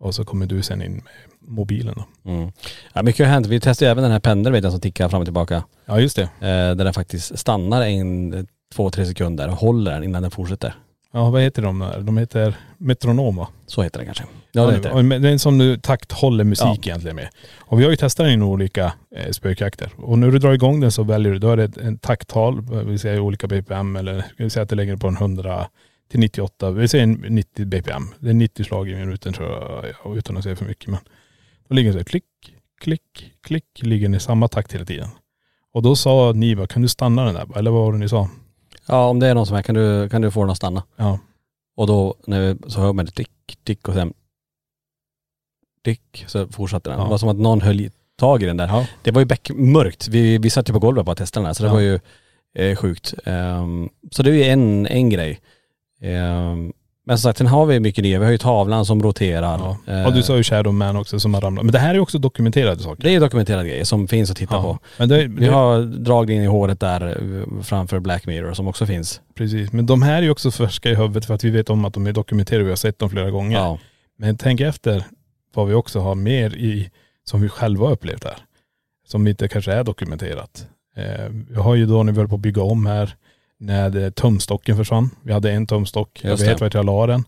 Och 0.00 0.14
så 0.14 0.24
kommer 0.24 0.46
du 0.46 0.62
sen 0.62 0.82
in 0.82 0.92
med 0.92 1.02
mobilen 1.40 1.94
då. 1.96 2.30
Mm. 2.30 2.52
Ja, 2.92 3.02
mycket 3.02 3.26
har 3.26 3.32
hänt. 3.32 3.46
Vi 3.46 3.60
testade 3.60 3.90
även 3.90 4.02
den 4.02 4.12
här 4.12 4.20
pendeln 4.20 4.52
vet 4.52 4.64
jag 4.64 4.72
som 4.72 4.80
tickar 4.80 5.08
fram 5.08 5.20
och 5.20 5.26
tillbaka. 5.26 5.64
Ja 5.86 6.00
just 6.00 6.16
det. 6.16 6.22
Eh, 6.22 6.28
där 6.48 6.84
den 6.84 6.94
faktiskt 6.94 7.38
stannar 7.38 7.82
en, 7.82 8.46
två, 8.74 8.90
tre 8.90 9.06
sekunder 9.06 9.48
och 9.48 9.56
håller 9.56 9.90
den 9.90 10.04
innan 10.04 10.22
den 10.22 10.30
fortsätter. 10.30 10.74
Ja 11.12 11.30
vad 11.30 11.42
heter 11.42 11.62
de 11.62 11.78
där? 11.78 12.00
De 12.00 12.18
heter 12.18 12.56
metronom 12.78 13.36
va? 13.36 13.48
Så 13.66 13.82
heter 13.82 13.98
det 14.00 14.04
kanske. 14.04 14.24
Ja 14.52 14.66
det 14.66 14.74
heter 14.74 15.02
det. 15.02 15.18
Det 15.18 15.28
är 15.28 15.32
en 15.32 15.38
som 15.38 15.58
du 15.58 15.76
takthåller 15.76 16.44
musik 16.44 16.66
Ja. 16.66 16.76
egentligen 16.90 17.16
med. 17.16 17.28
Och 17.58 17.80
vi 17.80 17.84
har 17.84 17.90
ju 17.90 17.96
testat 17.96 18.26
den 18.26 18.40
i 18.42 18.44
olika 18.44 18.92
eh, 19.16 19.30
spökjakter. 19.30 19.90
Och 19.96 20.18
när 20.18 20.30
du 20.30 20.38
drar 20.38 20.52
igång 20.52 20.80
den 20.80 20.92
så 20.92 21.02
väljer 21.02 21.32
du, 21.32 21.38
då 21.38 21.50
är 21.50 21.56
det 21.56 21.76
en 21.76 21.98
takttal, 21.98 22.58
eh, 22.58 22.62
vi 22.78 22.98
säger 22.98 23.20
olika 23.20 23.46
BPM 23.46 23.96
eller 23.96 24.24
vi 24.38 24.50
säga 24.50 24.62
att 24.62 24.68
det 24.68 24.76
lägger 24.76 24.96
på 24.96 25.08
en 25.08 25.16
100 25.16 25.68
till 26.10 26.20
98, 26.20 26.70
vi 26.70 26.88
säger 26.88 27.04
en 27.04 27.12
90 27.12 27.66
BPM. 27.66 28.02
Det 28.18 28.30
är 28.30 28.34
90 28.34 28.64
slag 28.64 28.88
i 28.90 28.94
minuten 28.94 29.32
tror 29.32 29.48
jag, 29.50 29.84
ja, 30.04 30.14
utan 30.16 30.36
att 30.36 30.42
säga 30.44 30.56
för 30.56 30.64
mycket. 30.64 30.88
Men 30.88 31.00
då 31.68 31.74
ligger 31.74 31.88
det 31.88 31.92
så 31.92 31.98
här, 31.98 32.04
klick, 32.04 32.24
klick, 32.80 33.32
klick, 33.42 33.64
ligger 33.82 34.06
den 34.08 34.14
i 34.14 34.20
samma 34.20 34.48
takt 34.48 34.74
hela 34.74 34.84
tiden. 34.84 35.08
Och 35.72 35.82
då 35.82 35.96
sa 35.96 36.32
ni 36.34 36.56
bara, 36.56 36.66
kan 36.66 36.82
du 36.82 36.88
stanna 36.88 37.24
den 37.24 37.34
där? 37.34 37.58
Eller 37.58 37.70
vad 37.70 37.80
var 37.84 37.92
det 37.92 37.98
ni 37.98 38.08
sa? 38.08 38.28
Ja 38.88 39.08
om 39.08 39.20
det 39.20 39.26
är 39.26 39.34
någon 39.34 39.46
som 39.46 39.56
är, 39.56 39.62
kan 39.62 39.74
du, 39.74 40.08
kan 40.08 40.22
du 40.22 40.30
få 40.30 40.40
den 40.40 40.50
att 40.50 40.56
stanna? 40.56 40.82
Ja. 40.96 41.18
Och 41.76 41.86
då 41.86 42.14
när, 42.26 42.56
så 42.66 42.80
hör 42.80 42.92
man 42.92 43.04
det 43.04 43.10
tick, 43.10 43.30
tick 43.64 43.88
och 43.88 43.94
sen 43.94 44.12
tick, 45.84 46.24
så 46.26 46.48
fortsatte 46.48 46.90
den. 46.90 46.98
Ja. 46.98 47.04
Det 47.04 47.10
var 47.10 47.18
som 47.18 47.28
att 47.28 47.36
någon 47.36 47.60
höll 47.60 47.80
i- 47.80 47.90
tag 48.16 48.42
i 48.42 48.46
den 48.46 48.56
där. 48.56 48.66
Ja. 48.68 48.86
Det 49.02 49.10
var 49.10 49.20
ju 49.20 49.24
beckmörkt. 49.24 50.08
Vi, 50.08 50.38
vi 50.38 50.50
satt 50.50 50.68
ju 50.68 50.72
på 50.72 50.78
golvet 50.78 51.04
bara 51.06 51.12
och 51.12 51.18
testade 51.18 51.42
den 51.42 51.46
här 51.46 51.54
så 51.54 51.62
det 51.62 51.68
Ja. 51.68 51.72
var 51.74 51.80
ju 51.80 52.00
eh, 52.54 52.76
sjukt. 52.76 53.14
Ehm, 53.24 53.88
så 54.10 54.22
det 54.22 54.30
är 54.30 54.34
ju 54.34 54.44
en, 54.44 54.86
en 54.86 55.10
grej. 55.10 55.40
Ehm, 56.00 56.72
men 57.08 57.18
som 57.18 57.28
sagt, 57.28 57.38
sen 57.38 57.46
har 57.46 57.66
vi 57.66 57.80
mycket 57.80 58.04
nya. 58.04 58.18
Vi 58.18 58.24
har 58.24 58.32
ju 58.32 58.38
tavlan 58.38 58.84
som 58.86 59.02
roterar. 59.02 59.76
Ja. 59.86 59.92
Eh, 59.94 60.06
Och 60.06 60.12
du 60.12 60.22
sa 60.22 60.36
ju 60.36 60.42
Shadow 60.42 60.74
Man 60.74 60.96
också 60.96 61.20
som 61.20 61.34
har 61.34 61.40
ramlat. 61.40 61.64
Men 61.64 61.72
det 61.72 61.78
här 61.78 61.90
är 61.90 61.94
ju 61.94 62.00
också 62.00 62.18
dokumenterade 62.18 62.82
saker. 62.82 63.02
Det 63.02 63.14
är 63.14 63.20
dokumenterade 63.20 63.68
grejer 63.68 63.84
som 63.84 64.08
finns 64.08 64.30
att 64.30 64.36
titta 64.36 64.54
Ja. 64.54 64.62
på. 64.62 64.78
Men 64.96 65.08
det, 65.08 65.26
Vi 65.26 65.46
det, 65.46 65.52
har 65.52 65.82
dragningen 65.82 66.44
i 66.44 66.46
håret 66.46 66.80
där 66.80 67.06
eh, 67.08 67.62
framför 67.62 68.00
Black 68.00 68.26
Mirror 68.26 68.52
som 68.54 68.68
också 68.68 68.86
finns. 68.86 69.20
Precis. 69.34 69.72
Men 69.72 69.86
de 69.86 70.02
här 70.02 70.18
är 70.18 70.22
ju 70.22 70.30
också 70.30 70.50
färska 70.50 70.90
i 70.90 70.94
huvudet 70.94 71.24
för 71.24 71.34
att 71.34 71.44
vi 71.44 71.50
vet 71.50 71.70
om 71.70 71.84
att 71.84 71.94
de 71.94 72.06
är 72.06 72.12
dokumenterade. 72.12 72.64
Vi 72.64 72.70
har 72.70 72.76
sett 72.76 72.98
dem 72.98 73.10
flera 73.10 73.30
gånger. 73.30 73.58
Ja. 73.58 73.78
Men 74.18 74.36
tänk 74.36 74.60
efter 74.60 75.04
vad 75.54 75.68
vi 75.68 75.74
också 75.74 76.00
har 76.00 76.14
mer 76.14 76.56
i, 76.56 76.90
som 77.24 77.40
vi 77.40 77.48
själva 77.48 77.84
har 77.86 77.92
upplevt 77.92 78.24
här. 78.24 78.36
Som 79.06 79.26
inte 79.26 79.48
kanske 79.48 79.72
är 79.72 79.84
dokumenterat. 79.84 80.66
Eh, 80.96 81.04
vi 81.48 81.54
har 81.56 81.74
ju 81.74 81.86
då 81.86 82.02
när 82.02 82.12
vi 82.12 82.18
höll 82.18 82.28
på 82.28 82.34
att 82.34 82.40
bygga 82.40 82.62
om 82.62 82.86
här, 82.86 83.14
när 83.58 83.96
eh, 83.96 84.10
tumstocken 84.10 84.76
försvann. 84.76 85.10
Vi 85.22 85.32
hade 85.32 85.52
en 85.52 85.66
tumstock, 85.66 86.20
jag 86.22 86.30
Just 86.30 86.42
vet 86.42 86.58
det. 86.58 86.64
vart 86.64 86.74
jag 86.74 86.86
la 86.86 87.06
den. 87.06 87.24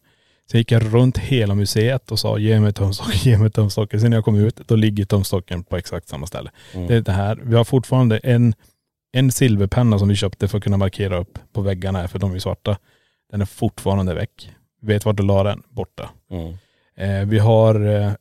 Sen 0.51 0.59
gick 0.59 0.73
jag 0.73 0.95
runt 0.95 1.19
hela 1.19 1.55
museet 1.55 2.11
och 2.11 2.19
sa 2.19 2.39
ge 2.39 2.61
mig 2.61 2.73
tumstocken, 2.73 3.15
ge 3.23 3.39
mig 3.39 3.51
tumstocken. 3.51 4.01
Sen 4.01 4.11
när 4.11 4.17
jag 4.17 4.25
kom 4.25 4.37
ut, 4.37 4.61
då 4.67 4.77
ligger 4.77 5.05
tumstocken 5.05 5.65
på 5.65 5.77
exakt 5.77 6.09
samma 6.09 6.27
ställe. 6.27 6.51
Mm. 6.75 6.87
Det 6.87 6.95
är 6.97 7.01
det 7.01 7.13
här. 7.13 7.41
Vi 7.43 7.57
har 7.57 7.65
fortfarande 7.65 8.19
en, 8.19 8.55
en 9.13 9.33
silverpenna 9.33 9.99
som 9.99 10.09
vi 10.09 10.17
köpte 10.17 10.49
för 10.49 10.59
att 10.59 10.65
kunna 10.65 10.77
markera 10.77 11.19
upp 11.19 11.39
på 11.53 11.61
väggarna 11.61 11.99
här, 11.99 12.07
för 12.07 12.19
de 12.19 12.35
är 12.35 12.39
svarta. 12.39 12.79
Den 13.31 13.41
är 13.41 13.47
fortfarande 13.47 14.15
väck. 14.15 14.51
Vet 14.83 15.05
vart 15.05 15.17
du 15.17 15.23
la 15.23 15.43
den? 15.43 15.63
Borta. 15.69 16.11
Mm. 16.31 16.55
Eh, 16.97 17.29
vi 17.29 17.39
har 17.39 17.87
eh, 17.87 18.13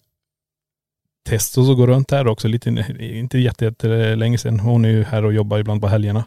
Testo 1.29 1.65
som 1.65 1.75
går 1.75 1.87
runt 1.87 2.11
här 2.11 2.27
också, 2.27 2.47
lite, 2.47 2.69
inte 2.99 3.39
jätte, 3.39 3.65
jätte 3.65 4.37
sedan. 4.37 4.59
Hon 4.59 4.85
är 4.85 4.89
ju 4.89 5.03
här 5.03 5.25
och 5.25 5.33
jobbar 5.33 5.59
ibland 5.59 5.81
på 5.81 5.87
helgerna. 5.87 6.25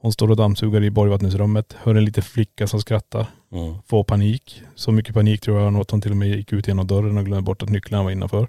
Hon 0.00 0.12
står 0.12 0.30
och 0.30 0.36
dammsugar 0.36 0.84
i 0.84 0.90
borgvattensrummet, 0.90 1.76
hör 1.82 1.94
en 1.94 2.04
liten 2.04 2.22
flicka 2.22 2.66
som 2.66 2.80
skrattar, 2.80 3.26
Mm. 3.52 3.74
får 3.86 4.04
panik. 4.04 4.62
Så 4.74 4.92
mycket 4.92 5.14
panik 5.14 5.40
tror 5.40 5.60
jag 5.60 5.76
att 5.76 5.90
hon 5.90 6.00
till 6.00 6.10
och 6.10 6.16
med 6.16 6.28
gick 6.28 6.52
ut 6.52 6.68
genom 6.68 6.86
dörren 6.86 7.18
och 7.18 7.24
glömde 7.24 7.42
bort 7.42 7.62
att 7.62 7.68
nycklarna 7.68 8.04
var 8.04 8.10
innanför. 8.10 8.48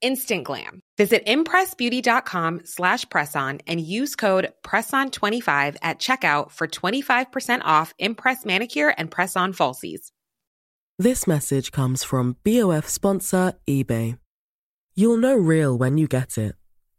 Instant 0.00 0.44
glam. 0.44 0.80
Visit 0.96 1.26
impressbeauty.com 1.26 2.62
slash 2.64 3.04
presson 3.06 3.60
and 3.66 3.80
use 3.80 4.16
code 4.16 4.52
PRESSON25 4.64 5.76
at 5.82 5.98
checkout 5.98 6.50
for 6.50 6.66
25% 6.66 7.62
off 7.64 7.94
Impress 7.98 8.44
Manicure 8.44 8.94
and 8.98 9.10
Press-On 9.10 9.52
Falsies. 9.52 10.12
This 10.98 11.26
message 11.26 11.72
comes 11.72 12.04
from 12.04 12.36
BOF 12.44 12.88
sponsor 12.88 13.54
eBay. 13.68 14.18
You'll 14.94 15.16
know 15.16 15.34
real 15.34 15.76
when 15.76 15.98
you 15.98 16.06
get 16.06 16.38
it. 16.38 16.54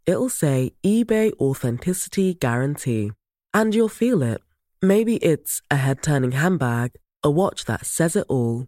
It'll 0.05 0.29
say 0.29 0.73
eBay 0.85 1.31
Authenticity 1.39 2.33
Guarantee. 2.33 3.13
And 3.53 3.73
you'll 3.73 3.87
feel 3.87 4.21
it. 4.21 4.41
Maybe 4.81 5.15
it's 5.17 5.61
a 5.71 5.77
head 5.77 6.03
turning 6.03 6.33
handbag, 6.33 6.91
a 7.23 7.31
watch 7.31 7.63
that 7.65 7.85
says 7.85 8.17
it 8.17 8.25
all, 8.27 8.67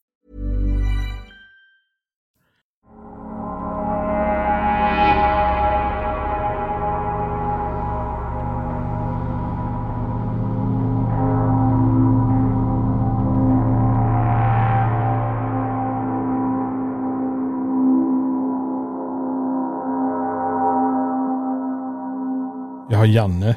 Har 23.01 23.07
Janne 23.07 23.55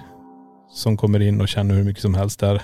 som 0.72 0.96
kommer 0.96 1.22
in 1.22 1.40
och 1.40 1.48
känner 1.48 1.74
hur 1.74 1.84
mycket 1.84 2.02
som 2.02 2.14
helst 2.14 2.40
där. 2.40 2.62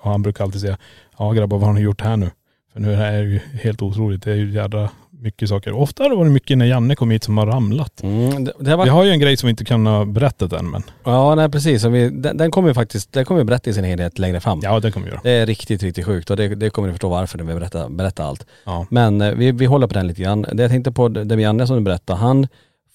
Och 0.00 0.10
han 0.10 0.22
brukar 0.22 0.44
alltid 0.44 0.60
säga, 0.60 0.78
ja 1.18 1.32
grabbar 1.32 1.58
vad 1.58 1.66
har 1.66 1.74
ni 1.74 1.80
gjort 1.80 2.00
här 2.00 2.16
nu? 2.16 2.30
För 2.72 2.80
nu 2.80 2.94
är 2.94 3.12
det 3.12 3.28
ju 3.28 3.40
helt 3.62 3.82
otroligt. 3.82 4.22
Det 4.22 4.30
är 4.30 4.34
ju 4.34 4.50
jädra 4.50 4.90
mycket 5.10 5.48
saker. 5.48 5.72
Ofta 5.72 6.02
har 6.02 6.10
det 6.10 6.16
varit 6.16 6.32
mycket 6.32 6.58
när 6.58 6.66
Janne 6.66 6.94
kom 6.94 7.10
hit 7.10 7.24
som 7.24 7.38
har 7.38 7.46
ramlat. 7.46 8.02
Mm, 8.02 8.44
det, 8.44 8.52
det 8.60 8.70
har 8.70 8.76
varit 8.76 8.86
Vi 8.86 8.90
har 8.90 9.04
ju 9.04 9.10
en 9.10 9.20
grej 9.20 9.36
som 9.36 9.46
vi 9.46 9.50
inte 9.50 9.64
kan 9.64 9.86
ha 9.86 10.04
berättat 10.04 10.52
än 10.52 10.70
men. 10.70 10.82
Ja 11.04 11.34
nej 11.34 11.50
precis, 11.50 11.84
vi, 11.84 12.10
den, 12.10 12.36
den 12.36 12.50
kommer 12.50 12.68
vi 12.68 12.74
faktiskt, 12.74 13.12
den 13.12 13.24
kommer 13.24 13.40
vi 13.40 13.44
berätta 13.44 13.70
i 13.70 13.74
sin 13.74 13.84
helhet 13.84 14.18
längre 14.18 14.40
fram. 14.40 14.60
Ja 14.62 14.80
det 14.80 14.92
kommer 14.92 15.06
vi 15.06 15.12
göra. 15.12 15.20
Det 15.22 15.30
är 15.30 15.46
riktigt, 15.46 15.82
riktigt 15.82 16.06
sjukt 16.06 16.30
och 16.30 16.36
det, 16.36 16.48
det 16.48 16.70
kommer 16.70 16.88
ni 16.88 16.94
förstå 16.94 17.08
varför 17.08 17.38
när 17.38 17.44
vi 17.44 17.54
berättar, 17.54 17.88
berättar 17.88 18.24
allt. 18.24 18.46
Ja. 18.64 18.86
Men 18.90 19.20
eh, 19.20 19.30
vi, 19.30 19.52
vi 19.52 19.66
håller 19.66 19.86
på 19.86 19.94
den 19.94 20.06
lite 20.06 20.22
grann. 20.22 20.46
Det 20.52 20.62
jag 20.62 20.70
tänkte 20.70 20.92
på, 20.92 21.08
det 21.08 21.36
med 21.36 21.40
Janne 21.40 21.66
som 21.66 21.76
du 21.76 21.82
berättade, 21.82 22.18
han 22.18 22.46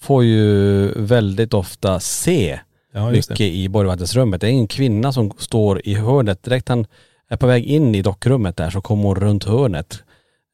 får 0.01 0.23
ju 0.23 0.91
väldigt 0.95 1.53
ofta 1.53 1.99
se 1.99 2.59
Ja 2.93 3.09
mycket 3.09 3.37
det. 3.37 3.49
i 3.55 3.69
borgvattensrummet. 3.69 4.41
Det 4.41 4.47
är 4.47 4.51
en 4.51 4.67
kvinna 4.67 5.11
som 5.13 5.31
står 5.37 5.81
i 5.87 5.93
hörnet, 5.95 6.43
direkt 6.43 6.69
han 6.69 6.85
är 7.29 7.37
på 7.37 7.47
väg 7.47 7.65
in 7.65 7.95
i 7.95 8.01
dockrummet 8.01 8.57
där 8.57 8.69
så 8.69 8.81
kommer 8.81 9.03
hon 9.03 9.15
runt 9.15 9.43
hörnet 9.43 10.03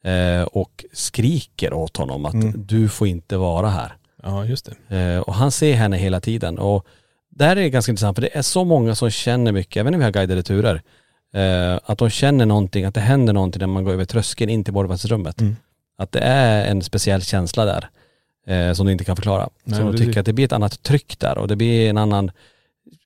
eh, 0.04 0.42
och 0.44 0.86
skriker 0.94 1.74
åt 1.74 1.98
honom 1.98 2.26
att 2.26 2.34
Mm. 2.34 2.54
du 2.66 2.90
får 2.90 3.08
inte 3.08 3.38
vara 3.38 3.70
här. 3.70 3.94
Ja 4.24 4.46
just 4.46 4.70
det. 4.90 4.98
Eh, 4.98 5.20
och 5.20 5.34
han 5.34 5.52
ser 5.52 5.74
henne 5.74 5.98
hela 5.98 6.20
tiden. 6.20 6.60
Och 6.60 6.86
det 7.30 7.46
här 7.46 7.56
är 7.58 7.68
ganska 7.68 7.92
intressant 7.92 8.18
för 8.18 8.22
det 8.22 8.38
är 8.38 8.42
så 8.42 8.64
många 8.64 8.96
som 8.96 9.10
känner 9.10 9.52
mycket, 9.52 9.78
även 9.82 9.92
när 9.92 9.98
vi 9.98 10.04
har 10.04 10.12
guidade 10.12 10.44
turer, 10.44 10.82
eh, 11.34 11.80
att 11.86 11.98
de 11.98 12.10
känner 12.10 12.46
någonting, 12.46 12.86
att 12.86 12.94
det 12.96 13.02
händer 13.02 13.34
någonting 13.34 13.60
när 13.60 13.68
man 13.68 13.84
går 13.84 13.92
över 13.94 14.06
tröskeln 14.06 14.50
in 14.52 14.64
till 14.64 14.74
borgvattensrummet. 14.74 15.42
Mm. 15.42 15.56
Att 15.98 16.12
det 16.12 16.20
är 16.20 16.66
en 16.66 16.82
speciell 16.82 17.22
känsla 17.22 17.66
där. 17.66 17.90
Eh, 18.48 18.74
som 18.74 18.86
du 18.86 18.92
inte 18.92 19.06
kan 19.06 19.16
förklara. 19.16 19.50
Nej, 19.64 19.80
så 19.80 19.92
de 19.92 19.98
tycker 19.98 20.20
att 20.20 20.26
det 20.26 20.34
blir 20.34 20.46
ett 20.46 20.52
annat 20.52 20.84
tryck 20.84 21.20
där 21.20 21.38
och 21.38 21.48
det 21.48 21.56
blir 21.56 21.90
en 21.90 21.98
annan, 21.98 22.32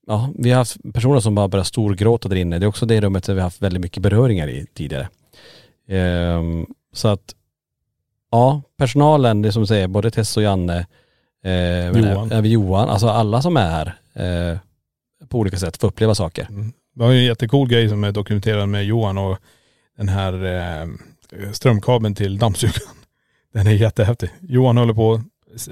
ja 0.07 0.29
vi 0.37 0.49
har 0.49 0.57
haft 0.57 0.93
personer 0.93 1.19
som 1.19 1.35
bara 1.35 1.47
börjar 1.47 1.63
storgråta 1.63 2.29
där 2.29 2.35
inne. 2.35 2.59
Det 2.59 2.65
är 2.65 2.67
också 2.67 2.85
det 2.85 3.01
rummet 3.01 3.23
där 3.23 3.33
vi 3.33 3.39
har 3.39 3.45
haft 3.45 3.61
väldigt 3.61 3.81
mycket 3.81 4.03
beröringar 4.03 4.47
i 4.47 4.65
tidigare. 4.73 5.07
Ehm, 5.87 6.65
så 6.93 7.07
att, 7.07 7.35
ja 8.31 8.61
personalen, 8.77 9.41
det 9.41 9.51
som 9.51 9.61
du 9.61 9.67
säger, 9.67 9.87
både 9.87 10.11
Tess 10.11 10.37
och 10.37 10.43
Janne, 10.43 10.85
eh, 11.43 11.87
Johan. 11.87 12.31
Även 12.31 12.51
Johan, 12.51 12.89
alltså 12.89 13.07
alla 13.07 13.41
som 13.41 13.57
är 13.57 13.69
här 13.69 13.95
eh, 14.13 14.57
på 15.27 15.39
olika 15.39 15.57
sätt 15.57 15.77
får 15.77 15.87
uppleva 15.87 16.15
saker. 16.15 16.47
Mm. 16.49 16.73
Det 16.93 16.99
var 17.03 17.11
ju 17.11 17.17
en 17.17 17.25
jättecool 17.25 17.69
grej 17.69 17.89
som 17.89 18.03
är 18.03 18.11
dokumenterad 18.11 18.69
med 18.69 18.85
Johan 18.85 19.17
och 19.17 19.37
den 19.97 20.09
här 20.09 20.45
eh, 20.45 20.87
strömkabeln 21.51 22.15
till 22.15 22.37
dammsugaren. 22.37 22.95
Den 23.53 23.67
är 23.67 23.71
jättehäftig. 23.71 24.29
Johan 24.41 24.77
håller 24.77 24.93
på 24.93 25.21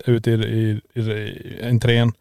ute 0.05 0.31
i, 0.31 0.79
i, 0.93 0.99
i 0.99 1.59
entrén, 1.63 2.11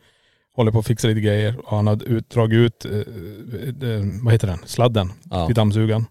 håller 0.57 0.73
på 0.73 0.79
att 0.79 0.87
fixa 0.87 1.09
lite 1.09 1.21
grejer 1.21 1.57
och 1.59 1.77
han 1.77 1.87
har 1.87 2.09
ut, 2.09 2.31
dragit 2.31 2.59
ut, 2.59 2.85
eh, 2.85 3.89
eh, 3.91 4.05
vad 4.23 4.33
heter 4.33 4.47
den, 4.47 4.59
sladden 4.67 5.13
Ja. 5.31 5.47
till 5.47 5.55
dammsugaren. 5.55 6.05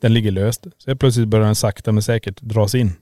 Den 0.00 0.14
ligger 0.14 0.30
löst. 0.30 0.66
Så 0.78 0.96
plötsligt 0.96 1.28
börjar 1.28 1.46
den 1.46 1.54
sakta 1.54 1.92
men 1.92 2.02
säkert 2.02 2.40
dras 2.40 2.74
in. 2.74 2.92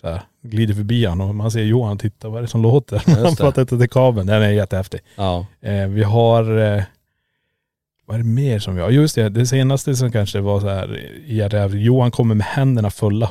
Så 0.00 0.08
här, 0.08 0.22
glider 0.42 0.74
förbi 0.74 1.04
han 1.04 1.20
och 1.20 1.34
man 1.34 1.50
ser 1.50 1.62
Johan 1.62 1.98
titta, 1.98 2.28
vad 2.28 2.38
är 2.38 2.42
det 2.42 2.48
som 2.48 2.62
låter? 2.62 3.02
Han 3.06 3.36
fattar 3.36 3.60
inte 3.60 3.74
att 3.74 3.78
det 3.80 3.84
är 3.84 3.88
kabeln. 3.88 4.26
Den 4.26 4.42
är 4.42 4.50
jättehäftig. 4.50 5.00
Ja. 5.16 5.46
Eh, 5.60 5.86
vi 5.88 6.02
har, 6.02 6.58
eh, 6.58 6.82
vad 8.06 8.14
är 8.14 8.18
det 8.18 8.28
mer 8.28 8.58
som 8.58 8.74
vi 8.74 8.82
har? 8.82 8.90
Just 8.90 9.14
det, 9.14 9.28
det 9.28 9.46
senaste 9.46 9.96
som 9.96 10.12
kanske 10.12 10.40
var 10.40 10.60
så 10.60 10.68
här, 10.68 11.58
här, 11.58 11.68
Johan 11.68 12.10
kommer 12.10 12.34
med 12.34 12.46
händerna 12.46 12.90
fulla. 12.90 13.30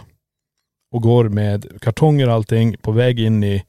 Och 0.92 1.02
går 1.02 1.30
med 1.30 1.82
kartonger 1.82 2.28
och 2.28 2.34
allting 2.34 2.76
på 2.82 2.92
väg 2.92 3.20
in 3.20 3.44
i 3.44 3.64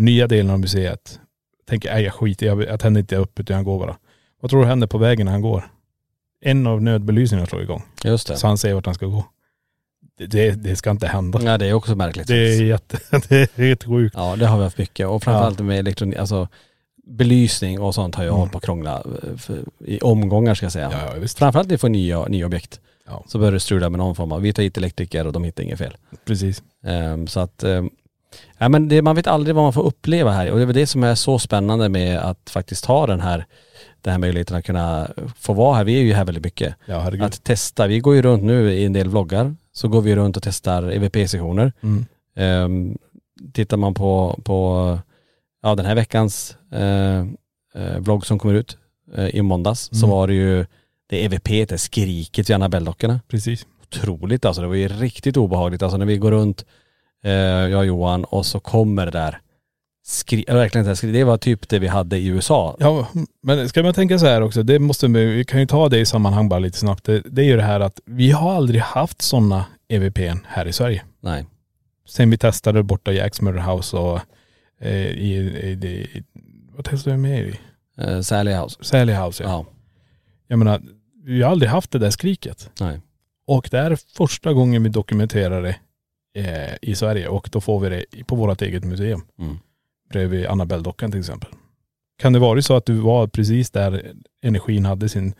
nya 0.00 0.26
delen 0.26 0.50
av 0.50 0.60
museet. 0.60 1.20
Tänker, 1.68 1.92
nej 1.94 2.04
jag 2.04 2.14
skiter 2.14 2.46
jag, 2.46 2.62
jag 2.62 2.80
tänder 2.80 3.00
inte 3.00 3.16
upp 3.16 3.40
utan 3.40 3.56
jag 3.56 3.64
går 3.64 3.78
bara. 3.78 3.96
Vad 4.40 4.50
tror 4.50 4.60
du 4.62 4.66
händer 4.68 4.86
på 4.86 4.98
vägen 4.98 5.24
när 5.24 5.32
han 5.32 5.42
går? 5.42 5.64
En 6.40 6.66
av 6.66 6.82
nödbelysningarna 6.82 7.46
slår 7.46 7.62
igång. 7.62 7.82
Just 8.04 8.28
det. 8.28 8.36
Så 8.36 8.46
han 8.46 8.58
ser 8.58 8.74
vart 8.74 8.86
han 8.86 8.94
ska 8.94 9.06
gå. 9.06 9.24
Det, 10.18 10.50
det, 10.50 10.76
ska 10.76 10.90
inte 10.90 11.06
hända. 11.06 11.40
Ja 11.42 11.58
det 11.58 11.66
är 11.66 11.72
också 11.72 11.94
märkligt. 11.96 12.26
Det 12.26 12.34
är 12.36 12.62
jätte, 12.62 12.98
det 13.28 13.32
är 13.58 13.62
helt 13.62 13.84
sjukt. 13.84 14.14
Ja 14.18 14.36
det 14.36 14.46
har 14.46 14.58
vi 14.58 14.64
haft 14.64 14.78
mycket 14.78 15.06
och 15.06 15.22
framförallt 15.22 15.60
med 15.60 15.78
elektronik, 15.78 16.18
alltså 16.18 16.48
belysning 17.06 17.80
och 17.80 17.94
sånt 17.94 18.14
har 18.14 18.24
jag 18.24 18.30
Mm. 18.30 18.38
hållit 18.38 18.52
på 18.52 18.58
att 18.58 18.64
krångla 18.64 19.02
eh, 19.22 19.36
för, 19.36 19.58
i 19.84 20.00
omgångar 20.00 20.54
ska 20.54 20.64
jag 20.66 20.72
säga. 20.72 20.90
Ja, 20.92 21.14
ja 21.14 21.20
visst. 21.20 21.38
Framförallt 21.38 21.68
när 21.68 21.74
vi 21.74 21.78
får 21.78 21.88
nya, 21.88 22.24
nya 22.24 22.46
objekt. 22.46 22.80
Ja. 23.06 23.24
Så 23.28 23.38
börjar 23.38 23.52
det 23.52 23.60
strula 23.60 23.90
med 23.90 23.98
någon 23.98 24.14
form 24.14 24.32
av, 24.32 24.40
vi 24.40 24.52
tar 24.52 24.62
hit 24.62 24.76
elektriker 24.76 25.26
och 25.26 25.32
de 25.32 25.44
hittar 25.44 25.62
inget 25.62 25.78
fel. 25.78 25.96
Precis. 26.24 26.62
Ehm, 26.84 27.26
så 27.26 27.40
att, 27.40 27.64
um, 27.64 27.90
ja 28.58 28.68
men 28.68 28.88
det, 28.88 29.02
man 29.02 29.16
vet 29.16 29.26
aldrig 29.26 29.54
vad 29.54 29.64
man 29.64 29.72
får 29.72 29.82
uppleva 29.82 30.30
här 30.30 30.50
och 30.50 30.56
det 30.56 30.62
är 30.62 30.66
väl 30.66 30.74
det 30.74 30.86
som 30.86 31.04
är 31.04 31.14
så 31.14 31.38
spännande 31.38 31.88
med 31.88 32.18
att 32.18 32.50
faktiskt 32.50 32.84
ha 32.84 33.06
den 33.06 33.20
här, 33.20 33.46
den 34.02 34.12
här 34.12 34.18
möjligheten 34.18 34.56
att 34.56 34.64
kunna 34.64 35.10
få 35.36 35.52
vara 35.52 35.76
här. 35.76 35.84
Vi 35.84 35.98
är 35.98 36.02
ju 36.02 36.12
här 36.12 36.24
väldigt 36.24 36.44
mycket. 36.44 36.74
Ja 36.86 37.00
herregud. 37.00 37.26
Att 37.26 37.44
testa, 37.44 37.86
vi 37.86 38.00
går 38.00 38.14
ju 38.14 38.22
runt 38.22 38.42
nu 38.42 38.72
i 38.72 38.84
en 38.84 38.92
del 38.92 39.08
vloggar, 39.08 39.54
så 39.72 39.88
går 39.88 40.00
vi 40.00 40.16
runt 40.16 40.36
och 40.36 40.42
testar 40.42 40.90
EVP-sessioner. 40.92 41.72
Mm. 41.82 42.06
Um, 42.64 42.98
tittar 43.52 43.76
man 43.76 43.94
på, 43.94 44.40
på 44.44 44.98
ja, 45.62 45.74
den 45.74 45.86
här 45.86 45.94
veckans 45.94 46.56
eh, 46.72 47.18
eh, 47.74 47.98
vlogg 47.98 48.26
som 48.26 48.38
kommer 48.38 48.54
ut 48.54 48.76
eh, 49.16 49.28
i 49.28 49.42
måndags 49.42 49.88
så 49.92 50.06
Mm. 50.06 50.10
var 50.10 50.26
det 50.26 50.34
ju 50.34 50.66
det 51.10 51.24
EVP, 51.24 51.68
det 51.68 51.78
skriket 51.78 52.50
vid 52.50 52.54
Annabelle-dockorna. 52.54 53.20
Precis. 53.28 53.66
Otroligt 53.82 54.44
alltså, 54.44 54.62
det 54.62 54.68
var 54.68 54.74
ju 54.74 54.88
riktigt 54.88 55.36
obehagligt 55.36 55.82
alltså 55.82 55.96
när 55.98 56.06
vi 56.06 56.16
går 56.16 56.30
runt, 56.30 56.64
jag 57.22 57.78
och 57.78 57.86
Johan, 57.86 58.24
och 58.24 58.46
så 58.46 58.60
kommer 58.60 59.04
det 59.04 59.12
där 59.12 59.40
skri, 60.10 60.44
verkligen 60.48 60.84
det, 60.84 60.90
där 60.90 60.94
skri, 60.94 61.12
det 61.12 61.24
var 61.24 61.36
typ 61.36 61.68
det 61.68 61.78
vi 61.78 61.86
hade 61.86 62.18
i 62.18 62.26
USA. 62.26 62.76
Ja, 62.80 63.08
men 63.42 63.68
ska 63.68 63.82
man 63.82 63.94
tänka 63.94 64.18
så 64.18 64.26
här 64.26 64.40
också, 64.40 64.62
det 64.62 64.78
måste 64.78 65.08
vi, 65.08 65.24
vi 65.24 65.44
kan 65.44 65.60
ju 65.60 65.66
ta 65.66 65.88
det 65.88 65.98
i 65.98 66.06
sammanhang 66.06 66.48
bara 66.48 66.60
lite 66.60 66.78
snabbt. 66.78 67.04
Det, 67.04 67.20
det 67.20 67.42
är 67.42 67.46
ju 67.46 67.56
det 67.56 67.62
här 67.62 67.80
att 67.80 68.00
vi 68.04 68.30
har 68.30 68.54
aldrig 68.54 68.80
haft 68.80 69.22
sådana 69.22 69.64
EVPn 69.88 70.38
här 70.46 70.66
i 70.66 70.72
Sverige. 70.72 71.02
Nej. 71.20 71.46
Sen 72.08 72.30
vi 72.30 72.38
testade 72.38 72.82
borta 72.82 73.12
i 73.12 73.20
Axmurder 73.20 73.60
House 73.60 73.96
och 73.96 74.20
eh, 74.80 75.06
i, 75.06 75.34
i, 75.34 75.86
i, 75.86 76.24
vad 76.76 76.84
testade 76.84 77.16
vi 77.16 77.22
mer 77.22 77.42
i? 77.42 77.58
Eh, 77.98 78.20
Sally 78.20 78.52
House. 78.52 78.84
Sally 78.84 79.12
House 79.12 79.42
ja. 79.42 79.48
Ja. 79.48 79.66
Jag 80.46 80.58
menar, 80.58 80.82
vi 81.24 81.42
har 81.42 81.50
aldrig 81.50 81.70
haft 81.70 81.90
det 81.90 81.98
där 81.98 82.10
skriket. 82.10 82.70
Nej. 82.80 83.00
Och 83.46 83.68
det 83.70 83.78
är 83.78 83.98
första 84.16 84.52
gången 84.52 84.82
vi 84.82 84.88
dokumenterar 84.88 85.62
det 85.62 85.76
eh, 86.34 86.74
i 86.82 86.94
Sverige 86.94 87.28
och 87.28 87.48
då 87.52 87.60
får 87.60 87.80
vi 87.80 87.88
det 87.88 88.24
på 88.24 88.36
vårt 88.36 88.62
eget 88.62 88.84
museum. 88.84 89.22
Mm. 89.38 89.58
Bredvid 90.10 90.46
Annabelle-dockan 90.46 91.10
till 91.10 91.20
exempel. 91.20 91.50
Kan 92.18 92.32
det 92.32 92.38
vara 92.38 92.62
så 92.62 92.76
att 92.76 92.86
du 92.86 92.94
var 92.94 93.26
precis 93.26 93.70
där 93.70 94.12
energin 94.42 94.84
hade 94.84 95.08
sin 95.08 95.34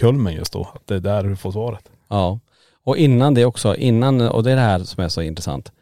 kulmen 0.00 0.34
just 0.34 0.52
då? 0.52 0.68
Att 0.74 0.86
det 0.86 0.94
är 0.94 1.00
där 1.00 1.24
du 1.24 1.36
får 1.36 1.52
svaret? 1.52 1.90
Ja. 2.08 2.40
Och 2.84 2.96
innan 2.96 3.34
det 3.34 3.44
också, 3.44 3.76
innan, 3.76 4.20
och 4.20 4.42
det 4.42 4.52
är 4.52 4.56
det 4.56 4.62
här 4.62 4.78
som 4.78 5.04
är 5.04 5.08
så 5.08 5.22
intressant. 5.22 5.72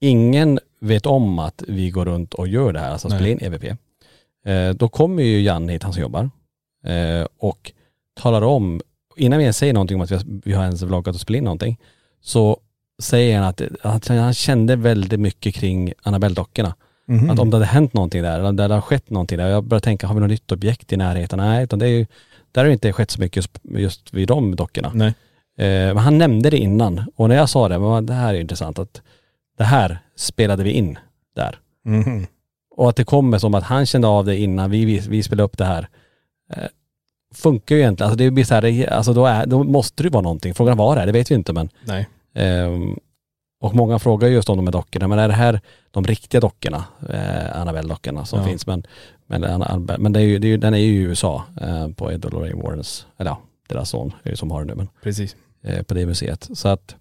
Ingen 0.00 0.58
vet 0.80 1.06
om 1.06 1.38
att 1.38 1.62
vi 1.68 1.90
går 1.90 2.04
runt 2.04 2.34
och 2.34 2.48
gör 2.48 2.72
det 2.72 2.80
här, 2.80 2.90
alltså 2.90 3.08
spelar 3.10 3.26
in 3.26 3.38
EVP. 3.40 3.64
Eh, 4.44 4.70
då 4.70 4.88
kommer 4.88 5.22
ju 5.22 5.40
Jan 5.40 5.68
hit, 5.68 5.82
han 5.82 5.92
som 5.92 6.02
jobbar, 6.02 6.30
eh, 6.84 7.26
och 7.38 7.72
talar 8.14 8.42
om, 8.42 8.80
innan 9.16 9.38
vi 9.38 9.44
ens 9.44 9.56
säger 9.56 9.72
någonting 9.72 9.96
om 9.96 10.00
att 10.00 10.10
vi 10.10 10.14
har, 10.14 10.24
vi 10.44 10.52
har 10.52 10.64
ens 10.64 10.82
vloggat 10.82 11.14
och 11.14 11.20
spelat 11.20 11.38
in 11.38 11.44
någonting, 11.44 11.78
så 12.20 12.60
säger 13.00 13.38
han 13.38 13.48
att, 13.48 13.62
att 13.82 14.08
han 14.08 14.34
kände 14.34 14.76
väldigt 14.76 15.20
mycket 15.20 15.54
kring 15.54 15.92
Annabelle-dockorna. 16.02 16.74
Mhm. 17.06 17.30
Att 17.30 17.38
om 17.38 17.50
det 17.50 17.56
hade 17.56 17.66
hänt 17.66 17.92
någonting 17.92 18.22
där, 18.22 18.38
eller 18.38 18.52
det 18.52 18.62
hade 18.62 18.80
skett 18.80 19.10
någonting 19.10 19.38
där. 19.38 19.48
Jag 19.48 19.64
började 19.64 19.84
tänka, 19.84 20.06
har 20.06 20.14
vi 20.14 20.20
något 20.20 20.30
nytt 20.30 20.52
objekt 20.52 20.92
i 20.92 20.96
närheten? 20.96 21.38
Nej, 21.38 21.64
utan 21.64 21.78
det 21.78 21.86
är 21.86 21.90
ju, 21.90 22.06
där 22.52 22.60
har 22.60 22.66
det 22.66 22.72
inte 22.72 22.92
skett 22.92 23.10
så 23.10 23.20
mycket 23.20 23.36
just, 23.36 23.58
just 23.64 24.14
vid 24.14 24.28
de 24.28 24.56
dockorna. 24.56 24.90
Nej. 24.94 25.14
Eh, 25.58 25.94
men 25.94 25.98
han 25.98 26.18
nämnde 26.18 26.50
det 26.50 26.58
innan 26.58 27.04
och 27.16 27.28
när 27.28 27.36
jag 27.36 27.48
sa 27.48 27.68
det, 27.68 27.78
men 27.78 28.06
det 28.06 28.12
här 28.12 28.34
är 28.34 28.40
intressant 28.40 28.78
att 28.78 29.02
det 29.58 29.64
här 29.64 29.98
spelade 30.16 30.62
vi 30.62 30.70
in 30.70 30.98
där. 31.36 31.58
Mhm. 31.84 32.26
Och 32.76 32.88
att 32.88 32.96
det 32.96 33.04
kommer 33.04 33.38
som 33.38 33.54
att 33.54 33.64
han 33.64 33.86
kände 33.86 34.08
av 34.08 34.24
det 34.24 34.36
innan 34.36 34.70
vi, 34.70 34.84
vi, 34.84 34.98
vi 35.08 35.22
spelade 35.22 35.44
upp 35.44 35.58
det 35.58 35.64
här. 35.64 35.88
Eh, 36.52 36.68
funkar 37.34 37.74
ju 37.74 37.80
egentligen, 37.80 38.10
alltså 38.10 38.24
det 38.24 38.30
blir 38.30 38.44
så 38.44 38.54
här, 38.54 38.92
alltså 38.92 39.12
då, 39.12 39.26
är, 39.26 39.46
då 39.46 39.64
måste 39.64 40.02
det 40.02 40.06
ju 40.06 40.10
vara 40.10 40.22
någonting. 40.22 40.54
Frågan 40.54 40.76
var 40.76 40.96
det 40.96 41.06
det 41.06 41.12
vet 41.12 41.30
vi 41.30 41.34
inte 41.34 41.52
men. 41.52 41.68
Nej. 41.84 42.08
Ehm, 42.34 42.98
och 43.60 43.74
många 43.74 43.98
frågar 43.98 44.28
just 44.28 44.48
om 44.48 44.56
de 44.56 44.66
här 44.66 44.72
dockorna, 44.72 45.08
men 45.08 45.18
är 45.18 45.28
det 45.28 45.34
här 45.34 45.60
de 45.90 46.04
riktiga 46.04 46.40
dockorna, 46.40 46.84
eh, 47.08 47.60
Annabelle-dockorna 47.60 48.24
som 48.24 48.38
Ja. 48.40 48.46
finns? 48.46 48.66
Men, 48.66 48.84
men, 49.26 49.64
men 49.98 50.12
det 50.12 50.20
är 50.20 50.24
ju, 50.24 50.38
det 50.38 50.48
är 50.52 50.58
den 50.58 50.74
är 50.74 50.78
ju 50.78 50.84
i 50.92 51.02
USA 51.02 51.44
eh, 51.60 51.88
på 51.88 52.12
Ed 52.12 52.24
och 52.24 52.32
Lorraine 52.32 52.62
Warrens, 52.62 53.06
eller 53.18 53.30
ja, 53.30 53.40
deras 53.68 53.90
son 53.90 54.12
är 54.22 54.30
ju 54.30 54.36
som 54.36 54.50
har 54.50 54.58
den 54.60 54.68
nu 54.68 54.74
men 54.74 54.88
Precis. 55.02 55.36
eh, 55.62 55.82
på 55.82 55.94
det 55.94 56.06
museet. 56.06 56.48
Så 56.54 56.68
att, 56.68 56.96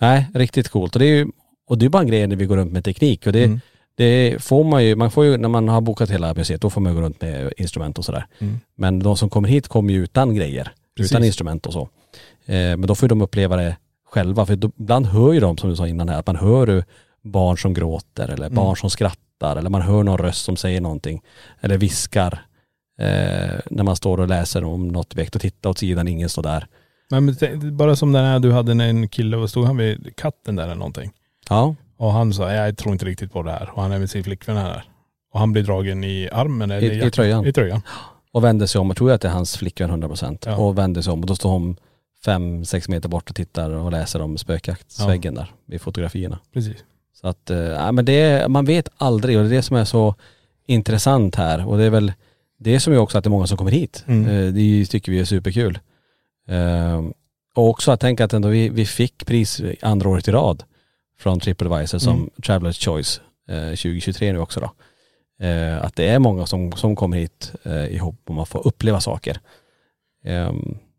nej, 0.00 0.26
riktigt 0.34 0.68
coolt. 0.68 0.94
Och 0.96 0.98
det 1.00 1.06
är 1.06 1.16
ju, 1.16 1.26
och 1.66 1.78
det 1.78 1.86
är 1.86 1.90
bara 1.90 2.02
en 2.02 2.08
grej 2.08 2.26
när 2.26 2.36
vi 2.36 2.46
går 2.46 2.56
runt 2.56 2.72
med 2.72 2.84
teknik 2.84 3.26
och 3.26 3.32
det, 3.32 3.44
Mm. 3.44 3.60
det 3.94 4.42
får 4.42 4.64
man 4.64 4.84
ju, 4.84 4.96
man 4.96 5.10
får 5.10 5.24
ju, 5.24 5.36
när 5.36 5.48
man 5.48 5.68
har 5.68 5.80
bokat 5.80 6.10
hela 6.10 6.34
museet, 6.34 6.60
då 6.60 6.70
får 6.70 6.80
man 6.80 6.94
gå 6.94 7.00
runt 7.00 7.20
med 7.20 7.52
instrument 7.56 7.98
och 7.98 8.04
sådär. 8.04 8.26
Mm. 8.38 8.58
Men 8.74 8.98
de 8.98 9.16
som 9.16 9.30
kommer 9.30 9.48
hit 9.48 9.68
kommer 9.68 9.92
ju 9.92 10.02
utan 10.04 10.34
grejer, 10.34 10.72
Precis. 10.96 11.12
utan 11.12 11.24
instrument 11.24 11.66
och 11.66 11.72
så. 11.72 11.82
Eh, 12.46 12.54
men 12.76 12.82
då 12.86 12.94
får 12.94 13.06
ju 13.06 13.08
de 13.08 13.22
uppleva 13.22 13.56
det 13.56 13.76
själva, 14.16 14.46
för 14.46 14.56
då, 14.56 14.70
ibland 14.78 15.06
hör 15.06 15.32
ju 15.32 15.40
de, 15.40 15.56
som 15.58 15.70
du 15.70 15.76
sa 15.76 15.88
innan 15.88 16.08
här, 16.08 16.18
att 16.18 16.26
man 16.26 16.36
hör 16.36 16.84
barn 17.22 17.58
som 17.58 17.74
gråter 17.74 18.28
eller 18.28 18.46
Mm. 18.46 18.54
barn 18.56 18.76
som 18.76 18.90
skrattar 18.90 19.56
eller 19.56 19.70
man 19.70 19.82
hör 19.82 20.02
någon 20.02 20.18
röst 20.18 20.44
som 20.44 20.56
säger 20.56 20.80
någonting 20.80 21.22
eller 21.60 21.78
viskar 21.78 22.32
eh, 23.00 23.60
när 23.70 23.82
man 23.82 23.96
står 23.96 24.20
och 24.20 24.28
läser 24.28 24.64
om 24.64 24.88
något 24.88 25.12
objekt 25.12 25.34
och 25.34 25.40
tittar 25.40 25.70
åt 25.70 25.78
sidan, 25.78 26.08
ingen 26.08 26.28
står 26.28 26.42
där. 26.42 26.66
Nej, 27.10 27.20
men 27.20 27.36
tänk- 27.36 27.62
bara 27.62 27.96
som 27.96 28.12
den 28.12 28.24
här 28.24 28.38
du 28.38 28.52
hade 28.52 28.74
när 28.74 28.88
en 28.88 29.08
kille, 29.08 29.36
vad 29.36 29.50
stod 29.50 29.64
han 29.66 29.76
vid 29.76 30.16
katten 30.16 30.56
där 30.56 30.64
eller 30.64 30.74
någonting? 30.74 31.10
Ja, 31.48 31.74
Och 31.96 32.12
han 32.12 32.32
sa, 32.34 32.52
jag 32.52 32.76
tror 32.76 32.92
inte 32.92 33.04
riktigt 33.04 33.32
på 33.32 33.42
det 33.42 33.50
här. 33.52 33.70
Och 33.74 33.82
han 33.82 33.92
är 33.92 33.98
med 33.98 34.10
sin 34.10 34.24
flickvän 34.24 34.56
här. 34.56 34.84
Och 35.32 35.40
han 35.40 35.52
blir 35.52 35.62
dragen 35.62 36.04
i 36.04 36.28
armen 36.32 36.70
eller 36.70 36.92
I- 36.92 37.06
i 37.06 37.10
tröjan. 37.10 37.46
I 37.46 37.52
tröjan. 37.52 37.82
och 38.32 38.44
vänder 38.44 38.66
sig 38.66 38.78
om, 38.80 38.86
jag 38.86 38.96
tror 38.96 39.12
att 39.12 39.20
det 39.20 39.28
är 39.28 39.32
hans 39.32 39.56
flickvän 39.56 39.90
100% 39.90 40.38
Ja. 40.46 40.56
och 40.56 40.78
vänder 40.78 41.02
sig 41.02 41.12
om 41.12 41.20
och 41.20 41.26
då 41.26 41.34
står 41.36 41.50
hon 41.50 41.76
fem, 42.26 42.64
sex 42.64 42.88
meter 42.88 43.08
bort 43.08 43.30
och 43.30 43.36
tittar 43.36 43.70
och 43.70 43.92
läser 43.92 44.20
om 44.22 44.38
spökjaktsväggen 44.38 45.34
där 45.34 45.52
vid 45.66 45.80
fotografierna. 45.80 46.38
Precis. 46.52 46.76
Så 47.20 47.28
att, 47.28 47.50
ja, 47.76 47.92
men 47.92 48.04
det, 48.04 48.48
man 48.48 48.64
vet 48.64 48.88
aldrig 48.96 49.36
och 49.38 49.42
det 49.44 49.48
är 49.50 49.56
det 49.56 49.62
som 49.62 49.76
är 49.76 49.84
så 49.84 50.14
intressant 50.66 51.34
här 51.34 51.66
och 51.68 51.78
det 51.78 51.84
är 51.84 51.90
väl 51.90 52.12
det 52.58 52.80
som 52.80 52.92
är 52.92 52.98
också 52.98 53.18
att 53.18 53.24
det 53.24 53.28
är 53.28 53.36
många 53.36 53.46
som 53.46 53.58
kommer 53.58 53.70
hit. 53.70 54.04
Mm. 54.06 54.26
Eh, 54.46 54.52
Det 54.52 54.86
tycker 54.86 55.12
vi 55.12 55.20
är 55.20 55.24
superkul. 55.24 55.78
Eh, 56.48 57.02
Och 57.54 57.68
också 57.68 57.90
att 57.92 58.00
tänka 58.00 58.24
att 58.24 58.32
ändå 58.32 58.48
vi, 58.48 58.68
vi 58.68 58.86
fick 58.86 59.26
pris 59.26 59.62
andra 59.82 60.08
året 60.10 60.28
i 60.28 60.30
rad 60.32 60.62
från 61.18 61.40
TripAdvisor 61.40 61.98
som 61.98 62.16
Mm. 62.16 62.30
Travelers 62.46 62.84
Choice 62.84 63.20
eh, 63.48 63.68
2023 63.68 64.32
nu 64.32 64.38
också 64.38 64.60
då. 64.60 64.70
Att 65.82 65.96
det 65.96 66.08
är 66.08 66.18
många 66.18 66.46
som, 66.46 66.72
som 66.72 66.96
kommer 66.96 67.16
hit 67.16 67.52
ihop 67.90 68.20
och 68.28 68.34
man 68.34 68.46
får 68.46 68.66
uppleva 68.66 69.00
saker. 69.00 69.40
Eh, 70.24 70.52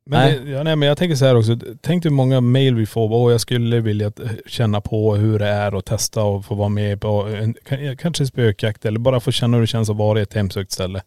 Men, 0.09 0.19
Nej. 0.19 0.39
Det, 0.45 0.51
ja, 0.51 0.63
nej, 0.63 0.75
men 0.75 0.87
jag 0.87 0.97
tänker 0.97 1.15
så 1.15 1.25
här 1.25 1.35
också, 1.37 1.57
tänk 1.81 2.05
hur 2.05 2.09
många 2.09 2.41
mail 2.41 2.75
vi 2.75 2.85
får, 2.85 3.13
åh 3.13 3.31
jag 3.31 3.41
skulle 3.41 3.79
vilja 3.79 4.11
känna 4.47 4.81
på 4.81 5.15
hur 5.15 5.39
det 5.39 5.47
är 5.47 5.73
och 5.75 5.85
testa 5.85 6.23
och 6.23 6.45
få 6.45 6.55
vara 6.55 6.69
med 6.69 7.01
på 7.01 7.09
en, 7.23 7.53
kan- 7.53 7.97
kanske 7.97 8.25
spökjakt 8.25 8.85
eller 8.85 8.99
bara 8.99 9.19
få 9.19 9.31
känna 9.31 9.57
hur 9.57 9.61
det 9.61 9.67
känns 9.67 9.89
att 9.89 9.95
vara 9.95 10.19
i 10.19 10.21
ett 10.21 10.33
hemsökt 10.33 10.71
ställe. 10.71 11.01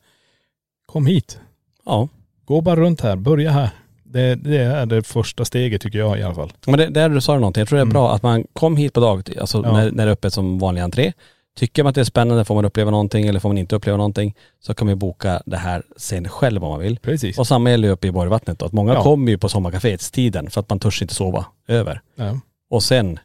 Kom 0.87 1.07
hit. 1.07 1.39
Ja. 1.87 2.09
Gå 2.45 2.61
bara 2.61 2.77
runt 2.77 3.01
här, 3.01 3.17
börja 3.17 3.51
här. 3.51 3.71
Det, 4.05 4.35
det 4.35 4.57
är 4.59 4.87
det 4.87 5.03
första 5.03 5.45
steget 5.45 5.83
tycker 5.83 5.99
jag 5.99 6.19
i 6.19 6.23
alla 6.23 6.35
fall. 6.35 6.53
Men 6.67 6.79
det, 6.79 6.87
där 6.89 7.09
du 7.09 7.21
sa 7.21 7.35
någonting, 7.35 7.61
jag 7.61 7.69
tror 7.69 7.77
det 7.77 7.81
är 7.81 7.83
Mm. 7.83 7.93
bra 7.93 8.15
att 8.15 8.23
man 8.23 8.45
kom 8.53 8.77
hit 8.77 8.93
på 8.93 9.01
dagtid, 9.01 9.39
alltså 9.39 9.63
Ja. 9.65 9.73
när, 9.73 9.91
när 9.91 10.05
det 10.07 10.11
är 10.11 10.13
öppet 10.13 10.33
som 10.35 10.59
vanlig 10.59 10.83
entré. 10.83 11.13
Tycker 11.57 11.83
man 11.83 11.89
att 11.91 11.95
det 11.95 12.01
är 12.01 12.05
spännande, 12.05 12.45
får 12.45 12.55
man 12.55 12.65
uppleva 12.65 12.91
någonting 12.91 13.27
eller 13.27 13.41
får 13.41 13.49
man 13.49 13.59
inte 13.59 13.77
uppleva 13.77 13.97
någonting, 13.97 14.35
så 14.61 14.75
kan 14.75 14.87
man 14.87 14.93
ju 14.93 14.97
boka 14.97 15.43
det 15.47 15.57
här 15.57 15.83
sen 15.97 16.29
själv 16.29 16.65
om 16.65 16.71
man 16.71 16.81
vill. 16.81 16.99
Precis. 16.99 17.39
Och 17.39 17.47
samma 17.47 17.71
gäller 17.71 17.89
ju 17.89 17.93
uppe 17.95 18.07
i 18.07 18.13
Borgvattnet 18.13 18.59
då, 18.59 18.67
att 18.67 18.73
många 18.73 18.95
Ja. 18.95 19.03
kommer 19.03 19.31
ju 19.33 19.39
på 19.39 19.49
sommarkaféets-tiden 19.49 20.51
för 20.51 20.61
att 20.61 20.69
man 20.71 20.79
törs 20.79 21.03
inte 21.03 21.15
sova 21.15 21.47
över. 21.69 22.01
Ja. 22.15 22.39
Och 22.71 22.83
sen 22.83 23.19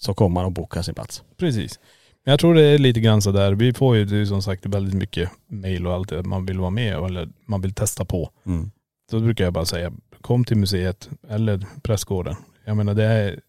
så 0.00 0.14
kommer 0.14 0.34
man 0.34 0.44
och 0.44 0.52
bokar 0.52 0.82
sin 0.82 0.94
plats. 0.94 1.22
Precis. 1.36 1.80
Men 2.24 2.30
jag 2.32 2.40
tror 2.40 2.54
det 2.54 2.62
är 2.62 2.78
lite 2.78 3.00
grann 3.00 3.22
så 3.22 3.30
där. 3.32 3.52
Vi 3.52 3.72
får 3.72 3.96
ju 3.96 4.26
som 4.26 4.42
sagt 4.42 4.66
väldigt 4.66 4.94
mycket 4.94 5.30
mail 5.50 5.86
och 5.86 5.92
allt 5.94 6.08
det 6.08 6.22
man 6.22 6.46
vill 6.46 6.58
vara 6.58 6.70
med 6.70 6.94
eller 7.04 7.28
man 7.46 7.60
vill 7.60 7.74
testa 7.74 8.04
på. 8.04 8.30
Mm. 8.46 8.70
Då 9.10 9.20
brukar 9.20 9.44
jag 9.44 9.52
bara 9.52 9.64
säga, 9.64 9.92
kom 10.20 10.44
till 10.44 10.56
museet 10.56 11.08
eller 11.28 11.66
pressgården. 11.82 12.36
Jag 12.64 12.76
menar 12.76 12.94
det 12.94 13.04
är, 13.04 13.40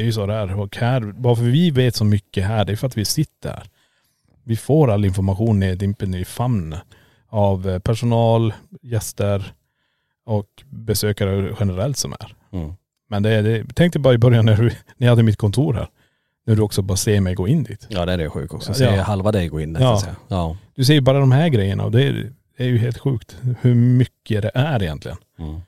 det 0.00 0.04
är 0.04 0.06
ju 0.06 0.12
så 0.12 0.26
det 0.26 0.34
är. 0.34 0.60
Och 0.60 0.76
här, 0.76 1.12
varför 1.16 1.42
vi 1.42 1.70
vet 1.70 1.94
så 1.94 2.04
mycket 2.04 2.44
här, 2.44 2.64
det 2.64 2.72
är 2.72 2.76
för 2.76 2.86
att 2.86 2.98
vi 2.98 3.04
sitter 3.04 3.50
här. 3.50 3.64
Vi 4.44 4.56
får 4.56 4.90
all 4.90 5.04
information 5.04 5.60
neddimpen 5.60 6.14
i 6.14 6.24
famnen 6.24 6.78
av 7.28 7.68
eh, 7.68 7.78
personal, 7.78 8.54
gäster 8.82 9.52
och 10.26 10.62
besökare 10.70 11.56
generellt 11.60 11.96
som 11.96 12.12
är. 12.12 12.34
Mm. 12.52 12.72
Men 13.08 13.22
det, 13.22 13.42
det 13.42 13.66
tänk 13.74 13.92
dig 13.92 14.02
bara 14.02 14.14
i 14.14 14.18
början 14.18 14.44
när, 14.44 14.56
du, 14.56 14.64
när 14.96 15.06
jag 15.06 15.08
hade 15.10 15.22
mitt 15.22 15.36
kontor 15.36 15.74
här. 15.74 15.88
När 16.46 16.56
du 16.56 16.62
också 16.62 16.82
bara 16.82 16.96
ser 16.96 17.20
mig 17.20 17.34
gå 17.34 17.48
in 17.48 17.62
dit. 17.62 17.86
Ja 17.88 18.06
det 18.06 18.12
är 18.12 18.18
det 18.18 18.30
sjukt 18.30 18.54
också. 18.54 18.74
Så 18.74 18.84
ja. 18.84 19.02
halva 19.02 19.32
dig 19.32 19.48
gå 19.48 19.60
in 19.60 19.72
där, 19.72 19.80
Ja. 19.80 20.02
Ja. 20.28 20.56
Du 20.74 20.84
ser 20.84 20.94
ju 20.94 21.00
bara 21.00 21.20
de 21.20 21.32
här 21.32 21.48
grejerna 21.48 21.84
och 21.84 21.90
det 21.90 22.02
är, 22.02 22.32
det 22.56 22.64
är 22.64 22.68
ju 22.68 22.78
helt 22.78 22.98
sjukt 22.98 23.36
hur 23.60 23.74
mycket 23.74 24.42
det 24.42 24.50
är 24.54 24.82
egentligen. 24.82 25.18
Mm. 25.38 25.60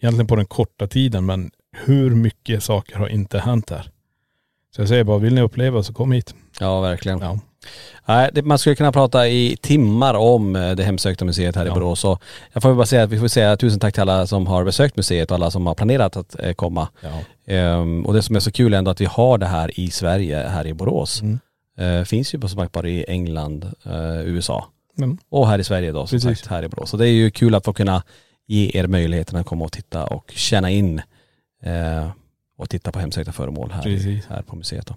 Egentligen 0.00 0.26
på 0.26 0.36
den 0.36 0.46
korta 0.46 0.86
tiden 0.86 1.26
men 1.26 1.50
hur 1.84 2.10
mycket 2.10 2.62
saker 2.62 2.96
har 2.96 3.08
inte 3.08 3.38
hänt 3.38 3.70
här. 3.70 3.90
Så 4.76 4.80
jag 4.80 4.88
säger 4.88 5.04
bara, 5.04 5.18
vill 5.18 5.34
ni 5.34 5.40
uppleva 5.40 5.82
så 5.82 5.92
kom 5.92 6.12
hit. 6.12 6.34
ja 6.60 6.80
verkligen. 6.80 7.18
Ja. 7.20 7.38
Nej, 8.06 8.30
det, 8.32 8.42
man 8.42 8.58
skulle 8.58 8.76
kunna 8.76 8.92
prata 8.92 9.28
i 9.28 9.56
timmar 9.60 10.14
om 10.14 10.56
eh, 10.56 10.72
det 10.72 10.82
hemsökta 10.84 11.24
museet 11.24 11.56
här 11.56 11.64
i 11.64 11.68
Ja. 11.68 11.74
Borås. 11.74 12.04
Och 12.04 12.22
jag 12.52 12.62
får 12.62 12.74
bara 12.74 12.86
säga 12.86 13.02
att 13.02 13.10
vi 13.10 13.18
får 13.20 13.28
säga 13.28 13.56
tusen 13.56 13.80
tack 13.80 13.94
till 13.94 14.02
alla 14.02 14.26
som 14.26 14.46
har 14.46 14.64
besökt 14.64 14.96
museet 14.96 15.30
och 15.30 15.34
alla 15.34 15.50
som 15.50 15.66
har 15.66 15.74
planerat 15.74 16.16
att 16.16 16.40
eh, 16.40 16.52
komma. 16.52 16.88
Ja. 17.00 17.20
Ehm, 17.54 18.06
och 18.06 18.14
det 18.14 18.22
som 18.22 18.36
är 18.36 18.40
så 18.40 18.52
kul 18.52 18.74
är 18.74 18.78
ändå 18.78 18.90
att 18.90 19.00
vi 19.00 19.04
har 19.04 19.38
det 19.38 19.46
här 19.46 19.80
i 19.80 19.90
Sverige, 19.90 20.48
här 20.48 20.66
i 20.66 20.74
Borås. 20.74 21.22
Mm. 21.22 21.38
Eh, 21.78 22.04
finns 22.04 22.34
ju 22.34 22.38
på 22.38 22.48
som 22.48 22.60
sagt 22.60 22.72
bara 22.72 22.88
i 22.88 23.04
England, 23.08 23.64
eh, 23.84 24.20
USA 24.26 24.66
Mm. 24.98 25.18
och 25.30 25.48
här 25.48 25.58
i 25.58 25.64
Sverige 25.64 25.92
då 25.92 26.06
som 26.06 26.16
Precis. 26.16 26.38
sagt 26.38 26.50
här 26.50 26.62
i 26.64 26.68
Borås. 26.68 26.90
Så 26.90 26.96
det 26.96 27.08
är 27.08 27.12
ju 27.12 27.30
kul 27.30 27.54
att 27.54 27.64
få 27.64 27.72
kunna 27.72 28.02
ge 28.46 28.70
er 28.74 28.86
möjligheten 28.86 29.38
att 29.38 29.46
komma 29.46 29.64
och 29.64 29.72
titta 29.72 30.04
och 30.06 30.32
känna 30.36 30.70
in 30.70 31.02
eh, 31.64 32.10
och 32.56 32.70
titta 32.70 32.92
på 32.92 32.98
hemsökta 32.98 33.32
föremål 33.32 33.70
här, 33.70 34.22
här 34.28 34.42
på 34.42 34.56
museet 34.56 34.86
då. 34.86 34.94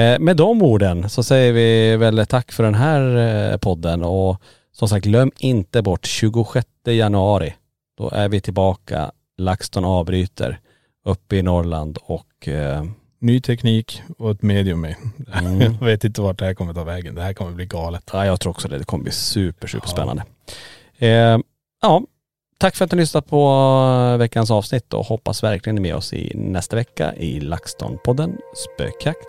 Eh, 0.00 0.18
med 0.18 0.36
de 0.36 0.62
orden 0.62 1.10
så 1.10 1.22
säger 1.22 1.52
vi 1.52 1.96
väl 1.96 2.26
tack 2.26 2.52
för 2.52 2.62
den 2.62 2.74
här 2.74 3.16
eh, 3.52 3.56
podden 3.56 4.02
och 4.02 4.42
som 4.72 4.88
sagt 4.88 5.06
glöm 5.06 5.32
inte 5.38 5.82
bort 5.82 6.06
26 6.06 6.66
januari. 6.84 7.54
Då 7.98 8.10
är 8.10 8.28
vi 8.28 8.40
tillbaka, 8.40 9.10
LaxTon 9.38 9.84
avbryter 9.84 10.60
uppe 11.04 11.36
i 11.36 11.42
Norrland 11.42 11.98
och 12.02 12.48
eh, 12.48 12.84
Ny 13.18 13.40
teknik 13.40 14.02
och 14.18 14.30
ett 14.30 14.42
medium 14.42 14.80
med. 14.80 14.94
Mm. 15.32 15.60
Jag 15.80 15.86
vet 15.86 16.04
inte 16.04 16.20
vart 16.20 16.38
det 16.38 16.44
här 16.44 16.54
kommer 16.54 16.74
ta 16.74 16.84
vägen. 16.84 17.14
Det 17.14 17.22
här 17.22 17.32
kommer 17.32 17.52
bli 17.52 17.66
galet. 17.66 18.10
ja, 18.12 18.26
jag 18.26 18.40
tror 18.40 18.50
också 18.50 18.68
det. 18.68 18.78
Det 18.78 18.84
kommer 18.84 19.04
bli 19.04 19.12
super, 19.12 19.68
super 19.68 19.88
spännande. 19.88 20.24
Eh, 20.98 21.38
ja, 21.82 22.02
tack 22.58 22.76
för 22.76 22.84
att 22.84 22.92
ni 22.92 22.96
har 22.96 23.00
lyssnat 23.00 23.26
på 23.26 23.48
eh, 24.12 24.18
veckans 24.18 24.50
avsnitt 24.50 24.94
och 24.94 25.06
hoppas 25.06 25.42
verkligen 25.42 25.74
ni 25.74 25.80
är 25.80 25.82
med 25.82 25.96
oss 25.96 26.12
i 26.12 26.32
nästa 26.34 26.76
vecka 26.76 27.14
i 27.14 27.40
LaxTon-podden 27.40 28.36
Spökjakt 28.54 29.28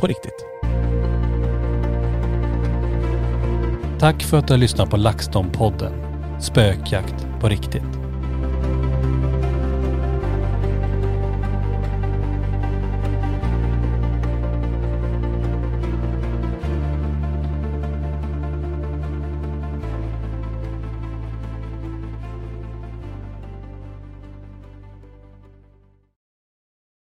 på 0.00 0.06
riktigt. 0.06 0.46
Tack 3.98 4.22
för 4.22 4.38
att 4.38 4.46
du 4.46 4.52
har 4.52 4.58
lyssnat 4.58 4.90
på 4.90 4.96
LaxTon-podden 4.96 6.08
Spökjakt 6.40 7.26
på 7.40 7.48
riktigt. 7.48 7.97